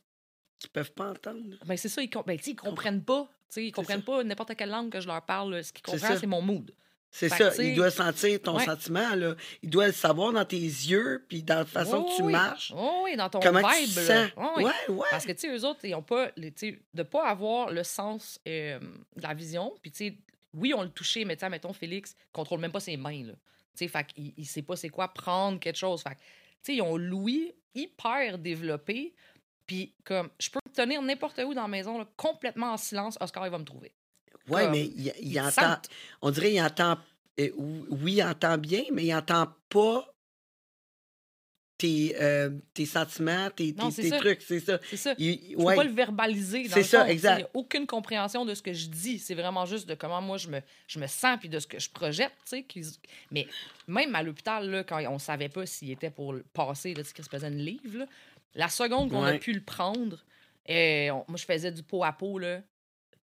qui 0.61 0.68
peuvent 0.68 0.92
pas 0.92 1.11
entendre. 1.11 1.56
Ben, 1.64 1.76
c'est 1.76 1.88
ça, 1.88 2.00
ils, 2.02 2.09
com- 2.09 2.22
ben, 2.24 2.38
ils 2.46 2.54
comprennent 2.56 3.02
pas. 3.04 3.28
Tu 3.48 3.54
sais, 3.54 3.64
ils 3.66 3.72
comprennent 3.72 4.02
pas 4.02 4.22
n'importe 4.24 4.54
quelle 4.56 4.70
langue 4.70 4.90
que 4.90 5.00
je 5.00 5.06
leur 5.09 5.22
parle. 5.22 5.62
Ce 5.62 5.72
qu'ils 5.72 5.82
comprennent, 5.82 6.18
c'est 6.18 6.26
mon 6.26 6.40
mood. 6.42 6.72
C'est 7.18 7.29
ça, 7.31 7.50
il 7.62 7.74
doit 7.74 7.90
sentir 7.90 8.40
ton 8.42 8.57
ouais. 8.59 8.64
sentiment, 8.66 9.14
là. 9.14 9.35
Il 9.62 9.70
doit 9.70 9.87
le 9.87 9.92
savoir 9.92 10.33
dans 10.33 10.44
tes 10.44 10.59
yeux, 10.59 11.24
puis 11.29 11.42
dans 11.42 11.57
la 11.61 11.64
façon 11.64 12.05
que 12.05 12.16
tu 12.16 12.22
Oh 12.22 12.26
oui. 12.26 12.33
marches. 12.33 12.72
Oh 12.76 13.00
oui, 13.05 13.16
dans 13.16 13.31
ton 13.31 13.40
Comment 13.40 13.61
vibe. 13.66 13.87
tu 13.87 13.92
sens. 14.05 14.31
Oh 14.37 14.50
oui. 14.57 14.64
Ouais, 14.64 14.72
ouais. 14.94 15.07
Parce 15.11 15.24
que, 15.24 15.33
tu 15.33 15.38
sais, 15.40 15.48
eux 15.57 15.64
autres, 15.64 15.81
ils 15.85 15.94
ont 15.94 16.02
pas, 16.02 16.31
les- 16.37 16.52
de 16.94 17.02
pas 17.02 17.26
avoir 17.29 17.70
le 17.70 17.83
sens 17.85 18.38
euh, 18.46 18.79
de 18.81 19.22
la 19.22 19.33
vision. 19.33 19.72
Puis, 19.81 19.90
tu 19.90 19.96
sais, 20.09 20.18
oui, 20.52 20.74
on 20.74 20.83
le 20.83 20.90
touché, 20.90 21.24
mais, 21.24 21.37
tu 21.37 21.48
mettons, 21.48 21.72
Félix 21.72 22.14
contrôle 22.33 22.61
même 22.61 22.72
pas 22.72 22.81
ses 22.81 22.96
mains, 22.98 23.24
là. 23.24 23.33
Tu 23.33 23.85
sais, 23.85 23.88
fait 23.88 24.07
qu'il 24.07 24.33
il 24.37 24.44
sait 24.46 24.62
pas 24.62 24.76
c'est 24.76 24.88
quoi 24.90 25.09
prendre 25.09 25.59
quelque 25.59 25.76
chose. 25.79 26.02
Fait 26.02 26.11
tu 26.14 26.16
sais, 26.62 26.74
ils 26.76 26.83
ont 26.83 26.96
l'ouïe 26.96 27.55
hyper 27.74 28.38
développé. 28.38 29.14
Puis, 29.66 29.94
comme, 30.05 30.29
je 30.38 30.48
peux 30.50 30.61
me 30.68 30.72
tenir 30.74 31.02
n'importe 31.02 31.38
où 31.44 31.52
dans 31.55 31.62
la 31.62 31.68
maison, 31.68 31.98
là, 31.98 32.07
complètement 32.16 32.72
en 32.72 32.76
silence. 32.76 33.16
Oscar, 33.20 33.46
il 33.46 33.50
va 33.50 33.59
me 33.59 33.64
trouver. 33.64 33.92
Comme, 34.48 34.70
mais 34.72 34.85
il, 34.87 35.12
il 35.20 35.40
entend. 35.40 35.76
On 36.22 36.30
dirait 36.30 36.50
qu'il 36.50 36.62
entend. 36.62 36.98
euh, 37.40 37.50
oui, 37.56 38.14
il 38.14 38.22
entend 38.22 38.56
bien, 38.59 38.82
mais 38.92 39.04
il 39.04 39.14
entend 39.14 39.48
pas 39.68 40.12
tes, 41.78 42.16
euh, 42.22 42.48
tes 42.72 42.87
sentiments, 42.87 43.50
tes, 43.50 43.74
Non, 43.74 43.90
tes- 43.90 44.09
trucs, 44.11 44.40
c'est 44.40 44.61
ça. 44.61 44.78
C'est 44.88 44.96
ça. 44.96 45.14
Il- 45.18 45.56
peux 45.56 45.62
ouais. 45.62 45.76
pas 45.76 45.85
le 45.85 45.90
verbaliser. 45.92 46.62
dans 46.68 46.70
C'est 46.74 46.80
le 46.80 46.85
ça, 46.87 47.11
exact. 47.11 47.35
Il 47.35 47.38
n'y 47.38 47.44
a 47.44 47.50
aucune 47.52 47.87
compréhension 47.87 48.46
de 48.46 48.54
ce 48.54 48.62
que 48.62 48.72
je 48.72 48.87
dis. 48.88 49.18
C'est 49.18 49.35
vraiment 49.35 49.66
juste 49.66 49.87
de 49.87 49.94
comment 49.94 50.22
moi 50.22 50.38
je 50.38 50.48
me, 50.48 50.61
je 50.87 50.98
me 50.98 51.06
sens 51.06 51.38
puis 51.38 51.50
de 51.50 51.59
ce 51.59 51.66
que 51.66 51.78
je 51.78 51.90
projette. 51.90 52.32
tu 52.44 52.50
sais, 52.50 52.62
qu'ils- 52.62 52.87
Mais 53.30 53.46
même 53.87 54.14
à 54.14 54.22
l'hôpital, 54.22 54.70
là, 54.70 54.85
quand 54.85 55.02
on 55.12 55.18
savait 55.18 55.50
pas 55.50 55.66
s'il 55.66 55.90
était 55.90 56.11
pour 56.11 56.32
le 56.32 56.44
passer, 56.54 56.94
là, 56.94 57.02
qu'il 57.02 57.22
se 57.24 57.28
faisait 57.28 57.48
une 57.48 57.59
livre, 57.59 57.98
là, 57.98 58.06
la 58.54 58.70
seconde 58.70 59.11
qu'on 59.11 59.22
a 59.24 59.35
pu 59.35 59.52
le 59.52 59.61
prendre, 59.62 60.24
euh, 60.70 61.11
on- 61.11 61.24
moi 61.28 61.37
je 61.37 61.44
faisais 61.44 61.70
du 61.72 61.82
pot 61.82 62.02
à 62.04 62.12
pot 62.12 62.38
là, 62.38 62.62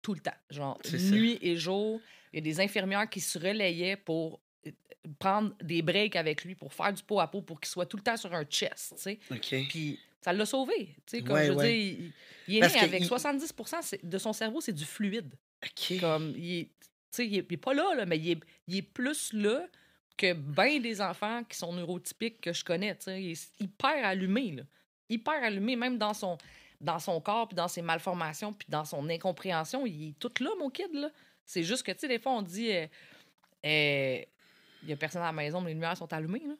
tout 0.02 0.14
le 0.14 0.20
temps. 0.20 0.34
Genre 0.50 0.78
ça. 0.84 0.96
nuit 0.98 1.38
et 1.40 1.56
jour. 1.56 2.00
Il 2.32 2.36
y 2.36 2.38
a 2.38 2.42
des 2.42 2.60
infirmières 2.60 3.08
qui 3.08 3.20
se 3.20 3.38
relayaient 3.38 3.96
pour 3.96 4.40
euh, 4.66 4.70
prendre 5.18 5.54
des 5.62 5.82
breaks 5.82 6.16
avec 6.16 6.44
lui 6.44 6.54
pour 6.54 6.72
faire 6.74 6.92
du 6.92 7.02
pot 7.02 7.20
à 7.20 7.26
pot 7.28 7.42
pour 7.42 7.60
qu'il 7.60 7.68
soit 7.68 7.86
tout 7.86 7.96
le 7.96 8.02
temps 8.02 8.16
sur 8.16 8.32
un 8.34 8.44
chest, 8.44 8.94
tu 8.96 9.02
sais. 9.02 9.18
OK. 9.30 9.68
Puis 9.68 9.98
ça 10.20 10.32
l'a 10.32 10.46
sauvé. 10.46 10.94
Tu 11.06 11.18
sais, 11.18 11.22
comme 11.22 11.34
Ouais, 11.36 11.46
je 11.46 11.52
veux 11.52 11.58
ouais. 11.58 11.72
dire, 11.72 11.96
il, 12.00 12.12
il 12.48 12.56
est 12.56 12.60
Parce 12.60 12.74
né 12.74 12.80
avec 12.80 13.00
il- 13.02 13.06
70 13.06 13.52
c'est- 13.82 14.04
de 14.04 14.18
son 14.18 14.32
cerveau, 14.32 14.60
c'est 14.60 14.72
du 14.72 14.84
fluide. 14.84 15.34
OK. 15.64 16.00
Comme, 16.00 16.32
il 16.36 16.58
est, 16.60 16.64
tu 16.64 16.70
sais, 17.10 17.26
il 17.26 17.36
est, 17.38 17.56
pas 17.56 17.74
là, 17.74 17.94
là, 17.94 18.06
mais 18.06 18.18
il 18.18 18.30
est, 18.32 18.40
il 18.68 18.76
est 18.78 18.82
plus 18.82 19.32
là 19.32 19.66
que 20.16 20.32
bien 20.32 20.78
des 20.80 21.00
enfants 21.00 21.42
qui 21.44 21.56
sont 21.56 21.72
neurotypiques 21.72 22.40
que 22.40 22.52
je 22.52 22.64
connais. 22.64 22.94
tu 22.96 23.04
sais. 23.04 23.22
Il 23.22 23.30
est 23.32 23.50
hyper 23.60 24.04
allumé. 24.06 24.52
Là. 24.52 24.62
Hyper 25.08 25.42
allumé, 25.42 25.76
même 25.76 25.98
dans 25.98 26.14
son, 26.14 26.38
dans 26.82 26.98
son 26.98 27.20
corps, 27.20 27.48
puis 27.48 27.54
dans 27.54 27.68
ses 27.68 27.82
malformations, 27.82 28.52
puis 28.52 28.66
dans 28.68 28.84
son 28.84 29.08
incompréhension. 29.08 29.86
Il 29.86 30.10
est 30.10 30.18
tout 30.18 30.32
là, 30.40 30.50
mon 30.58 30.68
kid. 30.68 30.92
là. 30.92 31.10
C'est 31.46 31.62
juste 31.62 31.84
que, 31.84 31.92
tu 31.92 32.00
sais, 32.00 32.08
des 32.08 32.18
fois, 32.18 32.32
on 32.32 32.42
dit... 32.42 32.70
euh, 32.72 32.86
euh, 33.64 34.22
il 34.82 34.88
y 34.88 34.92
a 34.92 34.96
personne 34.96 35.22
à 35.22 35.26
la 35.26 35.32
maison, 35.32 35.60
mais 35.60 35.68
les 35.68 35.74
lumières 35.74 35.96
sont 35.96 36.12
allumées. 36.12 36.42
Là. 36.46 36.54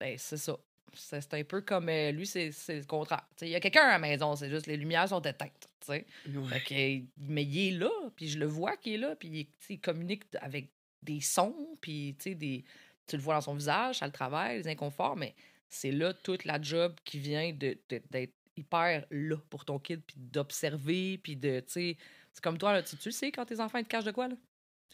Ben, 0.00 0.16
c'est 0.18 0.36
ça. 0.36 0.56
C'est 0.92 1.34
un 1.34 1.44
peu 1.44 1.60
comme 1.60 1.88
euh, 1.88 2.12
lui, 2.12 2.26
c'est 2.26 2.52
c'est 2.52 2.76
le 2.76 2.84
contraire. 2.84 3.26
Tu 3.30 3.40
sais, 3.40 3.48
Il 3.48 3.52
y 3.52 3.56
a 3.56 3.60
quelqu'un 3.60 3.82
à 3.82 3.92
la 3.92 3.98
maison, 3.98 4.36
c'est 4.36 4.48
juste 4.48 4.66
les 4.66 4.76
lumières 4.76 5.08
sont 5.08 5.20
éteintes. 5.20 5.68
tu 5.80 5.86
sais. 5.86 6.06
Ouais. 6.28 6.60
Que, 6.60 7.04
mais 7.18 7.44
il 7.44 7.68
est 7.68 7.78
là, 7.78 7.90
puis 8.14 8.28
je 8.28 8.38
le 8.38 8.46
vois 8.46 8.76
qu'il 8.76 8.94
est 8.94 8.98
là, 8.98 9.16
puis 9.16 9.48
il, 9.68 9.80
communique 9.80 10.24
avec 10.40 10.70
des 11.02 11.20
sons, 11.20 11.76
puis 11.80 12.16
des, 12.24 12.64
tu 13.06 13.16
le 13.16 13.22
vois 13.22 13.34
dans 13.34 13.40
son 13.40 13.54
visage, 13.54 13.98
ça 13.98 14.06
le 14.06 14.12
travaille, 14.12 14.58
les 14.58 14.68
inconforts, 14.68 15.16
mais 15.16 15.34
c'est 15.68 15.90
là 15.90 16.14
toute 16.14 16.44
la 16.44 16.62
job 16.62 16.94
qui 17.04 17.18
vient 17.18 17.52
de, 17.52 17.76
d'être 18.10 18.34
hyper 18.56 19.04
là 19.10 19.36
pour 19.50 19.64
ton 19.64 19.78
kid, 19.78 20.00
puis 20.06 20.16
d'observer, 20.18 21.18
puis 21.22 21.36
de, 21.36 21.60
tu 21.60 21.66
sais, 21.72 21.96
c'est 22.32 22.42
comme 22.42 22.58
toi, 22.58 22.72
là, 22.72 22.82
tu, 22.82 22.96
tu 22.96 23.10
sais 23.12 23.30
quand 23.32 23.44
tes 23.44 23.60
enfants 23.60 23.82
te 23.82 23.88
cachent 23.88 24.04
de 24.04 24.10
quoi, 24.12 24.28
là? 24.28 24.36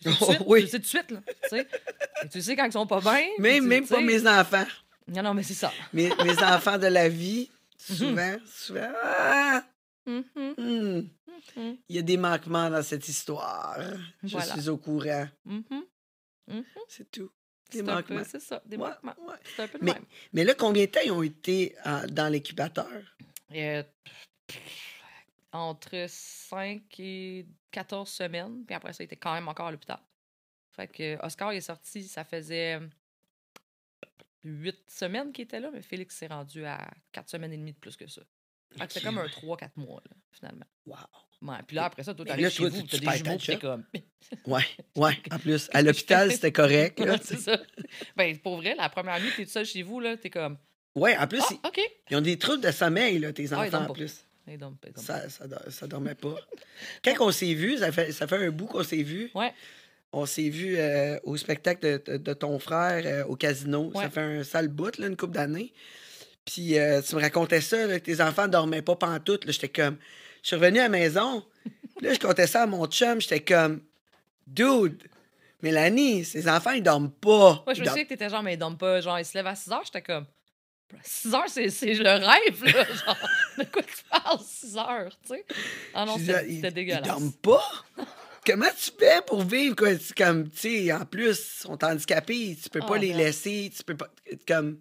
Tu 0.02 0.10
sais 0.12 0.16
tout 0.18 0.24
de 0.26 0.32
suite, 0.32 0.42
Oui. 0.46 0.60
tu 0.64 0.68
sais 0.68 0.76
tout 0.78 0.82
de 0.82 0.86
suite, 0.86 1.10
là, 1.10 1.22
tu 1.42 1.48
sais? 1.50 1.68
Et 2.24 2.28
tu 2.28 2.40
sais 2.42 2.56
quand 2.56 2.64
ils 2.64 2.72
sont 2.72 2.86
pas 2.86 3.00
bien. 3.00 3.20
Même, 3.38 3.62
tu- 3.62 3.68
même 3.68 3.86
pas 3.86 4.00
mes 4.00 4.26
enfants. 4.26 4.66
Non, 5.08 5.22
non, 5.22 5.34
mais 5.34 5.42
c'est 5.42 5.54
ça. 5.54 5.72
Mes, 5.92 6.08
mes 6.24 6.42
enfants 6.42 6.78
de 6.78 6.86
la 6.86 7.08
vie, 7.08 7.50
Mhm. 7.88 7.96
souvent, 7.96 8.36
souvent, 8.46 8.92
ah, 9.02 9.64
Mhm, 10.06 10.24
hmm, 10.34 11.08
mhm, 11.56 11.76
il 11.88 11.96
y 11.96 11.98
a 11.98 12.02
des 12.02 12.16
manquements 12.16 12.68
dans 12.70 12.82
cette 12.82 13.06
histoire. 13.08 13.78
Je 14.22 14.38
suis 14.38 14.68
au 14.68 14.76
courant. 14.78 15.26
C'est 16.88 17.10
tout. 17.10 17.30
Des 17.70 17.82
manquements. 17.82 18.22
c'est 18.26 18.40
ça, 18.40 18.60
des 18.66 18.76
Ouais, 18.76 18.88
manquements. 19.02 19.14
ouais. 19.28 19.36
Un 19.58 19.68
peu 19.68 19.78
le 19.78 19.84
Mais- 19.84 19.92
même. 19.94 20.04
Mais 20.32 20.44
là, 20.44 20.54
combien 20.54 20.86
de 20.86 20.90
temps 20.90 21.00
ils 21.04 21.12
ont 21.12 21.22
été 21.22 21.76
en- 21.84 22.04
dans 22.06 22.28
l'incubateur? 22.32 22.88
Euh, 23.52 23.82
entre 25.52 26.06
5 26.08 26.82
et 27.00 27.46
14 27.70 28.08
semaines. 28.08 28.64
Puis 28.64 28.74
après 28.74 28.92
ça, 28.92 29.02
il 29.02 29.06
était 29.06 29.16
quand 29.16 29.34
même 29.34 29.48
encore 29.48 29.66
à 29.66 29.70
l'hôpital. 29.72 29.98
Fait 30.72 30.86
que 30.88 31.24
Oscar 31.24 31.52
il 31.52 31.56
est 31.56 31.60
sorti, 31.62 32.04
ça 32.04 32.24
faisait 32.24 32.78
8 34.44 34.78
semaines 34.88 35.32
qu'il 35.32 35.44
était 35.44 35.60
là, 35.60 35.70
mais 35.72 35.82
Félix 35.82 36.16
s'est 36.16 36.28
rendu 36.28 36.64
à 36.64 36.88
4 37.12 37.28
semaines 37.28 37.52
et 37.52 37.56
demie 37.56 37.72
de 37.72 37.78
plus 37.78 37.96
que 37.96 38.06
ça. 38.06 38.22
Fait 38.76 38.86
que 38.86 39.04
comme 39.04 39.18
un 39.18 39.24
ouais. 39.24 39.28
3-4 39.28 39.70
mois, 39.76 40.00
là, 40.08 40.16
finalement. 40.30 40.66
Wow. 40.86 40.96
Ouais, 41.42 41.56
puis 41.66 41.74
là, 41.74 41.86
après 41.86 42.04
ça, 42.04 42.14
toi, 42.14 42.24
t'arrives 42.24 42.50
chez 42.50 42.56
toi, 42.58 42.68
vous, 42.68 42.82
tu- 42.82 43.00
t'as 43.00 43.12
des 43.12 43.18
jumeaux, 43.18 43.38
t'es 43.38 43.58
comme... 43.58 43.84
Ouais, 44.46 44.64
ouais. 44.94 45.18
En 45.32 45.38
plus, 45.38 45.68
à 45.72 45.82
l'hôpital, 45.82 46.30
c'était 46.30 46.52
correct. 46.52 47.00
Ouais, 47.00 47.18
c'est 47.22 47.38
ça. 47.38 47.58
Ben, 48.16 48.38
pour 48.38 48.58
vrai, 48.58 48.74
la 48.76 48.88
première 48.88 49.18
nuit, 49.20 49.32
t'es 49.36 49.44
tout 49.44 49.50
seul 49.50 49.66
chez 49.66 49.82
vous, 49.82 49.98
là, 49.98 50.16
t'es 50.16 50.30
comme... 50.30 50.56
Ouais, 50.94 51.16
en 51.16 51.26
plus, 51.26 51.42
Ah, 51.62 51.70
ils- 52.10 52.16
ont 52.16 52.20
des 52.20 52.38
troubles 52.38 52.62
de 52.62 52.70
sommeil, 52.70 53.18
là, 53.18 53.32
tes 53.32 53.42
ils 53.44 53.54
enfants, 53.54 53.70
dorment 53.70 53.84
en 53.84 53.88
pas. 53.88 53.94
plus. 53.94 54.24
Ils 54.48 54.58
dorment 54.58 54.76
ils 54.84 54.92
dorment 54.92 55.06
Ça, 55.06 55.28
ça, 55.28 55.44
ça 55.70 55.86
dormait 55.86 56.14
pas. 56.16 56.34
Quand 57.04 57.14
on 57.20 57.30
s'est 57.30 57.54
vu, 57.54 57.78
ça 57.78 57.92
fait, 57.92 58.10
ça 58.12 58.26
fait 58.26 58.44
un 58.46 58.50
bout 58.50 58.66
qu'on 58.66 58.82
s'est 58.82 59.02
vu. 59.02 59.30
Ouais. 59.34 59.52
On 60.12 60.26
s'est 60.26 60.48
vu 60.48 60.76
euh, 60.76 61.20
au 61.22 61.36
spectacle 61.36 62.02
de, 62.04 62.32
ton 62.34 62.58
frère 62.58 63.02
euh, 63.06 63.24
au 63.26 63.36
casino. 63.36 63.92
Ouais. 63.94 64.02
Ça 64.04 64.10
fait 64.10 64.20
un 64.20 64.42
sale 64.42 64.66
bout, 64.68 64.98
là, 64.98 65.06
une 65.06 65.16
couple 65.16 65.34
d'années. 65.34 65.72
Puis 66.44 66.76
euh, 66.78 67.00
tu 67.02 67.14
me 67.14 67.20
racontais 67.20 67.60
ça, 67.60 67.86
là, 67.86 68.00
que 68.00 68.04
tes 68.06 68.20
enfants 68.20 68.48
dormaient 68.48 68.82
pas 68.82 68.96
pantoute. 68.96 69.44
là. 69.44 69.52
J'étais 69.52 69.68
comme... 69.68 69.98
Je 70.42 70.48
suis 70.48 70.56
revenu 70.56 70.80
à 70.80 70.84
la 70.84 70.88
maison. 70.88 71.44
là, 72.02 72.12
je 72.12 72.18
comptais 72.18 72.48
ça 72.48 72.62
à 72.62 72.66
mon 72.66 72.86
chum. 72.86 73.20
J'étais 73.20 73.40
comme... 73.40 73.82
Dude, 74.48 75.00
Mélanie, 75.62 76.24
ces 76.24 76.48
enfants, 76.48 76.72
ils 76.72 76.82
dorment 76.82 77.12
pas. 77.12 77.62
Moi, 77.64 77.74
je 77.74 77.78
Ils 77.78 77.82
me 77.82 77.88
souviens 77.88 78.02
que 78.04 78.08
t'étais 78.08 78.28
genre, 78.28 78.42
mais 78.42 78.54
ils 78.54 78.58
dorment 78.58 78.78
pas. 78.78 79.00
Genre, 79.00 79.18
ils 79.20 79.24
se 79.24 79.34
lèvent 79.38 79.46
à 79.46 79.54
6 79.54 79.70
heures. 79.70 79.82
J'étais 79.84 80.02
comme, 80.02 80.26
6 81.02 81.34
heures, 81.34 81.48
c'est, 81.48 81.68
c'est 81.70 81.94
le 81.94 82.10
rêve, 82.10 82.64
là. 82.64 82.84
Genre, 83.06 83.30
de 83.58 83.64
quoi 83.64 83.82
tu 83.82 84.04
parles, 84.10 84.40
6 84.44 84.76
heures, 84.76 85.16
tu 85.22 85.28
sais? 85.34 85.44
Ah 85.94 86.04
non, 86.04 86.18
c'était, 86.18 86.70
dégueulasse. 86.70 87.02
Ils 87.06 87.08
dorment 87.08 87.32
pas? 87.32 87.64
Comment 88.46 88.70
tu 88.76 88.90
fais 88.98 89.20
pour 89.26 89.42
vivre? 89.42 89.76
Quoi? 89.76 89.98
C'est 89.98 90.16
Comme, 90.16 90.48
tu 90.50 90.58
sais, 90.58 90.92
en 90.92 91.04
plus, 91.04 91.30
ils 91.30 91.62
sont 91.62 91.84
handicapés, 91.84 92.56
tu 92.62 92.70
peux 92.70 92.80
pas 92.80 92.94
Ah, 92.94 92.98
les 92.98 93.12
laisser, 93.12 93.70
tu 93.76 93.82
peux 93.84 93.96
pas. 93.96 94.08
Comme. 94.46 94.80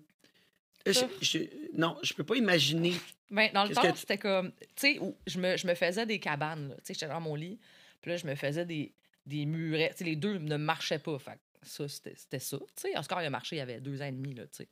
Je- 0.86 1.48
non, 1.74 1.98
je 2.02 2.14
peux 2.14 2.24
pas 2.24 2.36
imaginer. 2.36 2.94
Ben, 3.30 3.52
dans 3.54 3.66
le 3.66 3.76
temps, 3.76 3.92
que 3.92 3.98
c'était 3.98 4.18
comme, 4.18 4.52
tu 4.76 4.96
sais, 4.96 5.00
je 5.28 5.40
me, 5.40 5.56
je 5.58 5.68
me 5.68 5.76
faisais 5.76 6.06
des 6.06 6.20
cabanes, 6.20 6.70
là. 6.70 6.76
Tu 6.76 6.82
sais, 6.86 6.94
j'étais 6.94 7.10
dans 7.10 7.20
mon 7.22 7.36
lit, 7.36 7.60
puis 8.02 8.12
là, 8.12 8.18
je 8.18 8.26
me 8.26 8.34
faisais 8.36 8.66
des, 8.66 8.94
des 9.26 9.46
murets. 9.46 9.90
Tu 9.92 9.98
sais, 10.00 10.04
les 10.06 10.16
deux 10.16 10.38
ne 10.40 10.58
marchaient 10.58 10.98
pas. 11.00 11.20
Fait 11.20 11.38
ça, 11.62 11.88
c'était, 11.88 12.14
c'était 12.16 12.40
ça. 12.40 12.58
Tu 12.58 12.66
sais, 12.90 12.98
Oscar, 12.98 13.22
il 13.22 13.26
a 13.26 13.30
marché, 13.30 13.58
il 13.58 13.60
y 13.60 13.62
avait 13.62 13.82
deux 13.82 14.02
ans 14.02 14.06
et 14.06 14.12
demi, 14.14 14.34
là, 14.34 14.44
tu 14.44 14.64
sais. 14.64 14.68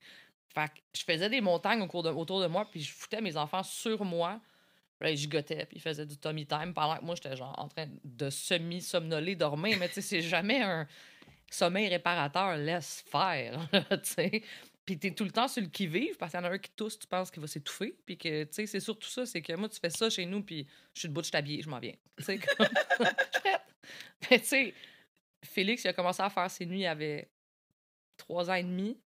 Fait 0.54 0.72
je 0.96 1.04
faisais 1.04 1.30
des 1.30 1.42
montagnes 1.42 1.82
au 1.82 2.02
de- 2.02 2.10
autour 2.10 2.42
de 2.42 2.48
moi, 2.48 2.68
puis 2.70 2.82
je 2.82 2.92
foutais 2.92 3.22
mes 3.22 3.38
enfants 3.38 3.64
sur 3.64 4.04
moi. 4.04 4.40
Là, 5.00 5.14
gigotaient, 5.14 5.66
puis 5.66 5.78
ils 5.78 5.82
faisaient 5.82 6.08
du 6.08 6.18
tummy 6.18 6.48
time 6.48 6.74
pendant 6.74 6.98
que 6.98 7.04
moi, 7.04 7.14
j'étais 7.14 7.36
genre 7.36 7.54
en 7.60 7.68
train 7.68 7.86
de 8.04 8.30
semi-somnoler, 8.32 9.36
dormir. 9.36 9.78
Mais 9.80 9.88
tu 9.90 9.96
sais, 9.96 10.02
c'est 10.02 10.22
jamais 10.22 10.62
un 10.62 10.88
sommeil 11.52 11.88
réparateur. 11.88 12.58
Laisse 12.58 13.04
faire, 13.08 13.70
tu 13.72 14.00
sais. 14.04 14.44
Puis 14.88 14.98
t'es 14.98 15.12
tout 15.12 15.26
le 15.26 15.32
temps 15.32 15.50
sur 15.50 15.62
le 15.62 15.68
qui-vive 15.68 16.16
parce 16.16 16.32
qu'il 16.32 16.40
y 16.40 16.44
en 16.44 16.46
a 16.48 16.50
un 16.50 16.58
qui 16.58 16.72
tousse, 16.72 16.98
tu 16.98 17.08
penses 17.08 17.30
qu'il 17.30 17.42
va 17.42 17.48
s'étouffer. 17.48 17.96
Puis 18.06 18.18
que, 18.18 18.46
tu 18.46 18.54
sais, 18.54 18.66
c'est 18.66 18.80
surtout 18.80 19.10
ça, 19.10 19.26
c'est 19.26 19.42
que 19.42 19.54
moi, 19.54 19.68
tu 19.70 19.80
fais 19.80 19.90
ça 19.90 20.10
chez 20.10 20.26
nous, 20.26 20.42
puis 20.42 20.66
je 20.94 21.00
suis 21.02 21.10
debout, 21.10 21.22
je 21.24 21.30
t'habille, 21.30 21.62
je 21.62 21.70
m'en 21.70 21.80
viens. 21.80 21.94
Tu 22.18 22.24
sais, 22.24 22.40
comme... 22.40 22.68
je 24.32 24.36
tu 24.38 24.44
sais, 24.46 24.74
Félix, 25.44 25.84
il 25.84 25.90
a 25.90 25.94
commencé 25.94 26.24
à 26.24 26.30
faire 26.30 26.50
ses 26.50 26.66
nuits, 26.66 26.80
il 26.82 26.88
avait 26.88 27.30
trois 28.16 28.50
ans 28.50 28.54
et 28.56 28.64
demi. 28.64 28.98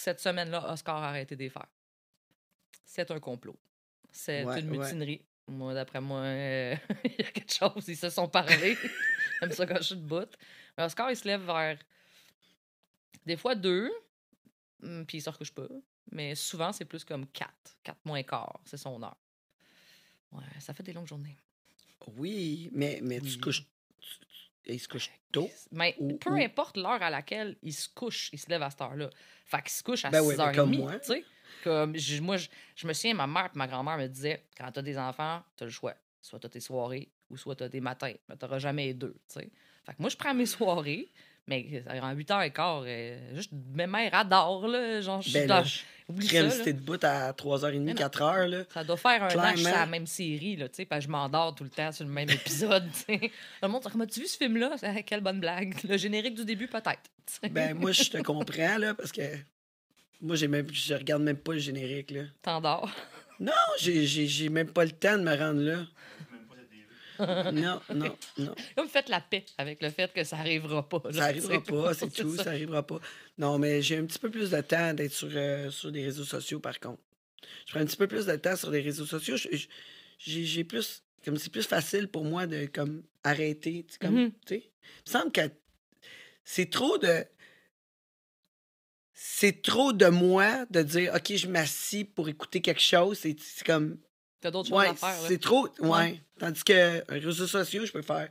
Cette 0.00 0.20
semaine-là, 0.20 0.72
Oscar 0.72 0.96
a 0.96 1.08
arrêté 1.10 1.36
de 1.36 1.42
les 1.42 1.50
faire. 1.50 1.66
C'est 2.86 3.10
un 3.10 3.20
complot. 3.20 3.54
C'est 4.10 4.44
Ouais, 4.44 4.60
une 4.60 4.70
ouais. 4.70 4.78
mutinerie. 4.78 5.22
Moi, 5.46 5.74
d'après 5.74 6.00
moi, 6.00 6.20
euh, 6.20 6.74
il 7.04 7.16
y 7.18 7.22
a 7.22 7.30
quelque 7.30 7.52
chose. 7.52 7.86
Ils 7.86 7.98
se 7.98 8.08
sont 8.08 8.26
parlé. 8.26 8.78
J'aime 9.40 9.50
ça 9.52 9.66
quand 9.66 9.76
je 9.76 9.82
suis 9.82 9.96
debout. 9.96 10.24
Mais 10.78 10.84
Oscar, 10.84 11.10
il 11.10 11.16
se 11.16 11.26
lève 11.28 11.42
vers 11.44 11.76
des 13.26 13.36
fois 13.36 13.54
deux, 13.54 13.90
hum, 14.82 15.04
puis 15.04 15.18
il 15.18 15.20
se 15.20 15.28
recouche 15.28 15.52
pas. 15.52 15.68
Mais 16.12 16.34
souvent, 16.34 16.72
c'est 16.72 16.86
plus 16.86 17.04
comme 17.04 17.26
quatre. 17.26 17.76
Quatre 17.82 18.00
moins 18.06 18.22
quart, 18.22 18.58
c'est 18.64 18.78
son 18.78 19.02
heure. 19.02 19.18
Ouais, 20.32 20.44
ça 20.60 20.72
fait 20.72 20.82
des 20.82 20.94
longues 20.94 21.08
journées. 21.08 21.36
Oui, 22.16 22.70
mais, 22.72 23.00
mais 23.02 23.20
tu 23.20 23.26
Oui. 23.34 23.40
couches. 23.40 23.66
Tu- 24.64 24.72
ils 24.72 24.78
se 24.80 24.88
couchent 24.88 25.10
tôt. 25.32 25.48
Mais 25.72 25.94
Ou- 25.98 26.16
peu 26.18 26.30
ou- 26.30 26.34
importe 26.42 26.76
l'heure 26.76 27.02
à 27.02 27.10
laquelle 27.10 27.56
il 27.62 27.72
se 27.72 27.88
couche, 27.88 28.30
il 28.32 28.38
se 28.38 28.48
lève 28.50 28.62
à 28.62 28.70
cette 28.70 28.80
heure-là. 28.80 29.10
Fait 29.46 29.62
qu'il 29.62 29.70
se 29.70 29.82
couche 29.82 30.04
à 30.04 30.10
Ben 30.10 30.20
oui, 30.22 30.34
ben 30.36 30.50
6h30. 30.52 30.54
comme 30.56 30.76
moi. 30.76 30.92
Comme, 31.64 31.96
je- 31.96 32.20
moi, 32.22 32.36
je, 32.36 32.48
je 32.76 32.86
me 32.86 32.92
souviens, 32.92 33.14
ma 33.14 33.26
mère 33.26 33.46
et 33.54 33.58
ma 33.58 33.66
grand-mère 33.66 33.98
me 33.98 34.06
disaient 34.06 34.44
quand 34.56 34.70
t'as 34.72 34.82
des 34.82 34.96
enfants, 34.96 35.42
t'as 35.56 35.64
le 35.66 35.70
choix. 35.70 35.94
Soit 36.22 36.38
t'as 36.38 36.48
tes 36.48 36.60
soirées 36.60 37.08
ou 37.28 37.36
soit 37.36 37.54
t'as 37.56 37.68
des 37.68 37.80
matins. 37.80 38.14
Mais 38.28 38.36
t'auras 38.36 38.58
jamais 38.58 38.86
les 38.86 38.94
deux. 38.94 39.14
tu 39.28 39.40
sais. 39.40 39.50
Fait 39.84 39.92
que 39.94 40.00
moi, 40.00 40.08
je 40.10 40.16
prends 40.16 40.34
mes 40.34 40.46
soirées, 40.46 41.10
mais 41.50 41.82
en 42.00 42.14
8h15, 42.14 42.84
euh, 42.86 43.34
juste 43.34 43.50
mes 43.74 43.86
mères 43.86 44.14
adorent. 44.14 44.66
Là, 44.68 45.00
genre, 45.02 45.20
je 45.20 45.28
suis 45.30 45.38
Ben 45.40 45.46
dans- 45.48 45.64
Oublie 46.08 46.26
ça. 46.26 46.42
là. 46.42 46.50
t'es 46.64 46.72
debout 46.72 46.96
à 47.02 47.32
3h30, 47.32 47.80
Mais 47.84 47.92
non. 47.92 48.00
4h, 48.00 48.46
là. 48.48 48.64
Ça 48.72 48.82
doit 48.82 48.96
faire 48.96 49.22
un 49.22 49.28
an 49.28 49.52
que 49.52 49.58
je 49.58 49.64
la 49.64 49.86
même 49.86 50.06
série, 50.06 50.56
là, 50.56 50.68
tu 50.68 50.76
sais, 50.76 50.84
parce 50.84 51.00
que 51.00 51.04
je 51.06 51.10
m'endors 51.12 51.54
tout 51.54 51.62
le 51.62 51.70
temps 51.70 51.92
sur 51.92 52.04
le 52.04 52.10
même 52.10 52.28
épisode. 52.30 52.88
Le 53.62 53.68
monde 53.68 53.82
comment 53.92 54.06
tu 54.06 54.20
vu 54.20 54.26
ce 54.26 54.36
film-là? 54.36 54.76
Quelle 55.06 55.20
bonne 55.20 55.38
blague. 55.40 55.74
Le 55.84 55.96
générique 55.96 56.34
du 56.34 56.44
début, 56.44 56.66
peut-être. 56.66 57.02
Ben, 57.50 57.74
moi, 57.74 57.92
je 57.92 58.10
te 58.10 58.18
comprends, 58.22 58.78
là, 58.78 58.94
parce 58.94 59.12
que. 59.12 59.22
Moi, 60.20 60.34
j'ai 60.36 60.48
même, 60.48 60.66
je 60.72 60.94
regarde 60.94 61.22
même 61.22 61.36
pas 61.36 61.52
le 61.52 61.58
générique, 61.60 62.10
là. 62.10 62.22
T'endors. 62.42 62.90
Non, 63.38 63.52
j'ai 63.78 64.48
même 64.48 64.70
pas 64.70 64.84
le 64.84 64.90
temps 64.90 65.16
de 65.16 65.22
me 65.22 65.34
rendre 65.36 65.60
là. 65.62 65.78
Non, 67.52 67.80
non, 67.94 68.16
non. 68.38 68.54
Comme 68.76 68.88
faites 68.88 69.08
la 69.08 69.20
paix 69.20 69.44
avec 69.58 69.82
le 69.82 69.90
fait 69.90 70.12
que 70.12 70.24
ça 70.24 70.36
arrivera 70.38 70.88
pas. 70.88 71.00
là, 71.04 71.12
Ça 71.12 71.24
arrivera 71.24 71.58
tu 71.58 71.64
sais. 71.64 71.72
pas, 71.72 71.94
c'est 71.94 72.10
tout, 72.10 72.36
ça. 72.36 72.44
ça 72.44 72.50
arrivera 72.50 72.86
pas. 72.86 73.00
Non, 73.38 73.58
mais 73.58 73.82
j'ai 73.82 73.98
un 73.98 74.04
petit 74.06 74.18
peu 74.18 74.30
plus 74.30 74.50
de 74.50 74.60
temps 74.60 74.94
d'être 74.94 75.12
sur, 75.12 75.28
euh, 75.32 75.70
sur 75.70 75.92
des 75.92 76.04
réseaux 76.04 76.24
sociaux, 76.24 76.60
par 76.60 76.78
contre. 76.80 77.00
Je 77.66 77.72
prends 77.72 77.80
un 77.80 77.86
petit 77.86 77.96
peu 77.96 78.06
plus 78.06 78.26
de 78.26 78.36
temps 78.36 78.56
sur 78.56 78.70
les 78.70 78.80
réseaux 78.80 79.06
sociaux. 79.06 79.36
J'ai 80.18 80.64
plus. 80.64 81.02
Comme 81.24 81.36
c'est 81.36 81.50
plus 81.52 81.66
facile 81.66 82.08
pour 82.08 82.24
moi 82.24 82.46
de 82.46 82.64
comme 82.66 83.02
arrêter. 83.24 83.86
Comme, 84.00 84.14
Mhm. 84.14 84.32
sais. 84.48 84.62
Il 85.06 85.12
me 85.12 85.18
semble 85.18 85.32
que 85.32 85.42
c'est 86.44 86.70
trop 86.70 86.96
de. 86.98 87.24
C'est 89.12 89.60
trop 89.62 89.92
de 89.92 90.06
moi 90.06 90.64
de 90.70 90.82
dire 90.82 91.12
OK, 91.14 91.34
je 91.36 91.46
m'assis 91.46 92.04
pour 92.04 92.28
écouter 92.28 92.60
quelque 92.62 92.80
chose. 92.80 93.18
C'est 93.18 93.36
comme. 93.66 93.98
T'as 94.40 94.50
d'autres 94.50 94.68
choses 94.70 94.80
à 94.84 94.94
faire. 94.94 95.14
c'est 95.28 95.38
trop. 95.40 95.68
Ouais. 95.80 95.88
Ouais. 95.88 96.22
Tandis 96.38 96.64
que 96.64 96.72
les 97.12 97.18
réseaux 97.18 97.46
sociaux, 97.46 97.84
je 97.84 97.92
peux 97.92 98.02
faire. 98.02 98.28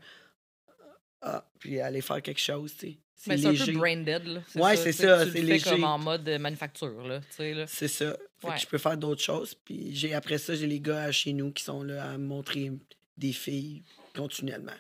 Ah, 1.22 1.46
puis 1.60 1.80
aller 1.80 2.02
faire 2.02 2.22
quelque 2.22 2.40
chose, 2.40 2.74
tu 2.78 2.88
sais. 2.92 2.98
Mais 3.28 3.38
C'est 3.38 3.48
un 3.48 3.66
peu 3.66 3.72
brain 3.74 3.98
dead. 3.98 4.26
là. 4.26 4.40
Ouais, 4.56 4.78
c'est 4.78 4.94
ça, 4.94 5.30
c'est 5.30 5.42
léger. 5.42 5.70
comme 5.72 5.84
en 5.84 5.98
mode 6.00 6.28
manufacture, 6.40 7.06
là, 7.06 7.20
tu 7.20 7.26
sais, 7.36 7.54
là. 7.54 7.66
C'est 7.68 7.90
ça. 7.90 8.16
Fait 8.40 8.48
Ouais. 8.48 8.56
que 8.56 8.62
je 8.62 8.68
peux 8.68 8.78
faire 8.78 8.96
d'autres 8.98 9.22
choses. 9.22 9.54
Puis 9.54 9.94
j'ai 9.94 10.14
après 10.14 10.38
ça, 10.38 10.56
j'ai 10.56 10.68
les 10.68 10.80
gars 10.80 11.04
à 11.04 11.12
chez 11.12 11.34
nous 11.34 11.52
qui 11.52 11.62
sont 11.64 11.84
là 11.84 12.12
à 12.12 12.18
me 12.18 12.26
montrer 12.26 12.72
des 13.18 13.34
filles 13.34 13.84
continuellement. 14.16 14.72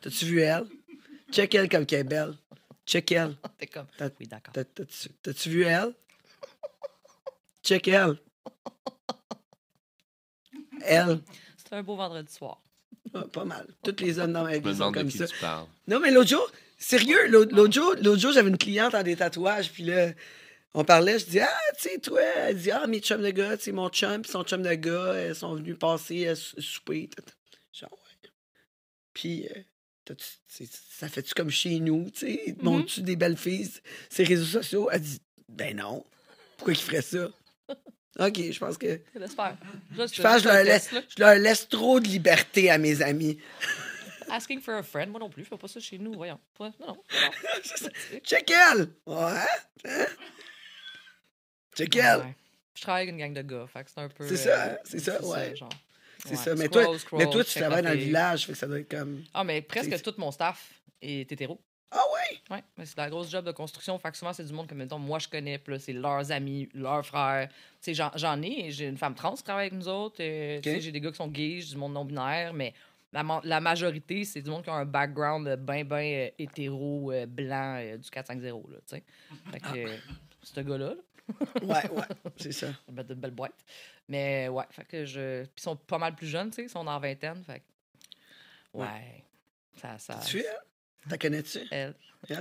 T'as-tu 0.00 0.24
vu 0.26 0.40
elle? 0.42 0.66
Check 1.32 1.52
elle 1.56 1.68
comme 1.68 1.84
qu'elle 1.84 2.00
est 2.00 2.04
belle. 2.04 2.34
Check 2.86 3.10
elle. 3.10 3.34
T'es 3.58 3.66
comme, 3.66 3.86
oui, 4.20 4.28
d'accord. 4.28 4.54
T'as- 4.54 4.64
T'as-tu 4.64 5.08
t'as-tu 5.20 5.50
vu 5.50 5.64
elle? 5.64 5.92
Check 7.64 7.88
elle. 7.88 8.14
Elle. 10.84 11.20
C'était 11.56 11.76
un 11.76 11.82
beau 11.82 11.96
vendredi 11.96 12.32
soir. 12.32 12.60
Ah, 13.14 13.24
pas 13.32 13.44
mal. 13.44 13.66
Tous 13.82 13.96
les 14.02 14.18
hommes 14.18 14.32
dans 14.32 14.44
ma 14.44 14.58
vie 14.58 14.76
sont 14.76 14.90
de 14.90 14.94
comme 14.98 15.08
qui 15.08 15.18
ça. 15.18 15.26
tu 15.26 15.36
parles. 15.38 15.66
Non, 15.86 15.98
mais 16.00 16.10
l'autre 16.10 16.28
jour, 16.30 16.50
sérieux, 16.78 17.26
l'autre 17.28 17.72
jour, 17.72 17.94
l'autre 18.02 18.20
jour 18.20 18.32
j'avais 18.32 18.50
une 18.50 18.58
cliente 18.58 18.94
en 18.94 19.02
des 19.02 19.16
tatouages, 19.16 19.70
puis 19.72 19.84
là, 19.84 20.10
on 20.74 20.84
parlait, 20.84 21.18
je 21.18 21.24
dis, 21.26 21.40
ah, 21.40 21.48
tu 21.80 21.88
sais, 21.88 21.98
toi, 21.98 22.20
elle 22.22 22.58
dit, 22.58 22.70
ah, 22.70 22.86
mes 22.86 23.00
chums 23.00 23.22
de 23.22 23.30
gars, 23.30 23.56
tu 23.56 23.64
sais, 23.64 23.72
mon 23.72 23.88
chum, 23.88 24.20
puis 24.22 24.30
son 24.30 24.44
chum 24.44 24.62
de 24.62 24.74
gars, 24.74 25.14
elles 25.14 25.34
sont 25.34 25.54
venus 25.54 25.76
passer 25.78 26.28
à 26.28 26.36
sou- 26.36 26.60
souper. 26.60 27.08
Genre, 27.72 27.90
ouais. 27.90 28.30
Puis, 29.14 29.48
euh, 29.48 30.14
ça 30.48 31.08
fait-tu 31.08 31.34
comme 31.34 31.50
chez 31.50 31.80
nous, 31.80 32.10
tu 32.10 32.20
sais? 32.20 32.54
Mm 32.58 32.62
Montres-tu 32.64 33.02
des 33.02 33.16
belles 33.16 33.36
filles, 33.38 33.70
ces 34.10 34.24
réseaux 34.24 34.44
sociaux? 34.60 34.88
Elle 34.92 35.00
dit, 35.00 35.20
ben 35.48 35.76
non. 35.76 36.04
Pourquoi 36.58 36.74
ils 36.74 36.78
feraient 36.78 37.02
ça? 37.02 37.28
OK, 38.18 38.50
je 38.50 38.58
pense 38.58 38.76
que. 38.76 39.00
Faire. 39.12 39.56
je 39.92 39.96
pense 39.96 40.12
que 40.12 40.42
je 40.42 40.48
leur, 40.48 40.64
laisse, 40.64 40.90
je 40.90 41.22
leur 41.22 41.34
laisse 41.36 41.68
trop 41.68 42.00
de 42.00 42.08
liberté 42.08 42.70
à 42.70 42.78
mes 42.78 43.00
amis. 43.00 43.38
Asking 44.30 44.60
for 44.60 44.74
a 44.74 44.82
friend, 44.82 45.10
moi 45.10 45.20
non 45.20 45.30
plus, 45.30 45.44
je 45.44 45.48
fais 45.48 45.56
pas 45.56 45.68
ça 45.68 45.80
chez 45.80 45.98
nous, 45.98 46.12
voyons. 46.14 46.38
non, 46.60 46.72
non. 46.80 47.02
Check 48.24 48.50
elle! 48.50 48.88
Ouais. 49.06 49.40
Hein? 49.86 50.06
Check 51.74 51.96
elle! 51.96 52.34
Je 52.74 52.82
travaille 52.82 53.08
avec 53.08 53.14
une 53.14 53.20
gang 53.20 53.32
de 53.32 53.42
gars, 53.42 53.66
fait 53.72 53.84
que 53.84 53.90
c'est 53.90 54.00
un 54.00 54.08
peu. 54.08 54.28
C'est 54.28 54.36
ça, 54.36 54.66
euh, 54.66 54.76
c'est 54.84 54.98
ça, 54.98 55.24
ouais. 55.24 55.54
C'est 56.26 56.36
ça. 56.36 56.54
Mais, 56.54 56.68
toi, 56.68 56.94
mais 57.12 57.30
toi, 57.30 57.44
tu 57.44 57.58
travailles 57.58 57.82
dans 57.82 57.90
le 57.90 57.96
village, 57.96 58.46
fait 58.46 58.52
que 58.52 58.58
ça 58.58 58.66
doit 58.66 58.80
être 58.80 58.90
comme. 58.90 59.24
Ah, 59.32 59.44
mais 59.44 59.62
presque 59.62 60.02
tout 60.02 60.14
mon 60.18 60.30
staff 60.30 60.72
est 61.00 61.30
hétéro. 61.32 61.60
Oui? 62.50 62.58
Oui, 62.78 62.84
c'est 62.84 62.96
la 62.96 63.10
grosse 63.10 63.30
job 63.30 63.44
de 63.44 63.52
construction. 63.52 63.98
Fait 63.98 64.10
que 64.10 64.16
souvent, 64.16 64.32
c'est 64.32 64.44
du 64.44 64.52
monde 64.52 64.66
que, 64.66 64.74
mettons, 64.74 64.98
moi, 64.98 65.18
je 65.18 65.28
connais, 65.28 65.58
puis 65.58 65.78
c'est 65.80 65.92
leurs 65.92 66.30
amis, 66.32 66.68
leurs 66.74 67.04
frères. 67.04 67.48
Tu 67.82 67.94
sais, 67.94 68.08
j'en 68.14 68.42
ai. 68.42 68.70
J'ai 68.70 68.86
une 68.86 68.96
femme 68.96 69.14
trans 69.14 69.34
qui 69.34 69.42
travaille 69.42 69.66
avec 69.68 69.78
nous 69.78 69.88
autres. 69.88 70.16
Euh, 70.20 70.60
sais, 70.62 70.80
J'ai 70.80 70.92
des 70.92 71.00
gars 71.00 71.10
qui 71.10 71.16
sont 71.16 71.28
gays, 71.28 71.60
j'ai 71.60 71.74
du 71.74 71.76
monde 71.76 71.92
non-binaire, 71.92 72.52
mais 72.52 72.74
la, 73.12 73.40
la 73.42 73.60
majorité, 73.60 74.24
c'est 74.24 74.42
du 74.42 74.50
monde 74.50 74.62
qui 74.64 74.70
a 74.70 74.74
un 74.74 74.84
background 74.84 75.56
bien, 75.56 75.84
bien 75.84 75.98
euh, 75.98 76.30
hétéro, 76.38 77.12
euh, 77.12 77.26
blanc, 77.26 77.80
du 77.96 78.08
4-5-0, 78.08 78.70
là, 78.70 78.78
tu 78.86 78.96
sais. 78.96 79.02
Fait 79.50 79.60
que, 79.60 79.90
ce 80.42 80.60
gars-là, 80.60 80.94
ouais, 81.62 81.90
ouais, 81.90 82.04
c'est 82.36 82.52
ça. 82.52 82.68
de 82.88 83.14
belles 83.14 83.30
boîtes. 83.30 83.64
Mais 84.08 84.48
ouais, 84.48 84.64
fait 84.70 84.84
que 84.84 85.04
je. 85.04 85.42
Puis 85.42 85.52
ils 85.58 85.62
sont 85.62 85.76
pas 85.76 85.98
mal 85.98 86.14
plus 86.14 86.26
jeunes, 86.26 86.50
tu 86.50 86.56
sais, 86.56 86.62
ils 86.64 86.70
sont 86.70 86.86
en 86.86 86.98
vingtaine, 86.98 87.42
fait 87.44 87.62
Ouais. 88.72 89.24
Ça, 89.76 89.98
ça. 89.98 90.20
Tu 90.26 90.40
es? 90.40 90.46
T'as 91.08 91.18
connais-tu? 91.18 91.60
Elle. 91.70 91.94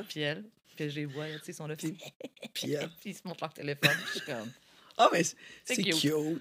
Puis 0.09 0.22
elle. 0.22 0.43
Puis 0.76 0.89
je 0.89 0.95
les 0.95 1.05
vois, 1.05 1.28
tu 1.28 1.32
sais, 1.39 1.41
ils 1.47 1.53
sont 1.55 1.68
là. 1.68 1.76
Puis, 1.76 1.97
puis 2.53 2.74
elle. 2.74 2.89
puis 2.99 3.11
ils 3.11 3.15
se 3.15 3.22
montrent 3.26 3.43
leur 3.43 3.53
téléphone. 3.53 3.97
je 4.05 4.11
suis 4.11 4.22
comme. 4.22 4.51
Ah, 4.97 5.09
mais 5.13 5.24
c'est 5.24 5.76
cute. 5.76 5.95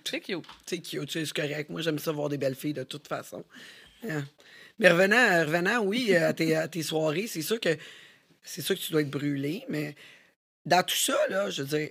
C'est 0.04 0.20
cute. 0.20 0.44
C'est 0.66 0.80
cute, 0.80 1.10
c'est 1.10 1.32
correct. 1.32 1.68
Moi, 1.70 1.82
j'aime 1.82 1.98
ça 1.98 2.12
voir 2.12 2.28
des 2.28 2.38
belles 2.38 2.54
filles 2.54 2.72
de 2.72 2.84
toute 2.84 3.06
façon. 3.06 3.44
Mais 4.78 4.90
revenant, 4.90 5.44
revenant, 5.44 5.82
oui, 5.82 6.14
à 6.14 6.32
tes, 6.32 6.54
à 6.54 6.68
tes 6.68 6.82
soirées, 6.82 7.26
c'est 7.26 7.42
sûr 7.42 7.60
que 7.60 7.76
c'est 8.42 8.62
sûr 8.62 8.76
que 8.76 8.80
tu 8.80 8.92
dois 8.92 9.02
être 9.02 9.10
brûlé, 9.10 9.64
mais 9.68 9.96
dans 10.64 10.82
tout 10.84 10.96
ça, 10.96 11.16
là, 11.28 11.50
je 11.50 11.62
veux 11.62 11.78
dire, 11.78 11.90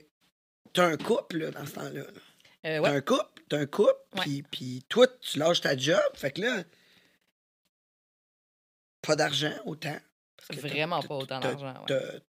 t'as 0.73 0.85
un 0.85 0.97
couple 0.97 1.37
là, 1.37 1.51
dans 1.51 1.65
ce 1.65 1.71
temps-là. 1.73 2.03
Euh, 2.65 2.81
t'as 2.81 2.91
un 2.91 3.01
couple, 3.01 3.43
t'as 3.49 3.59
un 3.59 3.65
couple, 3.65 3.99
puis, 4.21 4.43
puis 4.43 4.85
toi, 4.87 5.07
tu 5.07 5.37
lâches 5.37 5.61
ta 5.61 5.75
job, 5.75 6.01
fait 6.13 6.31
que 6.31 6.41
là, 6.41 6.63
pas 9.01 9.15
d'argent 9.15 9.53
autant. 9.65 9.97
Vraiment 10.53 11.01
pas 11.01 11.15
autant 11.15 11.39
d'argent. 11.39 11.73
Ouais. 11.89 12.21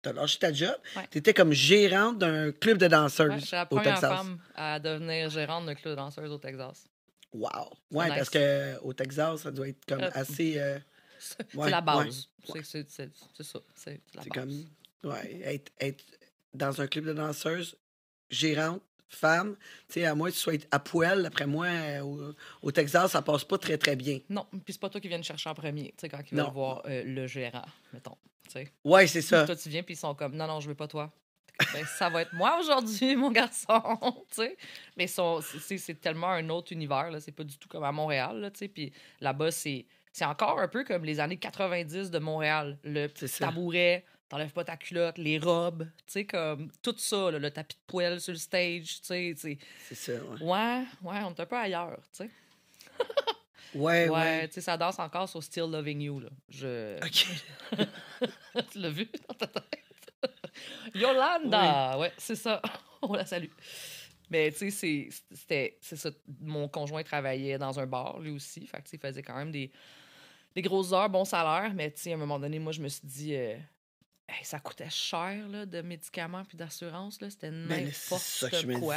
T'as 0.00 0.12
lâché 0.12 0.38
ta 0.38 0.52
job. 0.52 0.76
T'étais 1.10 1.34
comme 1.34 1.52
gérante 1.52 2.18
d'un 2.18 2.52
club 2.52 2.78
de 2.78 2.86
danseuses 2.86 3.30
ouais, 3.30 3.40
la 3.52 3.66
première 3.66 3.98
femme 3.98 4.38
à 4.54 4.78
devenir 4.78 5.28
gérante 5.28 5.66
d'un 5.66 5.74
club 5.74 5.92
de 5.92 5.96
danseuses 5.96 6.30
au 6.30 6.38
Texas. 6.38 6.86
Wow! 7.32 7.70
Ouais, 7.90 8.08
parce 8.08 8.30
que 8.30 8.78
au 8.80 8.92
Texas, 8.92 9.42
ça 9.42 9.50
doit 9.50 9.68
être 9.68 9.84
comme 9.86 10.00
euh, 10.00 10.10
assez. 10.14 10.58
Euh, 10.58 10.78
c'est 11.18 11.70
la 11.70 11.80
base. 11.80 12.28
C'est 12.62 12.86
ça. 13.42 13.58
C'est 13.74 14.00
comme. 14.32 14.64
Ouais, 15.04 15.40
être, 15.44 15.72
être 15.80 16.04
dans 16.54 16.80
un 16.80 16.86
club 16.86 17.04
de 17.04 17.12
danseuses, 17.12 17.76
gérante, 18.30 18.82
femme, 19.08 19.56
tu 19.88 19.94
sais, 19.94 20.06
à 20.06 20.14
moins 20.14 20.28
que 20.28 20.34
tu 20.34 20.40
sois 20.40 20.54
à 20.70 20.78
poil, 20.78 21.26
après 21.26 21.46
moi, 21.46 21.66
euh, 21.66 22.32
au, 22.62 22.70
Texas, 22.70 23.12
ça 23.12 23.22
passe 23.22 23.44
pas 23.44 23.58
très, 23.58 23.78
très 23.78 23.96
bien. 23.96 24.20
Non, 24.28 24.46
puis 24.50 24.72
c'est 24.72 24.80
pas 24.80 24.90
toi 24.90 25.00
qui 25.00 25.08
viens 25.08 25.20
chercher 25.22 25.50
en 25.50 25.54
premier, 25.54 25.88
tu 25.88 25.94
sais, 25.98 26.08
quand 26.08 26.20
ils 26.30 26.36
veulent 26.36 26.50
voir 26.52 26.82
euh, 26.86 27.02
le 27.04 27.26
gérant, 27.26 27.64
mettons. 27.92 28.16
Ouais, 28.84 29.06
c'est 29.06 29.22
ça. 29.22 29.44
toi, 29.44 29.56
tu 29.56 29.68
viens, 29.68 29.82
puis 29.82 29.94
ils 29.94 29.98
sont 29.98 30.14
comme, 30.14 30.34
non, 30.34 30.46
non, 30.46 30.60
je 30.60 30.68
veux 30.68 30.74
pas 30.74 30.88
toi. 30.88 31.12
Ben, 31.72 31.84
ça 31.84 32.08
va 32.08 32.22
être 32.22 32.32
moi 32.32 32.58
aujourd'hui, 32.60 33.16
mon 33.16 33.32
garçon, 33.32 33.82
tu 34.30 34.42
sais. 34.42 34.56
Mais 34.96 35.06
c'est 35.06 36.00
tellement 36.00 36.30
un 36.30 36.48
autre 36.50 36.72
univers, 36.72 37.10
là, 37.10 37.20
c'est 37.20 37.32
pas 37.32 37.44
du 37.44 37.58
tout 37.58 37.68
comme 37.68 37.84
à 37.84 37.92
Montréal, 37.92 38.40
là, 38.40 38.50
tu 38.50 38.60
sais, 38.60 38.68
puis 38.68 38.92
là-bas, 39.20 39.50
c'est 39.50 39.86
encore 40.22 40.60
un 40.60 40.68
peu 40.68 40.84
comme 40.84 41.04
les 41.04 41.20
années 41.20 41.36
90 41.36 42.10
de 42.10 42.18
Montréal. 42.18 42.78
Le 42.84 43.08
tabouret, 43.38 44.04
t'enlèves 44.28 44.52
pas 44.52 44.64
ta 44.64 44.76
culotte, 44.76 45.18
les 45.18 45.38
robes, 45.38 45.84
tu 46.06 46.12
sais, 46.12 46.24
comme 46.24 46.70
tout 46.82 46.94
ça, 46.98 47.30
le 47.30 47.50
tapis 47.50 47.76
de 47.76 47.80
poêle 47.86 48.20
sur 48.20 48.32
le 48.32 48.38
stage, 48.38 49.00
tu 49.00 49.34
sais. 49.36 49.58
C'est 49.88 49.94
ça, 49.94 50.12
ouais. 50.12 50.42
Ouais, 50.42 50.84
ouais, 51.02 51.20
on 51.24 51.34
est 51.34 51.40
un 51.40 51.46
peu 51.46 51.56
ailleurs, 51.56 51.98
tu 52.12 52.24
sais. 52.24 52.30
ouais, 53.74 54.08
ouais. 54.08 54.48
tu 54.48 54.54
sais, 54.54 54.60
ça 54.60 54.76
danse 54.76 54.98
encore 54.98 55.28
sur 55.28 55.42
Still 55.42 55.70
Loving 55.70 56.00
You, 56.00 56.20
là. 56.20 56.28
Je... 56.48 56.96
OK. 56.98 57.26
tu 58.72 58.78
l'as 58.78 58.90
vu 58.90 59.08
dans 59.28 59.34
ta 59.34 59.46
tête? 59.46 59.84
Yolanda! 60.94 61.98
Ouais, 61.98 62.12
c'est 62.18 62.36
ça. 62.36 62.60
on 63.02 63.14
la 63.14 63.26
salue. 63.26 63.50
Mais 64.30 64.52
tu 64.52 64.70
sais, 64.70 65.08
c'était 65.32 65.78
ça. 65.80 66.10
Mon 66.40 66.68
conjoint 66.68 67.02
travaillait 67.02 67.58
dans 67.58 67.78
un 67.80 67.86
bar, 67.86 68.18
lui 68.20 68.30
aussi. 68.30 68.66
Fait 68.66 68.78
que, 68.78 68.88
il 68.92 68.98
faisait 68.98 69.22
quand 69.22 69.36
même 69.36 69.50
des, 69.50 69.70
des 70.54 70.62
grosses 70.62 70.92
heures, 70.92 71.08
bon 71.08 71.24
salaire. 71.24 71.72
Mais 71.74 71.90
tu 71.90 72.02
sais, 72.02 72.12
à 72.12 72.14
un 72.14 72.18
moment 72.18 72.38
donné, 72.38 72.58
moi, 72.58 72.72
je 72.72 72.82
me 72.82 72.88
suis 72.88 73.06
dit, 73.06 73.34
euh, 73.34 73.56
ça 74.42 74.60
coûtait 74.60 74.90
cher 74.90 75.48
là, 75.48 75.66
de 75.66 75.80
médicaments 75.82 76.44
puis 76.44 76.56
d'assurance. 76.56 77.18
C'était 77.20 77.50
ben, 77.50 77.86
n'importe 77.86 78.78
quoi. 78.80 78.96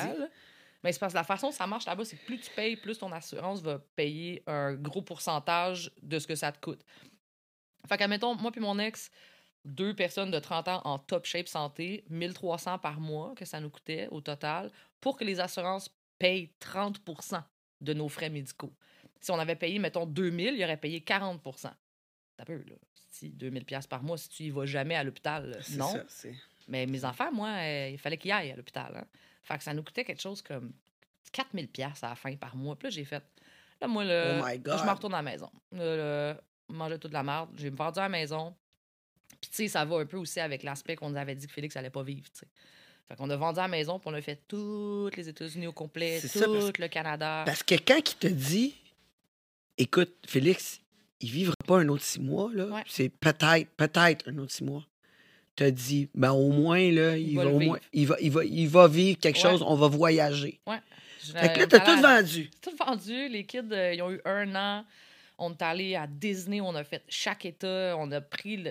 Mais 0.83 0.91
c'est 0.91 0.99
parce 0.99 1.13
que 1.13 1.17
la 1.17 1.23
façon 1.23 1.47
dont 1.47 1.53
ça 1.53 1.67
marche 1.67 1.85
là-bas, 1.85 2.05
c'est 2.05 2.17
que 2.17 2.25
plus 2.25 2.39
tu 2.39 2.49
payes, 2.51 2.75
plus 2.75 2.97
ton 2.97 3.11
assurance 3.11 3.61
va 3.61 3.79
payer 3.95 4.43
un 4.47 4.73
gros 4.73 5.01
pourcentage 5.01 5.91
de 6.01 6.17
ce 6.17 6.27
que 6.27 6.35
ça 6.35 6.51
te 6.51 6.59
coûte. 6.59 6.83
Fait 7.87 7.97
qu'admettons, 7.97 8.35
moi 8.35 8.51
puis 8.51 8.61
mon 8.61 8.79
ex, 8.79 9.11
deux 9.63 9.95
personnes 9.95 10.31
de 10.31 10.39
30 10.39 10.67
ans 10.67 10.81
en 10.85 10.97
top 10.97 11.25
shape 11.25 11.47
santé, 11.47 12.03
1300 12.09 12.79
par 12.79 12.99
mois 12.99 13.33
que 13.35 13.45
ça 13.45 13.59
nous 13.59 13.69
coûtait 13.69 14.07
au 14.09 14.21
total, 14.21 14.71
pour 14.99 15.17
que 15.17 15.23
les 15.23 15.39
assurances 15.39 15.89
payent 16.17 16.51
30% 16.59 17.43
de 17.81 17.93
nos 17.93 18.09
frais 18.09 18.29
médicaux. 18.29 18.73
Si 19.19 19.31
on 19.31 19.39
avait 19.39 19.55
payé, 19.55 19.77
mettons, 19.77 20.05
2000, 20.05 20.55
il 20.55 20.63
aurait 20.63 20.77
payé 20.77 21.01
40 21.01 21.41
Ça 22.41 22.45
peut, 22.45 22.63
là. 22.67 22.75
2000 23.21 23.65
pièces 23.65 23.85
par 23.85 24.01
mois 24.01 24.17
si 24.17 24.29
tu 24.29 24.43
y 24.43 24.49
vas 24.49 24.65
jamais 24.65 24.95
à 24.95 25.03
l'hôpital. 25.03 25.61
Non. 25.73 25.93
Mais 26.67 26.87
mes 26.87 27.05
enfants, 27.05 27.31
moi, 27.31 27.49
euh, 27.49 27.89
il 27.91 27.99
fallait 27.99 28.17
qu'ils 28.17 28.31
aillent 28.31 28.51
à 28.51 28.55
l'hôpital. 28.55 28.95
Hein. 28.95 29.05
Fait 29.43 29.57
que 29.59 29.63
ça 29.63 29.75
nous 29.75 29.83
coûtait 29.83 30.03
quelque 30.03 30.21
chose 30.21 30.41
comme 30.41 30.71
4000 31.31 31.67
pièces 31.67 32.03
à 32.03 32.09
la 32.09 32.15
fin 32.15 32.35
par 32.35 32.55
mois. 32.55 32.75
Puis 32.75 32.87
là, 32.87 32.89
j'ai 32.89 33.05
fait... 33.05 33.23
Là, 33.79 33.87
moi, 33.87 34.03
le, 34.05 34.41
oh 34.41 34.77
je 34.77 34.83
me 34.83 34.89
retourne 34.89 35.13
à 35.13 35.17
la 35.17 35.23
maison. 35.23 35.51
Là, 35.71 36.35
manger 36.67 36.97
toute 36.97 37.13
la 37.13 37.21
merde. 37.21 37.49
J'ai 37.57 37.69
vendu 37.69 37.99
à 37.99 38.03
la 38.03 38.09
maison. 38.09 38.55
Puis, 39.39 39.49
tu 39.51 39.55
sais, 39.57 39.67
ça 39.67 39.85
va 39.85 39.97
un 39.97 40.05
peu 40.05 40.17
aussi 40.17 40.39
avec 40.39 40.63
l'aspect 40.63 40.95
qu'on 40.95 41.09
nous 41.09 41.17
avait 41.17 41.35
dit 41.35 41.45
que 41.45 41.53
Félix 41.53 41.75
allait 41.75 41.91
pas 41.91 42.03
vivre, 42.03 42.27
tu 42.31 42.39
sais. 42.39 42.47
Fait 43.07 43.15
qu'on 43.15 43.29
a 43.29 43.35
vendu 43.35 43.59
à 43.59 43.63
la 43.63 43.67
maison, 43.67 43.99
puis 43.99 44.09
on 44.09 44.13
a 44.13 44.21
fait 44.21 44.39
toutes 44.47 45.17
les 45.17 45.27
États-Unis 45.27 45.67
au 45.67 45.73
complet, 45.73 46.21
tout 46.21 46.39
le 46.39 46.87
Canada. 46.87 47.43
Parce 47.45 47.61
que 47.61 47.75
quelqu'un 47.75 47.99
qui 48.01 48.15
te 48.15 48.27
dit, 48.27 48.75
écoute, 49.77 50.15
Félix, 50.25 50.79
il 51.21 51.29
vivra 51.29 51.53
pas 51.67 51.79
un 51.79 51.87
autre 51.89 52.03
six 52.03 52.19
mois, 52.19 52.49
là. 52.53 52.83
C'est 52.87 53.09
peut-être, 53.09 53.69
peut-être 53.77 54.29
un 54.29 54.37
autre 54.39 54.51
six 54.51 54.63
mois. 54.63 54.85
Tu 55.55 55.63
as 55.63 55.71
dit, 55.71 56.09
ben 56.15 56.31
au 56.31 56.49
moins, 56.49 56.91
là, 56.91 57.17
il, 57.17 57.35
va, 57.35 57.45
au 57.45 57.59
moins, 57.59 57.79
il, 57.93 58.07
va, 58.07 58.15
il, 58.21 58.31
va, 58.31 58.45
il 58.45 58.69
va 58.69 58.87
vivre 58.87 59.19
quelque 59.19 59.39
chose, 59.39 59.61
on 59.61 59.75
va 59.75 59.87
voyager. 59.87 60.59
Ouais. 60.65 60.79
Fait 61.19 61.53
que 61.53 61.59
là, 61.59 61.67
t'as 61.67 61.79
tout 61.79 62.01
vendu. 62.01 62.49
Tout 62.61 62.75
vendu. 62.75 63.27
Les 63.27 63.45
kids, 63.45 63.61
euh, 63.71 63.93
ils 63.93 64.01
ont 64.01 64.11
eu 64.11 64.21
un 64.25 64.55
an. 64.55 64.85
On 65.37 65.51
est 65.51 65.61
allé 65.61 65.95
à 65.95 66.07
Disney, 66.07 66.61
on 66.61 66.75
a 66.75 66.83
fait 66.83 67.03
chaque 67.07 67.45
État, 67.45 67.95
on 67.97 68.11
a 68.11 68.21
pris 68.21 68.63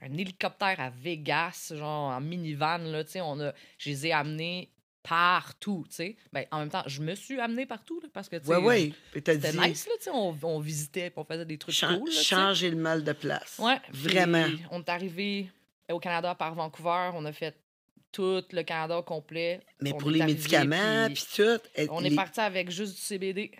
un 0.00 0.12
hélicoptère 0.12 0.78
à 0.78 0.90
Vegas, 0.90 1.72
genre 1.74 2.10
en 2.10 2.20
minivan, 2.20 2.78
là, 2.78 3.02
on 3.24 3.40
a, 3.40 3.52
je 3.78 3.90
les 3.90 4.06
ai 4.06 4.12
amenés 4.12 4.68
partout, 5.08 5.84
tu 5.88 5.96
sais. 5.96 6.16
Ben, 6.32 6.44
en 6.50 6.60
même 6.60 6.68
temps, 6.68 6.82
je 6.86 7.00
me 7.00 7.14
suis 7.14 7.40
amenée 7.40 7.66
partout, 7.66 8.00
là, 8.00 8.08
parce 8.12 8.28
que, 8.28 8.36
tu 8.36 8.46
sais, 8.46 8.56
ouais, 8.56 8.92
c'était 9.12 9.36
nice, 9.36 9.86
là, 9.86 9.94
tu 9.96 10.04
sais, 10.04 10.10
on, 10.10 10.36
on, 10.42 10.60
visitait, 10.60 11.12
on 11.16 11.24
faisait 11.24 11.44
des 11.44 11.58
trucs 11.58 11.78
cool, 11.80 12.10
là, 12.10 12.22
Changer 12.22 12.70
le 12.70 12.76
mal 12.76 13.04
de 13.04 13.12
place. 13.12 13.58
Ouais. 13.58 13.80
Vraiment. 13.90 14.46
on 14.70 14.80
est 14.80 14.88
arrivé 14.88 15.50
au 15.90 15.98
Canada 15.98 16.34
par 16.34 16.54
Vancouver, 16.54 17.10
on 17.14 17.24
a 17.24 17.32
fait 17.32 17.56
tout 18.12 18.42
le 18.52 18.62
Canada 18.62 19.02
complet. 19.02 19.60
Mais 19.80 19.92
pour 19.92 20.10
les 20.10 20.24
médicaments, 20.24 21.06
puis 21.06 21.24
tout. 21.34 21.60
On 21.90 22.04
est 22.04 22.14
parti 22.14 22.40
avec 22.40 22.70
juste 22.70 22.94
du 22.94 23.00
CBD. 23.00 23.52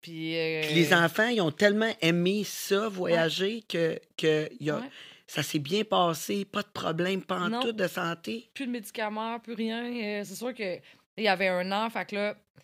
Puis, 0.00 0.38
euh, 0.38 0.62
puis, 0.62 0.74
les 0.74 0.94
enfants, 0.94 1.26
ils 1.26 1.40
ont 1.40 1.50
tellement 1.50 1.92
aimé 2.00 2.44
ça, 2.44 2.88
voyager, 2.88 3.62
que, 3.68 3.98
que 4.16 4.48
y 4.60 4.70
a, 4.70 4.80
ça 5.28 5.42
s'est 5.42 5.58
bien 5.58 5.84
passé, 5.84 6.46
pas 6.46 6.62
de 6.62 6.68
problème, 6.68 7.22
pas 7.22 7.38
en 7.38 7.60
tout 7.60 7.72
de 7.72 7.86
santé. 7.86 8.50
Plus 8.54 8.66
de 8.66 8.72
médicaments, 8.72 9.38
plus 9.38 9.52
rien. 9.52 9.84
Euh, 9.84 10.24
c'est 10.24 10.34
sûr 10.34 10.54
qu'il 10.54 10.80
y 11.18 11.28
avait 11.28 11.48
un 11.48 11.70
an, 11.70 11.90
fait 11.90 12.06
que 12.06 12.16
là, 12.16 12.34
tu 12.34 12.62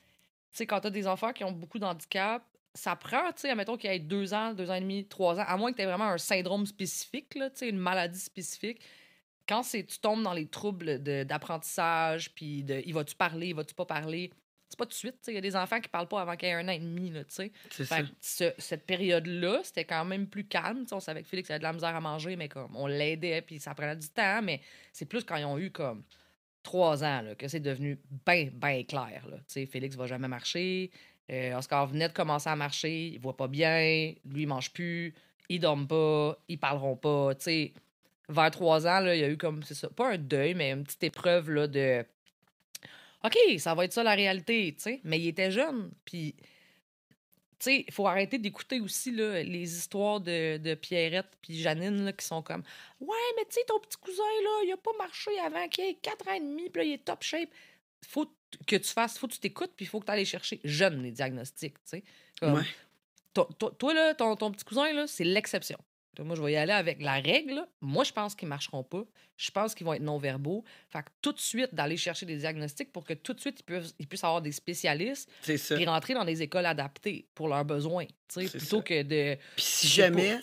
sais, 0.53 0.67
quand 0.67 0.81
t'as 0.81 0.91
des 0.91 1.07
enfants 1.07 1.33
qui 1.35 1.45
ont 1.45 1.53
beaucoup 1.53 1.79
d'handicap, 1.79 2.43
ça 2.73 2.97
prend, 2.97 3.33
tu 3.33 3.43
sais, 3.43 3.51
admettons 3.51 3.77
qu'il 3.77 3.91
y 3.91 3.95
ait 3.95 3.99
deux 3.99 4.33
ans, 4.33 4.55
deux 4.55 4.71
ans 4.71 4.75
et 4.75 4.81
demi, 4.81 5.07
trois 5.07 5.39
ans, 5.39 5.45
à 5.47 5.57
moins 5.59 5.73
que 5.73 5.77
tu 5.77 5.83
aies 5.83 5.87
vraiment 5.87 6.07
un 6.07 6.19
syndrome 6.19 6.65
spécifique, 6.65 7.35
là, 7.35 7.51
tu 7.51 7.59
sais, 7.59 7.69
une 7.69 7.79
maladie 7.79 8.19
spécifique. 8.19 8.81
Quand 9.47 9.63
c'est, 9.63 9.85
tu 9.85 9.99
tombes 9.99 10.23
dans 10.23 10.33
les 10.33 10.47
troubles 10.47 11.01
d'apprentissage, 11.03 12.35
puis 12.35 12.65
de 12.65 12.83
il 12.87 12.95
va-tu 12.95 13.15
parler, 13.15 13.49
il 13.49 13.55
va-tu 13.55 13.75
pas 13.75 13.85
parler, 13.85 14.31
c'est 14.75 14.79
pas 14.79 14.87
tout 14.87 14.91
de 14.91 14.95
suite. 14.95 15.17
Il 15.29 15.35
y 15.35 15.39
a 15.39 15.41
des 15.41 15.55
enfants 15.55 15.81
qui 15.81 15.89
parlent 15.89 16.09
pas 16.09 16.21
avant 16.21 16.35
qu'il 16.37 16.49
y 16.49 16.51
ait 16.51 16.55
un 16.55 16.67
an 16.67 16.73
et 16.73 16.81
demi. 16.81 17.11
Là, 17.11 17.23
fait 17.29 18.05
ce, 18.21 18.53
cette 18.59 18.85
période-là, 18.85 19.61
c'était 19.63 19.85
quand 19.85 20.05
même 20.05 20.27
plus 20.27 20.45
calme. 20.45 20.85
on 20.91 21.01
savait 21.01 21.23
que 21.23 21.29
Félix 21.29 21.51
avait 21.51 21.61
de 21.61 21.65
la 21.65 21.73
misère 21.73 21.95
à 21.95 22.01
manger, 22.01 22.35
mais 22.35 22.49
comme 22.49 22.75
on 22.75 22.89
l'aidait, 22.89 23.43
puis 23.43 23.61
ça 23.61 23.75
prenait 23.75 23.97
du 23.97 24.09
temps. 24.09 24.43
Mais 24.43 24.61
c'est 24.93 25.07
plus 25.07 25.23
quand 25.25 25.37
ils 25.37 25.45
ont 25.45 25.59
eu 25.59 25.71
comme 25.71 26.03
trois 26.65 27.05
ans 27.05 27.23
là, 27.23 27.35
que 27.37 27.47
c'est 27.47 27.61
devenu 27.61 28.01
bien, 28.27 28.49
bien 28.53 28.83
clair. 28.83 29.25
Là. 29.31 29.37
Félix 29.67 29.95
va 29.95 30.07
jamais 30.07 30.29
marcher. 30.29 30.91
Euh, 31.31 31.57
Oscar 31.57 31.87
venait 31.87 32.09
de 32.09 32.13
commencer 32.13 32.51
à 32.51 32.57
marcher, 32.57 33.09
il 33.09 33.19
voit 33.19 33.37
pas 33.37 33.49
bien, 33.49 34.13
lui, 34.27 34.43
il 34.43 34.47
mange 34.47 34.71
plus, 34.73 35.15
ils 35.49 35.59
dorment 35.59 35.87
pas, 35.87 36.37
ils 36.49 36.59
parleront 36.59 36.97
pas. 36.97 37.33
vers 38.29 38.51
trois 38.51 38.87
ans, 38.87 39.01
là, 39.01 39.15
il 39.15 39.21
y 39.21 39.25
a 39.25 39.31
eu 39.31 39.39
comme, 39.39 39.63
c'est 39.63 39.75
ça, 39.75 39.89
pas 39.89 40.13
un 40.13 40.19
deuil, 40.19 40.55
mais 40.55 40.73
une 40.73 40.85
petite 40.85 41.05
épreuve 41.05 41.51
là, 41.51 41.67
de 41.67 42.05
OK, 43.25 43.37
ça 43.59 43.75
va 43.75 43.85
être 43.85 43.93
ça 43.93 44.03
la 44.03 44.15
réalité, 44.15 44.75
tu 44.77 44.83
sais. 44.83 45.01
Mais 45.05 45.19
il 45.19 45.29
était 45.29 45.51
jeune, 45.51 45.91
puis, 46.05 46.35
tu 46.39 46.45
sais, 47.59 47.85
il 47.89 47.93
faut 47.93 48.07
arrêter 48.07 48.39
d'écouter 48.39 48.81
aussi 48.81 49.13
là, 49.13 49.43
les 49.43 49.77
histoires 49.77 50.21
de, 50.21 50.59
de 50.59 50.75
Pierrette 50.75 51.31
puis 51.41 51.59
Janine 51.59 52.05
là, 52.05 52.13
qui 52.13 52.27
sont 52.27 52.43
comme 52.43 52.63
Ouais, 53.01 53.17
mais 53.37 53.45
tu 53.45 53.55
sais, 53.55 53.65
ton 53.67 53.79
petit 53.81 53.97
cousin, 53.97 54.23
là, 54.23 54.65
il 54.67 54.73
a 54.73 54.77
pas 54.77 54.93
marché 54.99 55.31
avant 55.41 55.67
qu'il 55.69 55.85
ait 55.85 55.95
4 55.95 56.29
ans 56.29 56.35
et 56.35 56.41
demi, 56.41 56.69
puis 56.69 56.83
là, 56.83 56.89
il 56.89 56.93
est 56.93 57.05
top 57.05 57.23
shape. 57.23 57.49
Faut 58.07 58.31
que 58.67 58.77
tu 58.77 58.91
fasses, 58.93 59.19
faut 59.19 59.27
que 59.27 59.33
tu 59.33 59.41
t'écoutes, 59.41 59.73
puis 59.75 59.87
il 59.87 59.89
faut 59.89 60.01
que 60.01 60.07
tu 60.07 60.13
ailles 60.13 60.27
chercher 60.27 60.61
jeune 60.63 61.03
les 61.03 61.11
diagnostics, 61.11 61.75
tu 61.75 61.81
sais. 61.99 62.05
Comme, 62.39 62.63
toi, 63.33 63.95
là, 63.95 64.15
ton, 64.15 64.37
ton 64.37 64.53
petit 64.53 64.65
cousin, 64.65 64.93
là, 64.93 65.07
c'est 65.07 65.25
l'exception. 65.25 65.79
Moi, 66.23 66.37
je 66.37 66.43
vais 66.43 66.53
y 66.53 66.57
aller 66.57 66.73
avec 66.73 67.03
la 67.03 67.15
règle. 67.15 67.67
Moi, 67.81 68.05
je 68.05 68.13
pense 68.13 68.35
qu'ils 68.35 68.47
ne 68.47 68.51
marcheront 68.51 68.85
pas. 68.85 69.05
Je 69.37 69.51
pense 69.51 69.75
qu'ils 69.75 69.87
vont 69.87 69.95
être 69.95 70.03
non-verbaux. 70.03 70.65
Fait 70.89 71.03
que 71.03 71.11
tout 71.21 71.33
de 71.33 71.41
suite, 71.41 71.75
d'aller 71.75 71.97
chercher 71.97 72.27
des 72.27 72.37
diagnostics 72.37 72.93
pour 72.93 73.05
que 73.05 73.15
tout 73.15 73.35
de 73.35 73.41
suite, 73.41 73.61
ils, 73.61 73.65
peuvent, 73.65 73.93
ils 73.99 74.07
puissent 74.07 74.25
avoir 74.25 74.43
des 74.43 74.53
spécialistes 74.53 75.31
et 75.49 75.85
rentrer 75.87 76.15
dans 76.15 76.25
des 76.25 76.43
écoles 76.43 76.67
adaptées 76.67 77.27
pour 77.35 77.49
leurs 77.49 77.65
besoins. 77.65 78.07
Plutôt 78.29 78.83
que 78.83 79.03
de. 79.03 79.37
Puis 79.57 79.65
si 79.65 79.89
jamais, 79.89 80.41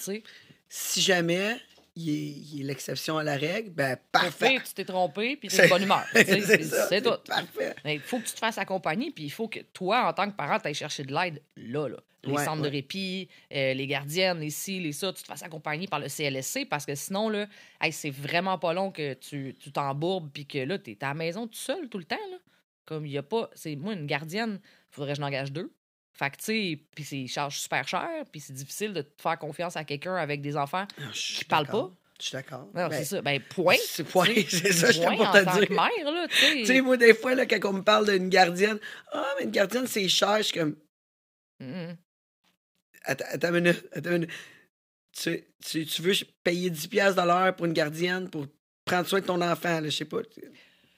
si 0.67 1.01
jamais 1.01 1.57
il 1.95 2.59
est, 2.59 2.63
l'exception 2.63 3.17
à 3.17 3.23
la 3.23 3.35
règle, 3.35 3.71
ben 3.71 3.97
parfait. 4.11 4.59
tu 4.65 4.73
t'es 4.73 4.85
trompé, 4.85 5.35
puis 5.35 5.49
t'es 5.49 5.63
de 5.63 5.69
bonne 5.69 5.83
humeur. 5.83 6.05
c'est 6.13 7.01
tout. 7.01 7.17
Parfait. 7.27 7.75
Il 7.85 7.99
faut 7.99 8.19
que 8.19 8.25
tu 8.25 8.33
te 8.33 8.39
fasses 8.39 8.57
accompagner, 8.57 9.11
puis 9.11 9.25
il 9.25 9.29
faut 9.29 9.47
que 9.47 9.59
toi, 9.59 10.07
en 10.07 10.13
tant 10.13 10.29
que 10.29 10.35
parent, 10.35 10.59
tu 10.59 10.67
ailles 10.67 10.73
chercher 10.73 11.03
de 11.03 11.13
l'aide 11.13 11.41
là, 11.57 11.87
là. 11.87 11.97
Les 12.23 12.37
centres 12.37 12.61
de 12.61 12.69
répit, 12.69 13.29
euh, 13.51 13.73
les 13.73 13.87
gardiennes, 13.87 14.39
les 14.41 14.51
ci, 14.51 14.79
les 14.79 14.91
ça, 14.91 15.11
tu 15.11 15.23
te 15.23 15.27
fasses 15.27 15.41
accompagner 15.41 15.87
par 15.87 15.99
le 15.99 16.07
CLSC, 16.07 16.67
parce 16.69 16.85
que 16.85 16.93
sinon, 16.93 17.29
là, 17.29 17.47
c'est 17.89 18.11
vraiment 18.11 18.59
pas 18.59 18.73
long 18.73 18.91
que 18.91 19.13
tu 19.15 19.55
t'embourbes, 19.73 20.29
puis 20.31 20.45
que 20.45 20.59
là, 20.59 20.77
tu 20.77 20.91
es 20.91 21.03
à 21.03 21.07
la 21.09 21.13
maison 21.15 21.47
tout 21.47 21.57
seul 21.57 21.89
tout 21.89 21.97
le 21.97 22.03
temps. 22.03 22.15
Là. 22.29 22.37
Comme 22.85 23.05
il 23.05 23.11
y 23.11 23.17
a 23.17 23.23
pas. 23.23 23.49
C'est 23.55 23.75
moi, 23.75 23.93
une 23.93 24.05
gardienne, 24.05 24.59
il 24.63 24.95
faudrait 24.95 25.13
que 25.13 25.17
je 25.17 25.21
n'engage 25.21 25.51
deux. 25.51 25.73
Fait 26.21 26.29
que, 26.29 26.37
tu 26.37 26.43
sais, 26.43 26.79
puis 26.93 27.03
c'est 27.03 27.25
charge 27.25 27.57
super 27.57 27.87
cher, 27.87 28.07
puis 28.31 28.39
c'est 28.39 28.53
difficile 28.53 28.93
de 28.93 29.01
te 29.01 29.19
faire 29.19 29.39
confiance 29.39 29.75
à 29.75 29.83
quelqu'un 29.83 30.15
avec 30.15 30.39
des 30.41 30.55
enfants 30.55 30.85
ah, 30.99 31.01
qui 31.11 31.45
parlent 31.45 31.65
pas. 31.65 31.89
Je 32.19 32.25
suis 32.27 32.33
d'accord. 32.33 32.69
c'est 32.75 32.89
ben, 32.89 33.05
ça. 33.05 33.21
Ben, 33.23 33.41
point. 33.41 33.75
C'est 33.83 34.03
point, 34.03 34.27
c'est 34.47 34.71
ça, 34.71 34.91
je 34.91 35.01
pour 35.01 35.31
te 35.31 35.59
dire. 35.59 35.71
mère, 35.71 36.11
là, 36.13 36.27
tu 36.27 36.63
sais. 36.63 36.81
moi, 36.81 36.95
des 36.95 37.15
fois, 37.15 37.33
là, 37.33 37.47
quand 37.47 37.57
on 37.71 37.73
me 37.73 37.81
parle 37.81 38.11
d'une 38.11 38.29
gardienne, 38.29 38.77
ah, 39.11 39.33
mais 39.39 39.45
une 39.45 39.51
gardienne, 39.51 39.87
c'est 39.87 40.07
cher, 40.07 40.37
je 40.37 40.43
suis 40.43 40.59
comme. 40.59 40.75
Mm-hmm. 41.59 41.95
Attends, 43.05 43.25
attends 43.31 43.47
une 43.55 43.63
minute, 43.63 43.87
attends 43.91 44.09
une 44.11 44.15
minute. 44.19 44.31
Tu, 45.13 45.43
tu, 45.65 45.85
tu 45.87 46.01
veux 46.03 46.13
payer 46.43 46.69
10$ 46.69 47.15
de 47.15 47.27
l'heure 47.27 47.55
pour 47.55 47.65
une 47.65 47.73
gardienne 47.73 48.29
pour 48.29 48.45
prendre 48.85 49.07
soin 49.07 49.21
de 49.21 49.25
ton 49.25 49.41
enfant, 49.41 49.81
là, 49.81 49.89
je 49.89 49.97
sais 49.97 50.05
pas. 50.05 50.19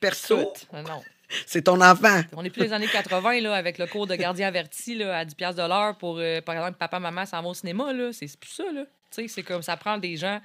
Perso. 0.01 0.53
non. 0.73 1.01
C'est 1.45 1.63
ton 1.63 1.81
enfant. 1.81 2.21
On 2.35 2.43
est 2.43 2.49
plus 2.49 2.63
les 2.63 2.73
années 2.73 2.87
80 2.87 3.41
là, 3.41 3.55
avec 3.55 3.77
le 3.77 3.87
cours 3.87 4.07
de 4.07 4.15
gardien 4.15 4.47
averti 4.47 4.95
là, 4.95 5.17
à 5.17 5.25
10 5.25 5.35
de 5.35 5.67
l'heure 5.67 5.97
pour, 5.97 6.17
euh, 6.19 6.41
par 6.41 6.55
exemple, 6.55 6.77
papa, 6.77 6.99
maman 6.99 7.25
s'en 7.25 7.41
vont 7.41 7.49
au 7.49 7.53
cinéma. 7.53 7.85
C'est 8.11 8.37
plus 8.37 8.51
ça. 8.51 8.71
Là. 8.71 8.85
C'est 9.11 9.43
comme 9.43 9.61
ça 9.61 9.77
prend 9.77 9.97
des 9.97 10.17
gens 10.17 10.39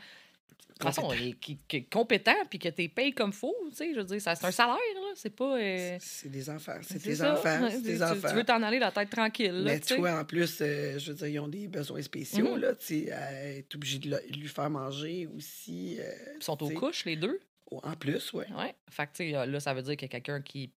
de 0.78 0.84
façon, 0.84 1.08
qui, 1.40 1.58
qui, 1.66 1.84
compétents 1.86 2.44
puis 2.48 2.58
que 2.58 2.68
tu 2.68 2.88
payes 2.88 3.12
comme 3.12 3.32
faux. 3.32 3.54
Je 3.76 3.98
veux 3.98 4.04
dire, 4.04 4.20
c'est 4.20 4.44
un 4.44 4.50
salaire. 4.50 4.76
C'est 5.16 5.34
pas. 5.34 5.58
Euh, 5.58 5.96
c'est 6.00 6.28
des 6.28 6.48
enfants. 6.48 6.78
C'est 6.82 7.00
tes 7.00 7.20
enfants. 7.22 7.68
C'est 7.70 7.82
des 7.82 8.02
enfants. 8.02 8.28
Tu 8.28 8.34
veux 8.34 8.44
t'en 8.44 8.62
aller 8.62 8.78
la 8.78 8.92
tête 8.92 9.10
tranquille. 9.10 9.62
Mais 9.64 9.80
tu 9.80 9.96
vois, 9.96 10.20
en 10.20 10.24
plus, 10.24 10.58
euh, 10.60 10.98
je 10.98 11.10
veux 11.10 11.16
dire, 11.16 11.26
ils 11.26 11.38
ont 11.40 11.48
des 11.48 11.66
besoins 11.66 12.02
spéciaux. 12.02 12.56
Là, 12.56 12.74
tu 12.74 13.08
es 13.08 13.64
obligé 13.74 13.98
de 13.98 14.16
lui 14.38 14.48
faire 14.48 14.70
manger 14.70 15.28
aussi. 15.36 15.98
ils 16.36 16.42
sont 16.42 16.62
aux 16.62 16.70
couches, 16.70 17.04
les 17.04 17.16
deux. 17.16 17.40
En 17.70 17.94
plus, 17.94 18.32
oui. 18.32 18.44
Ouais. 18.56 18.74
Fait 18.90 19.08
que, 19.12 19.46
là, 19.46 19.60
ça 19.60 19.74
veut 19.74 19.82
dire 19.82 19.96
qu'il 19.96 20.06
y 20.08 20.10
a 20.10 20.20
quelqu'un 20.20 20.40
qui 20.40 20.70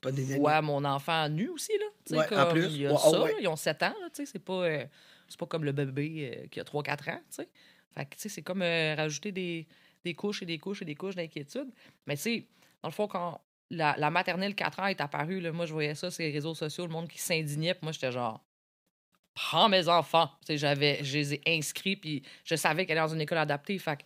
pas 0.00 0.10
voit 0.10 0.62
mon 0.62 0.84
enfant 0.84 1.28
nu 1.28 1.48
aussi. 1.48 1.72
Là. 1.78 2.18
Ouais, 2.18 2.26
comme, 2.26 2.38
en 2.38 2.50
plus. 2.50 2.66
Il 2.66 2.82
y 2.82 2.86
a 2.86 2.96
ça, 2.96 3.26
ils 3.40 3.48
ont 3.48 3.56
7 3.56 3.82
ans. 3.82 3.94
C'est 4.12 4.38
pas, 4.38 4.52
euh, 4.52 4.84
pas 5.38 5.46
comme 5.46 5.64
le 5.64 5.72
bébé 5.72 6.32
euh, 6.36 6.46
qui 6.48 6.60
a 6.60 6.64
3-4 6.64 7.10
ans. 7.10 7.20
T'sais. 7.30 7.48
Fait 7.94 8.06
que 8.06 8.16
c'est 8.16 8.42
comme 8.42 8.62
euh, 8.62 8.94
rajouter 8.94 9.32
des, 9.32 9.66
des, 10.04 10.14
couches 10.14 10.42
et 10.42 10.46
des 10.46 10.58
couches 10.58 10.82
et 10.82 10.84
des 10.84 10.94
couches 10.94 11.16
d'inquiétude. 11.16 11.68
Mais 12.06 12.16
tu 12.16 12.22
sais, 12.22 12.46
dans 12.82 12.88
le 12.88 12.94
fond, 12.94 13.08
quand 13.08 13.40
la, 13.70 13.94
la, 13.98 14.10
maternelle 14.10 14.54
4 14.54 14.80
ans 14.80 14.86
est 14.86 15.00
apparue, 15.00 15.40
là, 15.40 15.52
moi, 15.52 15.66
je 15.66 15.72
voyais 15.72 15.94
ça 15.94 16.10
sur 16.10 16.22
les 16.22 16.30
réseaux 16.30 16.54
sociaux, 16.54 16.86
le 16.86 16.92
monde 16.92 17.08
qui 17.08 17.18
s'indignait. 17.18 17.74
Puis 17.74 17.82
moi, 17.82 17.92
j'étais 17.92 18.12
genre, 18.12 18.42
prends 19.34 19.68
mes 19.68 19.88
enfants. 19.88 20.30
J'avais, 20.48 21.02
je 21.02 21.18
les 21.18 21.34
ai 21.34 21.42
inscrits, 21.46 21.96
puis 21.96 22.22
je 22.44 22.54
savais 22.54 22.86
qu'elle 22.86 22.98
est 22.98 23.00
dans 23.00 23.08
une 23.08 23.20
école 23.20 23.38
adaptée. 23.38 23.78
Fait 23.78 23.96
que, 23.96 24.04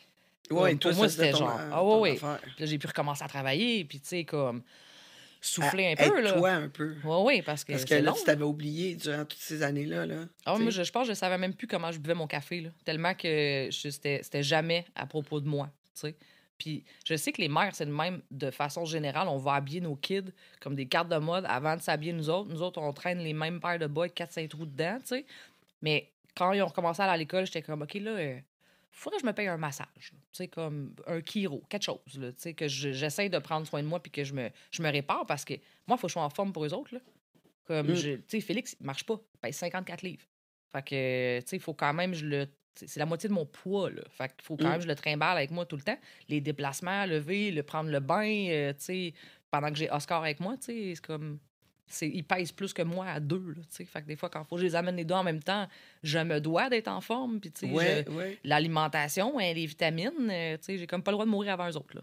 Ouais, 0.50 0.74
pour 0.76 0.92
moi, 0.94 1.08
c'était 1.08 1.32
genre, 1.32 1.58
ah 1.72 1.82
ouais, 1.82 2.20
ouais. 2.20 2.38
j'ai 2.58 2.78
pu 2.78 2.86
recommencer 2.86 3.24
à 3.24 3.28
travailler, 3.28 3.84
puis 3.84 3.98
tu 3.98 4.08
sais, 4.08 4.24
comme, 4.24 4.62
souffler 5.46 5.92
un 5.92 5.96
peu. 5.96 6.20
Là. 6.20 6.32
toi 6.32 6.50
un 6.50 6.68
peu. 6.68 6.94
Oui, 7.04 7.16
oui, 7.24 7.42
parce 7.42 7.64
que. 7.64 7.72
Parce 7.72 7.84
que 7.84 7.94
là, 7.94 8.12
tu 8.12 8.24
t'avais 8.24 8.44
oublié 8.44 8.96
durant 8.96 9.24
toutes 9.24 9.40
ces 9.40 9.62
années-là. 9.62 10.06
Là, 10.06 10.24
ah, 10.46 10.58
moi, 10.58 10.70
je, 10.70 10.82
je, 10.82 10.92
pense 10.92 11.06
que 11.06 11.14
je 11.14 11.18
savais 11.18 11.38
même 11.38 11.54
plus 11.54 11.66
comment 11.66 11.92
je 11.92 11.98
buvais 11.98 12.14
mon 12.14 12.26
café, 12.26 12.60
là, 12.60 12.70
tellement 12.84 13.14
que 13.14 13.68
c'était 13.70 14.42
jamais 14.42 14.84
à 14.94 15.06
propos 15.06 15.40
de 15.40 15.48
moi. 15.48 15.70
sais. 15.94 16.14
Puis 16.58 16.84
je 17.04 17.16
sais 17.16 17.32
que 17.32 17.40
les 17.40 17.48
mères, 17.48 17.74
c'est 17.74 17.84
le 17.84 17.92
même 17.92 18.22
de 18.30 18.50
façon 18.50 18.84
générale. 18.84 19.28
On 19.28 19.38
va 19.38 19.54
habiller 19.54 19.80
nos 19.80 19.96
kids 19.96 20.32
comme 20.60 20.74
des 20.74 20.86
cartes 20.86 21.08
de 21.08 21.16
mode 21.16 21.44
avant 21.48 21.76
de 21.76 21.82
s'habiller 21.82 22.12
nous 22.12 22.30
autres. 22.30 22.48
Nous 22.48 22.62
autres, 22.62 22.80
on 22.80 22.92
traîne 22.92 23.18
les 23.18 23.32
mêmes 23.32 23.60
paires 23.60 23.78
de 23.78 23.84
avec 23.84 24.16
4-5 24.16 24.48
trous 24.48 24.66
dedans, 24.66 24.98
tu 25.00 25.08
sais. 25.08 25.26
Mais 25.82 26.10
quand 26.36 26.52
ils 26.52 26.62
ont 26.62 26.66
recommencé 26.66 27.02
à 27.02 27.04
aller 27.04 27.12
à 27.12 27.16
l'école, 27.16 27.46
j'étais 27.46 27.62
comme, 27.62 27.82
OK, 27.82 27.94
là, 27.94 28.10
euh, 28.12 28.38
faudrait 28.94 29.18
que 29.18 29.22
je 29.22 29.26
me 29.26 29.32
paye 29.32 29.48
un 29.48 29.56
massage. 29.56 29.86
Tu 29.98 30.14
sais, 30.32 30.48
comme 30.48 30.94
un 31.06 31.20
chiro, 31.20 31.62
quelque 31.68 31.82
chose. 31.82 31.98
tu 32.06 32.32
sais, 32.36 32.54
que 32.54 32.68
j'essaie 32.68 33.28
de 33.28 33.38
prendre 33.38 33.66
soin 33.66 33.82
de 33.82 33.88
moi 33.88 34.00
puis 34.00 34.12
que 34.12 34.24
je 34.24 34.32
me, 34.32 34.50
je 34.70 34.82
me 34.82 34.90
répare 34.90 35.26
parce 35.26 35.44
que 35.44 35.54
moi, 35.86 35.96
il 35.96 35.98
faut 35.98 36.06
que 36.06 36.08
je 36.08 36.12
sois 36.14 36.22
en 36.22 36.30
forme 36.30 36.52
pour 36.52 36.64
eux 36.64 36.72
autres. 36.72 36.94
Là. 36.94 37.00
Comme, 37.64 37.88
mm. 37.88 37.94
tu 37.94 38.22
sais, 38.28 38.40
Félix, 38.40 38.76
il 38.80 38.86
marche 38.86 39.04
pas. 39.04 39.20
Il 39.34 39.38
paye 39.40 39.52
54 39.52 40.02
livres. 40.02 40.24
Fait 40.72 40.82
que, 40.82 41.40
tu 41.40 41.46
sais, 41.48 41.56
il 41.56 41.62
faut 41.62 41.74
quand 41.74 41.92
même, 41.92 42.14
je 42.14 42.26
le. 42.26 42.48
C'est 42.76 42.98
la 42.98 43.06
moitié 43.06 43.28
de 43.28 43.34
mon 43.34 43.46
poids, 43.46 43.88
là. 43.88 44.02
Fait 44.10 44.28
qu'il 44.28 44.42
faut 44.42 44.56
quand 44.56 44.64
mm. 44.64 44.68
même 44.68 44.78
que 44.78 44.84
je 44.84 44.88
le 44.88 44.96
trimballe 44.96 45.36
avec 45.36 45.50
moi 45.50 45.64
tout 45.64 45.76
le 45.76 45.82
temps. 45.82 45.98
Les 46.28 46.40
déplacements, 46.40 47.06
lever, 47.06 47.52
le 47.52 47.62
prendre 47.62 47.90
le 47.90 48.00
bain, 48.00 48.48
euh, 48.48 48.72
tu 48.72 48.80
sais, 48.80 49.14
pendant 49.50 49.70
que 49.70 49.76
j'ai 49.76 49.90
Oscar 49.90 50.22
avec 50.22 50.40
moi, 50.40 50.56
tu 50.56 50.64
sais, 50.64 50.92
c'est 50.96 51.04
comme 51.04 51.38
ils 52.00 52.24
pèsent 52.24 52.52
plus 52.52 52.72
que 52.72 52.82
moi 52.82 53.06
à 53.06 53.20
deux. 53.20 53.54
Là, 53.56 53.62
fait 53.70 54.02
que 54.02 54.06
des 54.06 54.16
fois, 54.16 54.28
quand 54.28 54.44
faut 54.44 54.56
que 54.56 54.62
je 54.62 54.66
les 54.66 54.74
amène 54.74 54.96
les 54.96 55.04
deux 55.04 55.14
en 55.14 55.24
même 55.24 55.42
temps, 55.42 55.68
je 56.02 56.18
me 56.18 56.40
dois 56.40 56.68
d'être 56.68 56.88
en 56.88 57.00
forme. 57.00 57.40
Puis, 57.40 57.52
L'alimentation, 58.44 59.38
hein, 59.38 59.52
les 59.52 59.66
vitamines, 59.66 60.30
euh, 60.30 60.56
j'ai 60.66 60.86
comme 60.86 61.02
pas 61.02 61.10
le 61.10 61.16
droit 61.16 61.26
de 61.26 61.30
mourir 61.30 61.52
avant 61.52 61.68
eux 61.68 61.76
autres. 61.76 61.94
Là. 61.94 62.02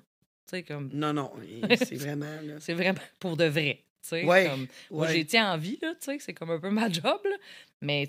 Comme... 0.64 0.90
Non, 0.94 1.14
non, 1.14 1.32
c'est 1.78 1.96
vraiment. 1.96 2.26
c'est 2.60 2.74
vraiment 2.74 3.00
pour 3.20 3.38
de 3.38 3.46
vrai. 3.46 3.84
Ouais, 4.12 4.48
comme... 4.50 4.68
Moi, 4.90 5.08
j'ai 5.08 5.26
tiens 5.26 5.54
en 5.54 5.58
vie, 5.58 5.80
c'est 6.00 6.34
comme 6.34 6.52
un 6.52 6.60
peu 6.60 6.70
ma 6.70 6.90
job. 6.92 7.20
Là. 7.24 7.38
Mais 7.82 8.08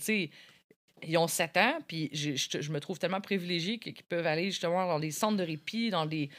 ils 1.05 1.16
ont 1.18 1.29
7 1.29 1.57
ans, 1.57 1.79
puis 1.87 2.11
je 2.12 2.73
me 2.73 2.81
trouve 2.81 2.99
tellement 2.99 3.20
privilégiée 3.20 3.79
qu'ils 3.79 3.95
peuvent 4.09 4.27
aller 4.27 4.47
justement 4.47 4.87
dans 4.87 5.01
des 5.01 5.11
centres 5.11 5.37
de 5.37 5.45
répit, 5.45 5.91
dans 5.91 6.07
des, 6.07 6.31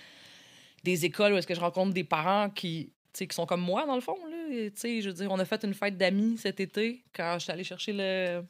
des 0.83 1.05
écoles 1.05 1.33
où 1.33 1.37
est-ce 1.37 1.47
que 1.47 1.55
je 1.55 1.59
rencontre 1.59 1.93
des 1.93 2.03
parents 2.03 2.49
qui 2.49 2.92
qui 3.13 3.27
sont 3.35 3.45
comme 3.45 3.61
moi, 3.61 3.85
dans 3.85 3.95
le 3.95 4.01
fond. 4.01 4.17
Là. 4.25 4.37
je 4.49 5.07
veux 5.07 5.13
dire, 5.13 5.31
on 5.31 5.39
a 5.39 5.45
fait 5.45 5.63
une 5.63 5.73
fête 5.73 5.97
d'amis 5.97 6.37
cet 6.37 6.59
été 6.59 7.03
quand 7.13 7.35
je 7.35 7.43
suis 7.43 7.51
allée 7.51 7.63
chercher 7.63 7.93
le, 7.93 8.43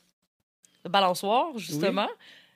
balançoire, 0.89 1.57
justement. 1.57 2.09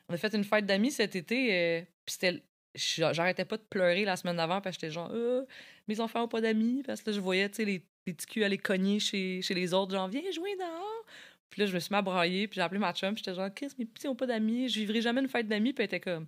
On 0.09 0.13
a 0.13 0.17
fait 0.17 0.33
une 0.33 0.43
fête 0.43 0.65
d'amis 0.65 0.91
cet 0.91 1.15
été. 1.15 1.49
Euh, 1.51 1.81
puis 2.05 2.15
c'était. 2.19 2.41
J'arrêtais 2.75 3.45
pas 3.45 3.57
de 3.57 3.63
pleurer 3.63 4.05
la 4.05 4.15
semaine 4.15 4.37
d'avant 4.37 4.61
parce 4.61 4.77
que 4.77 4.81
j'étais 4.81 4.93
genre, 4.93 5.09
euh, 5.11 5.45
mes 5.87 5.99
enfants 5.99 6.19
n'ont 6.19 6.27
pas 6.27 6.41
d'amis. 6.41 6.83
Parce 6.85 7.01
que 7.01 7.09
là, 7.09 7.15
je 7.15 7.19
voyais 7.19 7.49
les, 7.57 7.83
les 8.05 8.13
petits 8.13 8.27
culs 8.27 8.43
aller 8.43 8.59
cogner 8.59 8.99
chez, 8.99 9.41
chez 9.41 9.53
les 9.55 9.73
autres, 9.73 9.93
genre, 9.93 10.07
viens 10.07 10.21
jouer 10.31 10.55
dehors. 10.55 11.05
Puis 11.49 11.61
là, 11.61 11.65
je 11.67 11.73
me 11.73 11.79
suis 11.79 11.91
mis 11.91 11.97
à 11.97 12.01
brailler, 12.01 12.47
puis 12.47 12.55
j'ai 12.55 12.61
appelé 12.61 12.79
ma 12.79 12.93
chum, 12.93 13.15
j'étais 13.17 13.33
genre, 13.33 13.53
qu'est-ce, 13.53 13.75
mes 13.79 13.85
petits 13.85 14.07
n'ont 14.07 14.15
pas 14.15 14.25
d'amis, 14.25 14.69
je 14.69 14.79
vivrai 14.79 15.01
jamais 15.01 15.21
une 15.21 15.29
fête 15.29 15.47
d'amis, 15.47 15.73
puis 15.73 15.83
elle 15.83 15.85
était 15.85 15.99
comme, 15.99 16.25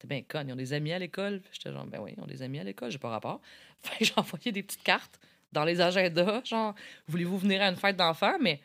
t'es 0.00 0.08
bien 0.08 0.22
conne, 0.22 0.48
ils 0.48 0.52
ont 0.52 0.56
des 0.56 0.72
amis 0.72 0.92
à 0.92 0.98
l'école. 0.98 1.42
J'étais 1.52 1.72
genre, 1.72 1.86
ben 1.86 2.00
oui, 2.00 2.14
ils 2.16 2.22
ont 2.22 2.26
des 2.26 2.42
amis 2.42 2.58
à 2.58 2.64
l'école, 2.64 2.90
j'ai 2.90 2.98
pas 2.98 3.10
rapport. 3.10 3.40
Envoyé 4.16 4.50
des 4.50 4.62
petites 4.62 4.82
cartes 4.82 5.20
dans 5.52 5.64
les 5.64 5.80
agendas, 5.80 6.42
genre, 6.44 6.74
voulez-vous 7.06 7.38
venir 7.38 7.62
à 7.62 7.68
une 7.68 7.76
fête 7.76 7.96
d'enfants? 7.96 8.36
Mais 8.40 8.60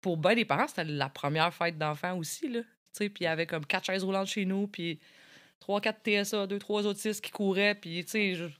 pour 0.00 0.16
bien 0.16 0.34
des 0.34 0.44
parents, 0.44 0.66
c'était 0.66 0.84
la 0.84 1.08
première 1.08 1.54
fête 1.54 1.78
d'enfants 1.78 2.16
aussi, 2.16 2.48
là. 2.48 2.60
Puis 2.98 3.10
il 3.20 3.24
y 3.24 3.26
avait 3.26 3.46
comme 3.46 3.66
quatre 3.66 3.84
chaises 3.84 4.02
roulantes 4.02 4.28
chez 4.28 4.46
nous, 4.46 4.66
puis 4.66 4.98
trois, 5.60 5.80
quatre 5.80 6.00
TSA, 6.02 6.46
deux, 6.46 6.58
trois 6.58 6.86
autistes 6.86 7.22
qui 7.22 7.30
couraient, 7.30 7.74
puis 7.74 8.04
tu 8.04 8.10
sais, 8.10 8.50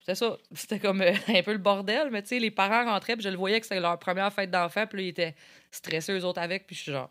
c'était 0.00 0.14
ça. 0.14 0.36
C'était 0.52 0.78
comme 0.78 1.00
euh, 1.00 1.14
un 1.28 1.42
peu 1.42 1.52
le 1.52 1.58
bordel, 1.58 2.10
mais 2.10 2.22
tu 2.22 2.28
sais, 2.28 2.38
les 2.38 2.50
parents 2.50 2.84
rentraient, 2.84 3.14
puis 3.14 3.24
je 3.24 3.30
le 3.30 3.36
voyais 3.36 3.60
que 3.60 3.66
c'était 3.66 3.80
leur 3.80 3.98
première 3.98 4.32
fête 4.32 4.50
d'enfant, 4.50 4.86
puis 4.86 4.98
là, 4.98 5.04
ils 5.04 5.08
étaient 5.08 5.34
stressés 5.70 6.12
eux 6.12 6.24
autres 6.24 6.40
avec, 6.40 6.66
puis 6.66 6.76
je 6.76 6.82
suis 6.82 6.92
genre, 6.92 7.10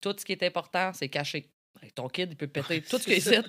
tout 0.00 0.14
ce 0.18 0.24
qui 0.24 0.32
est 0.32 0.42
important, 0.42 0.92
c'est 0.92 1.08
caché. 1.08 1.48
Ton 1.94 2.08
kid, 2.08 2.30
il 2.32 2.36
peut 2.36 2.46
péter 2.46 2.82
tout 2.82 2.98
ce 2.98 3.04
qu'il 3.04 3.22
sait. 3.22 3.42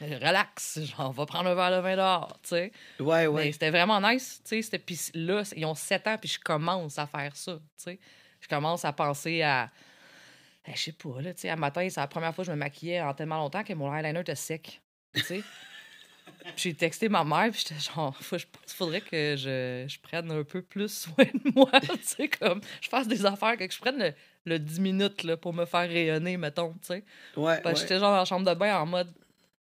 Relax, 0.00 0.80
genre, 0.80 1.08
on 1.08 1.10
va 1.10 1.26
prendre 1.26 1.48
un 1.50 1.54
verre 1.54 1.70
de 1.70 1.82
vin 1.82 1.96
dehors, 1.96 2.38
tu 2.42 2.50
sais. 2.50 2.72
Ouais, 3.00 3.26
ouais. 3.26 3.52
c'était 3.52 3.70
vraiment 3.70 4.00
nice, 4.00 4.42
tu 4.44 4.62
sais. 4.62 4.78
Puis 4.78 4.98
là, 5.14 5.42
ils 5.56 5.64
ont 5.64 5.74
7 5.74 6.06
ans, 6.06 6.16
puis 6.18 6.28
je 6.28 6.38
commence 6.38 6.98
à 6.98 7.06
faire 7.06 7.34
ça, 7.34 7.54
tu 7.54 7.60
sais. 7.76 7.98
Je 8.40 8.48
commence 8.48 8.84
à 8.84 8.92
penser 8.92 9.42
à. 9.42 9.70
Eh, 10.66 10.72
je 10.74 10.82
sais 10.82 10.92
pas, 10.92 11.20
là, 11.20 11.34
tu 11.34 11.42
sais, 11.42 11.48
à 11.48 11.56
matin, 11.56 11.86
c'est 11.88 12.00
la 12.00 12.06
première 12.06 12.34
fois 12.34 12.44
que 12.44 12.46
je 12.46 12.52
me 12.52 12.58
maquillais 12.58 13.00
en 13.00 13.14
tellement 13.14 13.38
longtemps 13.38 13.64
que 13.64 13.72
mon 13.72 13.94
eyeliner 13.94 14.20
était 14.20 14.34
sec, 14.34 14.80
tu 15.14 15.20
sais. 15.20 15.42
j'ai 16.56 16.74
texté 16.74 17.08
ma 17.08 17.24
mère, 17.24 17.50
puis 17.50 17.64
j'étais 17.66 17.80
genre, 17.80 18.16
faut, 18.16 18.38
je 18.38 18.46
pense 18.46 18.72
faudrait 18.72 19.00
que 19.00 19.36
je, 19.36 19.86
je, 19.88 19.98
prenne 20.00 20.30
un 20.30 20.44
peu 20.44 20.62
plus 20.62 20.88
soin 20.88 21.24
de 21.24 21.52
moi, 21.54 21.70
tu 21.80 21.88
sais, 22.02 22.28
comme, 22.28 22.60
je 22.80 22.88
fasse 22.88 23.08
des 23.08 23.24
affaires, 23.26 23.56
que 23.56 23.70
je 23.70 23.78
prenne 23.78 23.98
le, 23.98 24.14
10 24.46 24.80
minutes 24.80 25.22
là, 25.24 25.36
pour 25.36 25.52
me 25.52 25.64
faire 25.64 25.88
rayonner, 25.88 26.36
mettons, 26.36 26.72
tu 26.74 26.88
sais. 26.88 27.04
Ouais. 27.36 27.60
J'étais 27.74 27.98
genre 27.98 28.12
dans 28.12 28.18
la 28.18 28.24
chambre 28.24 28.48
de 28.48 28.58
bain 28.58 28.78
en 28.78 28.86
mode, 28.86 29.12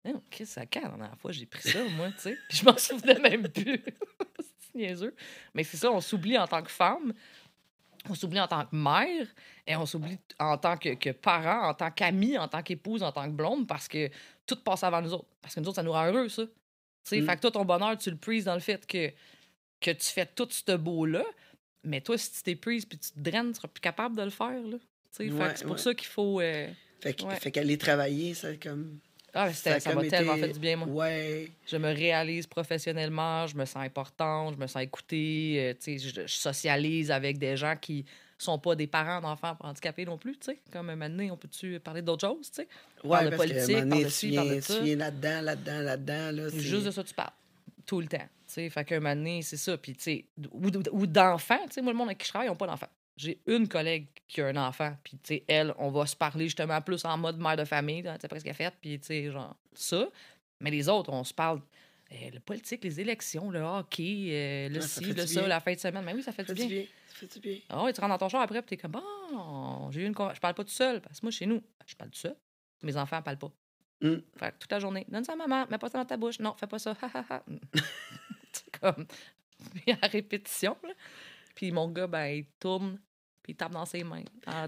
eh, 0.05 0.13
OK, 0.13 0.41
c'est 0.45 0.65
quand 0.67 0.81
la 0.81 0.89
dernière 0.89 1.17
fois 1.17 1.31
j'ai 1.31 1.45
pris 1.45 1.69
ça, 1.69 1.79
moi, 1.95 2.09
tu 2.11 2.21
sais. 2.21 2.37
je 2.49 2.65
m'en 2.65 2.77
souvenais 2.77 3.19
même 3.19 3.47
plus. 3.47 3.83
c'est 4.39 4.75
niaiseux. 4.75 5.15
Mais 5.53 5.63
c'est 5.63 5.77
ça, 5.77 5.91
on 5.91 6.01
s'oublie 6.01 6.37
en 6.37 6.47
tant 6.47 6.63
que 6.63 6.71
femme, 6.71 7.13
on 8.09 8.15
s'oublie 8.15 8.39
en 8.39 8.47
tant 8.47 8.65
que 8.65 8.75
mère 8.75 9.27
et 9.67 9.75
on 9.75 9.85
s'oublie 9.85 10.17
en 10.39 10.57
tant 10.57 10.77
que, 10.77 10.95
que 10.95 11.11
parent, 11.11 11.69
en 11.69 11.73
tant 11.73 11.91
qu'ami, 11.91 12.37
en 12.37 12.47
tant 12.47 12.63
qu'épouse, 12.63 13.03
en 13.03 13.11
tant 13.11 13.25
que 13.25 13.35
blonde, 13.35 13.67
parce 13.67 13.87
que 13.87 14.09
tout 14.47 14.55
passe 14.55 14.83
avant 14.83 15.01
nous 15.01 15.13
autres. 15.13 15.27
Parce 15.41 15.53
que 15.53 15.59
nous 15.59 15.67
autres, 15.67 15.75
ça 15.75 15.83
nous 15.83 15.91
rend 15.91 16.07
heureux, 16.07 16.29
ça. 16.29 16.43
Mm. 16.43 17.25
Fait 17.25 17.35
que 17.35 17.41
toi, 17.41 17.51
ton 17.51 17.65
bonheur, 17.65 17.97
tu 17.97 18.09
le 18.09 18.17
prises 18.17 18.45
dans 18.45 18.53
le 18.53 18.59
fait 18.59 18.85
que, 18.85 19.11
que 19.79 19.91
tu 19.91 20.07
fais 20.07 20.25
tout 20.25 20.47
ce 20.49 20.75
beau-là. 20.75 21.23
Mais 21.83 22.01
toi, 22.01 22.17
si 22.17 22.31
tu 22.31 22.43
t'es 22.43 22.55
prise 22.55 22.85
puis 22.85 22.97
tu 22.97 23.11
te 23.11 23.19
draines, 23.19 23.51
tu 23.51 23.55
seras 23.55 23.67
plus 23.67 23.81
capable 23.81 24.15
de 24.15 24.23
le 24.23 24.29
faire. 24.29 24.61
Là. 24.61 24.77
c'est 25.11 25.65
pour 25.65 25.79
ça 25.79 25.93
qu'il 25.93 26.07
faut. 26.07 26.41
Euh, 26.41 26.67
fait, 26.99 27.51
qu'aller 27.51 27.77
travailler, 27.77 28.33
c'est 28.33 28.61
comme. 28.61 28.99
Ah, 29.33 29.51
ça, 29.53 29.79
ça 29.79 29.95
m'a 29.95 30.05
tellement 30.05 30.35
fait 30.35 30.49
du 30.49 30.59
bien, 30.59 30.75
moi. 30.75 30.87
Ouais. 30.87 31.49
Je 31.65 31.77
me 31.77 31.87
réalise 31.87 32.47
professionnellement, 32.47 33.47
je 33.47 33.55
me 33.55 33.63
sens 33.63 33.83
importante, 33.83 34.55
je 34.55 34.59
me 34.59 34.67
sens 34.67 34.83
écoutée, 34.83 35.73
euh, 35.87 35.97
je, 35.97 36.09
je, 36.09 36.27
socialise 36.27 37.11
avec 37.11 37.37
des 37.37 37.55
gens 37.55 37.77
qui 37.79 38.05
sont 38.37 38.59
pas 38.59 38.75
des 38.75 38.87
parents 38.87 39.21
d'enfants 39.21 39.55
handicapés 39.61 40.05
non 40.05 40.17
plus, 40.17 40.33
tu 40.33 40.51
sais. 40.51 40.59
Comme 40.71 40.89
un 40.89 40.95
moment 40.95 41.09
donné, 41.09 41.31
on 41.31 41.37
peut-tu 41.37 41.79
parler 41.79 42.01
d'autres 42.01 42.27
choses, 42.27 42.51
tu 42.51 42.63
sais? 42.63 42.67
Ouais, 43.03 43.29
de 43.29 43.35
politique, 43.35 43.85
de 44.43 44.59
ça. 44.59 44.77
Tu 44.77 44.83
viens 44.83 44.95
là-dedans, 44.97 45.41
là-dedans, 45.41 45.79
là-dedans, 45.81 46.31
là. 46.31 46.49
Juste 46.49 46.85
de 46.85 46.91
ça 46.91 47.03
tu 47.03 47.13
parles, 47.13 47.31
tout 47.85 48.01
le 48.01 48.07
temps, 48.07 48.17
tu 48.17 48.53
sais. 48.53 48.69
Fait 48.69 48.85
qu'un 48.85 48.99
moment 48.99 49.15
donné, 49.15 49.41
c'est 49.41 49.57
ça. 49.57 49.77
Puis, 49.77 49.93
tu 49.93 50.03
sais, 50.03 50.25
ou, 50.51 51.07
d'enfants, 51.07 51.65
tu 51.67 51.73
sais. 51.73 51.81
Moi, 51.81 51.93
le 51.93 51.97
monde 51.97 52.07
avec 52.07 52.19
qui 52.19 52.25
je 52.25 52.31
travaille, 52.31 52.47
ils 52.47 52.51
n'ont 52.51 52.55
pas 52.55 52.67
d'enfants. 52.67 52.89
J'ai 53.17 53.39
une 53.45 53.67
collègue 53.67 54.07
qui 54.27 54.41
a 54.41 54.47
un 54.47 54.57
enfant, 54.57 54.95
puis, 55.03 55.17
tu 55.17 55.35
sais, 55.35 55.43
elle, 55.47 55.73
on 55.77 55.89
va 55.91 56.05
se 56.05 56.15
parler 56.15 56.45
justement 56.45 56.81
plus 56.81 57.03
en 57.05 57.17
mode 57.17 57.37
mère 57.39 57.57
de 57.57 57.65
famille, 57.65 58.03
tu 58.03 58.09
sais, 58.19 58.27
presque 58.27 58.45
qu'elle 58.45 58.55
fait, 58.55 58.73
puis, 58.81 58.99
tu 58.99 59.07
sais, 59.07 59.31
genre, 59.31 59.55
ça. 59.73 60.07
Mais 60.59 60.71
les 60.71 60.87
autres, 60.87 61.11
on 61.11 61.23
se 61.23 61.33
parle 61.33 61.61
euh, 62.13 62.29
le 62.33 62.39
politique, 62.39 62.83
les 62.83 62.99
élections, 62.99 63.49
le 63.49 63.61
hockey, 63.61 64.27
euh, 64.31 64.69
le 64.69 64.81
ci, 64.81 65.03
le 65.13 65.25
ça, 65.25 65.47
la 65.47 65.59
fin 65.59 65.73
de 65.73 65.79
semaine. 65.79 66.03
Mais 66.03 66.13
oui, 66.13 66.21
ça 66.21 66.31
fait, 66.31 66.43
du 66.43 66.53
bien. 66.53 66.85
Ça 67.07 67.15
fait 67.15 67.33
du 67.33 67.39
bien. 67.39 67.57
Ah 67.69 67.83
oui, 67.83 67.93
tu 67.93 68.01
rentres 68.01 68.13
dans 68.13 68.17
ton 68.17 68.29
char 68.29 68.41
après, 68.41 68.61
puis 68.61 68.75
t'es 68.75 68.77
comme, 68.77 68.91
bon, 68.91 69.91
j'ai 69.91 70.01
eu 70.01 70.05
une 70.05 70.13
Je 70.13 70.39
parle 70.39 70.53
pas 70.53 70.63
tout 70.63 70.69
seul, 70.69 70.99
parce 71.01 71.19
que 71.19 71.25
moi, 71.25 71.31
chez 71.31 71.45
nous, 71.45 71.61
je 71.85 71.95
parle 71.95 72.09
tout 72.09 72.19
seul. 72.19 72.35
Mes 72.83 72.97
enfants 72.97 73.17
ne 73.17 73.21
parlent 73.21 73.37
pas. 73.37 73.51
Mm. 74.01 74.15
Toute 74.59 74.71
la 74.71 74.79
journée, 74.79 75.05
donne 75.07 75.23
ça 75.23 75.33
à 75.33 75.35
maman, 75.35 75.65
mets 75.69 75.77
pas 75.77 75.89
ça 75.89 75.99
dans 75.99 76.05
ta 76.05 76.17
bouche. 76.17 76.39
Non, 76.39 76.55
fais 76.57 76.67
pas 76.67 76.79
ça. 76.79 76.95
c'est 78.51 78.79
comme, 78.79 79.05
à 80.01 80.07
répétition. 80.07 80.75
Là. 80.83 80.93
Puis 81.55 81.71
mon 81.71 81.87
gars, 81.89 82.07
ben, 82.07 82.25
il 82.25 82.45
tourne, 82.59 82.99
puis 83.43 83.53
il 83.53 83.55
tape 83.55 83.71
dans 83.71 83.85
ses 83.85 84.03
mains. 84.03 84.23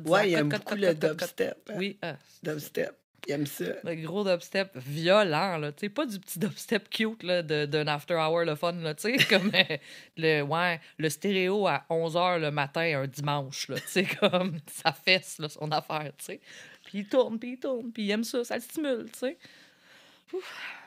ouais, 0.06 0.32
il 0.32 0.34
aime 0.36 0.50
beaucoup 0.50 0.76
le 0.76 0.94
dubstep. 0.94 1.72
Oui. 1.76 1.98
Euh, 2.04 2.14
dubstep. 2.44 2.96
Il 3.28 3.34
aime 3.34 3.46
ça. 3.46 3.66
Le 3.84 3.96
gros 3.96 4.24
dubstep 4.24 4.78
violent, 4.78 5.58
là. 5.58 5.72
Tu 5.72 5.82
sais, 5.82 5.90
pas 5.90 6.06
du 6.06 6.20
petit 6.20 6.40
dubstep 6.40 6.90
cute, 6.90 7.24
là, 7.24 7.42
d'un 7.42 7.88
after 7.88 8.16
hour, 8.16 8.44
le 8.44 8.56
fun, 8.56 8.74
là. 8.74 8.94
Tu 8.96 9.18
sais, 9.18 9.26
comme 9.26 9.50
euh, 9.54 9.78
le, 10.18 10.42
ouais, 10.42 10.82
le 10.98 11.10
stéréo 11.10 11.68
à 11.68 11.86
11 11.90 12.16
h 12.16 12.40
le 12.40 12.52
matin, 12.52 13.02
un 13.02 13.08
dimanche, 13.08 13.70
là. 13.70 13.80
Tu 13.80 13.88
sais, 13.88 14.06
comme 14.20 14.58
ça 14.68 14.92
fesse, 14.92 15.38
là, 15.40 15.48
son 15.48 15.72
affaire, 15.72 16.12
tu 16.18 16.26
sais. 16.26 16.42
Puis 16.84 17.00
il 17.00 17.08
tourne, 17.08 17.40
puis 17.40 17.54
il 17.54 17.60
tourne, 17.60 17.92
puis 17.92 18.04
il 18.04 18.12
aime 18.12 18.26
ça, 18.26 18.44
ça 18.44 18.56
le 18.56 18.62
stimule, 18.62 19.06
tu 19.12 19.20
sais. 19.20 19.38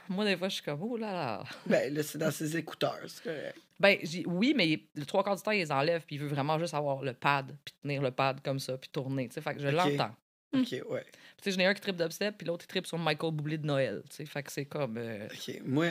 Moi, 0.08 0.24
des 0.24 0.36
fois, 0.36 0.48
je 0.48 0.54
suis 0.54 0.62
comme, 0.62 0.82
oh 0.82 0.96
là 0.96 1.12
là. 1.12 1.44
Ben, 1.64 1.92
là, 1.92 2.02
c'est 2.02 2.18
dans 2.18 2.30
ses 2.30 2.56
écouteurs, 2.56 3.00
c'est 3.06 3.22
correct. 3.22 3.58
Ben, 3.80 3.98
oui, 4.26 4.54
mais 4.56 4.80
le 4.94 5.04
trois 5.06 5.24
quarts 5.24 5.36
du 5.36 5.42
temps, 5.42 5.50
il 5.50 5.58
les 5.58 5.72
enlève, 5.72 6.02
puis 6.06 6.16
il 6.16 6.22
veut 6.22 6.28
vraiment 6.28 6.58
juste 6.58 6.74
avoir 6.74 7.02
le 7.02 7.12
pad, 7.14 7.54
puis 7.64 7.74
tenir 7.82 8.02
le 8.02 8.10
pad 8.10 8.40
comme 8.42 8.58
ça, 8.58 8.76
puis 8.76 8.90
tourner, 8.90 9.28
tu 9.28 9.34
sais. 9.34 9.40
Fait 9.40 9.54
que 9.54 9.60
je 9.60 9.68
l'entends. 9.68 10.14
OK, 10.60 10.90
ouais. 10.90 11.04
Tu 11.42 11.44
sais, 11.44 11.52
j'en 11.52 11.60
ai 11.60 11.66
un 11.66 11.74
qui 11.74 11.80
tripe 11.80 11.96
d'upstep, 11.96 12.36
puis 12.36 12.46
l'autre, 12.46 12.64
il 12.64 12.68
tripe 12.68 12.86
sur 12.86 12.98
Michael 12.98 13.32
Bublé 13.32 13.58
de 13.58 13.66
Noël, 13.66 14.02
tu 14.08 14.16
sais. 14.16 14.26
Fait 14.26 14.42
que 14.42 14.50
c'est 14.52 14.64
comme... 14.64 14.96
Euh, 14.96 15.26
OK, 15.26 15.60
moi, 15.64 15.88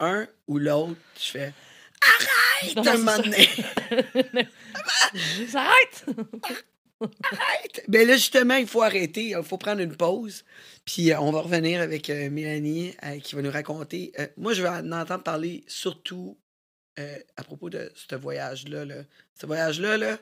un 0.00 0.26
ou 0.48 0.58
l'autre, 0.58 1.00
je 1.16 1.30
fais... 1.30 1.52
Arrête 2.02 2.76
un 2.76 2.96
moment 2.98 3.18
donné! 3.18 3.48
Arrête! 5.54 6.06
Arrête! 7.00 7.84
Ben 7.88 8.06
là, 8.06 8.14
justement, 8.14 8.56
il 8.56 8.66
faut 8.66 8.82
arrêter. 8.82 9.28
Il 9.28 9.42
faut 9.44 9.58
prendre 9.58 9.80
une 9.80 9.96
pause. 9.96 10.44
Puis 10.84 11.12
euh, 11.12 11.20
on 11.20 11.30
va 11.30 11.40
revenir 11.40 11.80
avec 11.80 12.10
euh, 12.10 12.28
Mélanie 12.30 12.94
qui 13.22 13.36
va 13.36 13.42
nous 13.42 13.50
raconter. 13.50 14.12
moi, 14.36 14.52
je 14.52 14.62
vais 14.62 14.68
en 14.68 14.90
entendre 14.92 15.22
parler 15.22 15.64
surtout 15.68 16.36
à 17.36 17.44
propos 17.44 17.70
de 17.70 17.90
ce 17.94 18.16
voyage-là. 18.16 18.84
Là. 18.84 18.96
Ce 19.40 19.46
voyage-là, 19.46 19.96
là, 19.96 20.18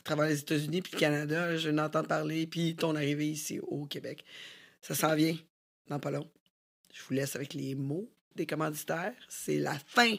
à 0.00 0.02
travers 0.02 0.26
les 0.26 0.40
États-Unis 0.40 0.80
puis 0.82 0.92
le 0.94 0.98
Canada, 0.98 1.56
je 1.56 1.68
n'entends 1.68 2.02
parler, 2.02 2.46
puis 2.46 2.74
ton 2.74 2.96
arrivée 2.96 3.28
ici 3.28 3.60
au 3.60 3.84
Québec. 3.84 4.24
Ça 4.80 4.94
s'en 4.94 5.14
vient 5.14 5.36
dans 5.88 5.98
pas 5.98 6.10
long. 6.10 6.28
Je 6.92 7.02
vous 7.04 7.14
laisse 7.14 7.36
avec 7.36 7.52
les 7.54 7.74
mots 7.74 8.10
des 8.34 8.46
commanditaires. 8.46 9.14
C'est 9.28 9.58
la 9.58 9.78
fin 9.78 10.14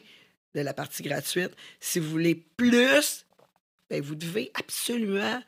de 0.54 0.60
la 0.60 0.72
partie 0.72 1.02
gratuite. 1.02 1.50
Si 1.80 1.98
vous 1.98 2.10
voulez 2.10 2.34
plus, 2.34 3.26
ben 3.90 4.00
vous 4.00 4.14
devez 4.14 4.52
absolument 4.54 5.42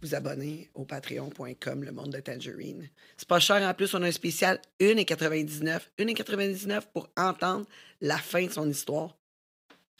vous 0.00 0.14
abonner 0.14 0.70
au 0.74 0.84
patreon.com, 0.84 1.82
le 1.82 1.90
monde 1.90 2.12
de 2.12 2.20
Tangerine. 2.20 2.88
C'est 3.16 3.26
pas 3.26 3.40
cher 3.40 3.62
en 3.62 3.74
plus, 3.74 3.94
on 3.94 4.02
a 4.02 4.06
un 4.06 4.12
spécial 4.12 4.60
1,99. 4.78 5.80
1,99 5.98 6.82
pour 6.92 7.10
entendre 7.16 7.66
la 8.00 8.18
fin 8.18 8.46
de 8.46 8.52
son 8.52 8.68
histoire. 8.68 9.16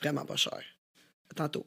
Vraiment 0.01 0.25
pas 0.25 0.37
cher. 0.37 0.63
À 1.31 1.35
tantôt. 1.35 1.67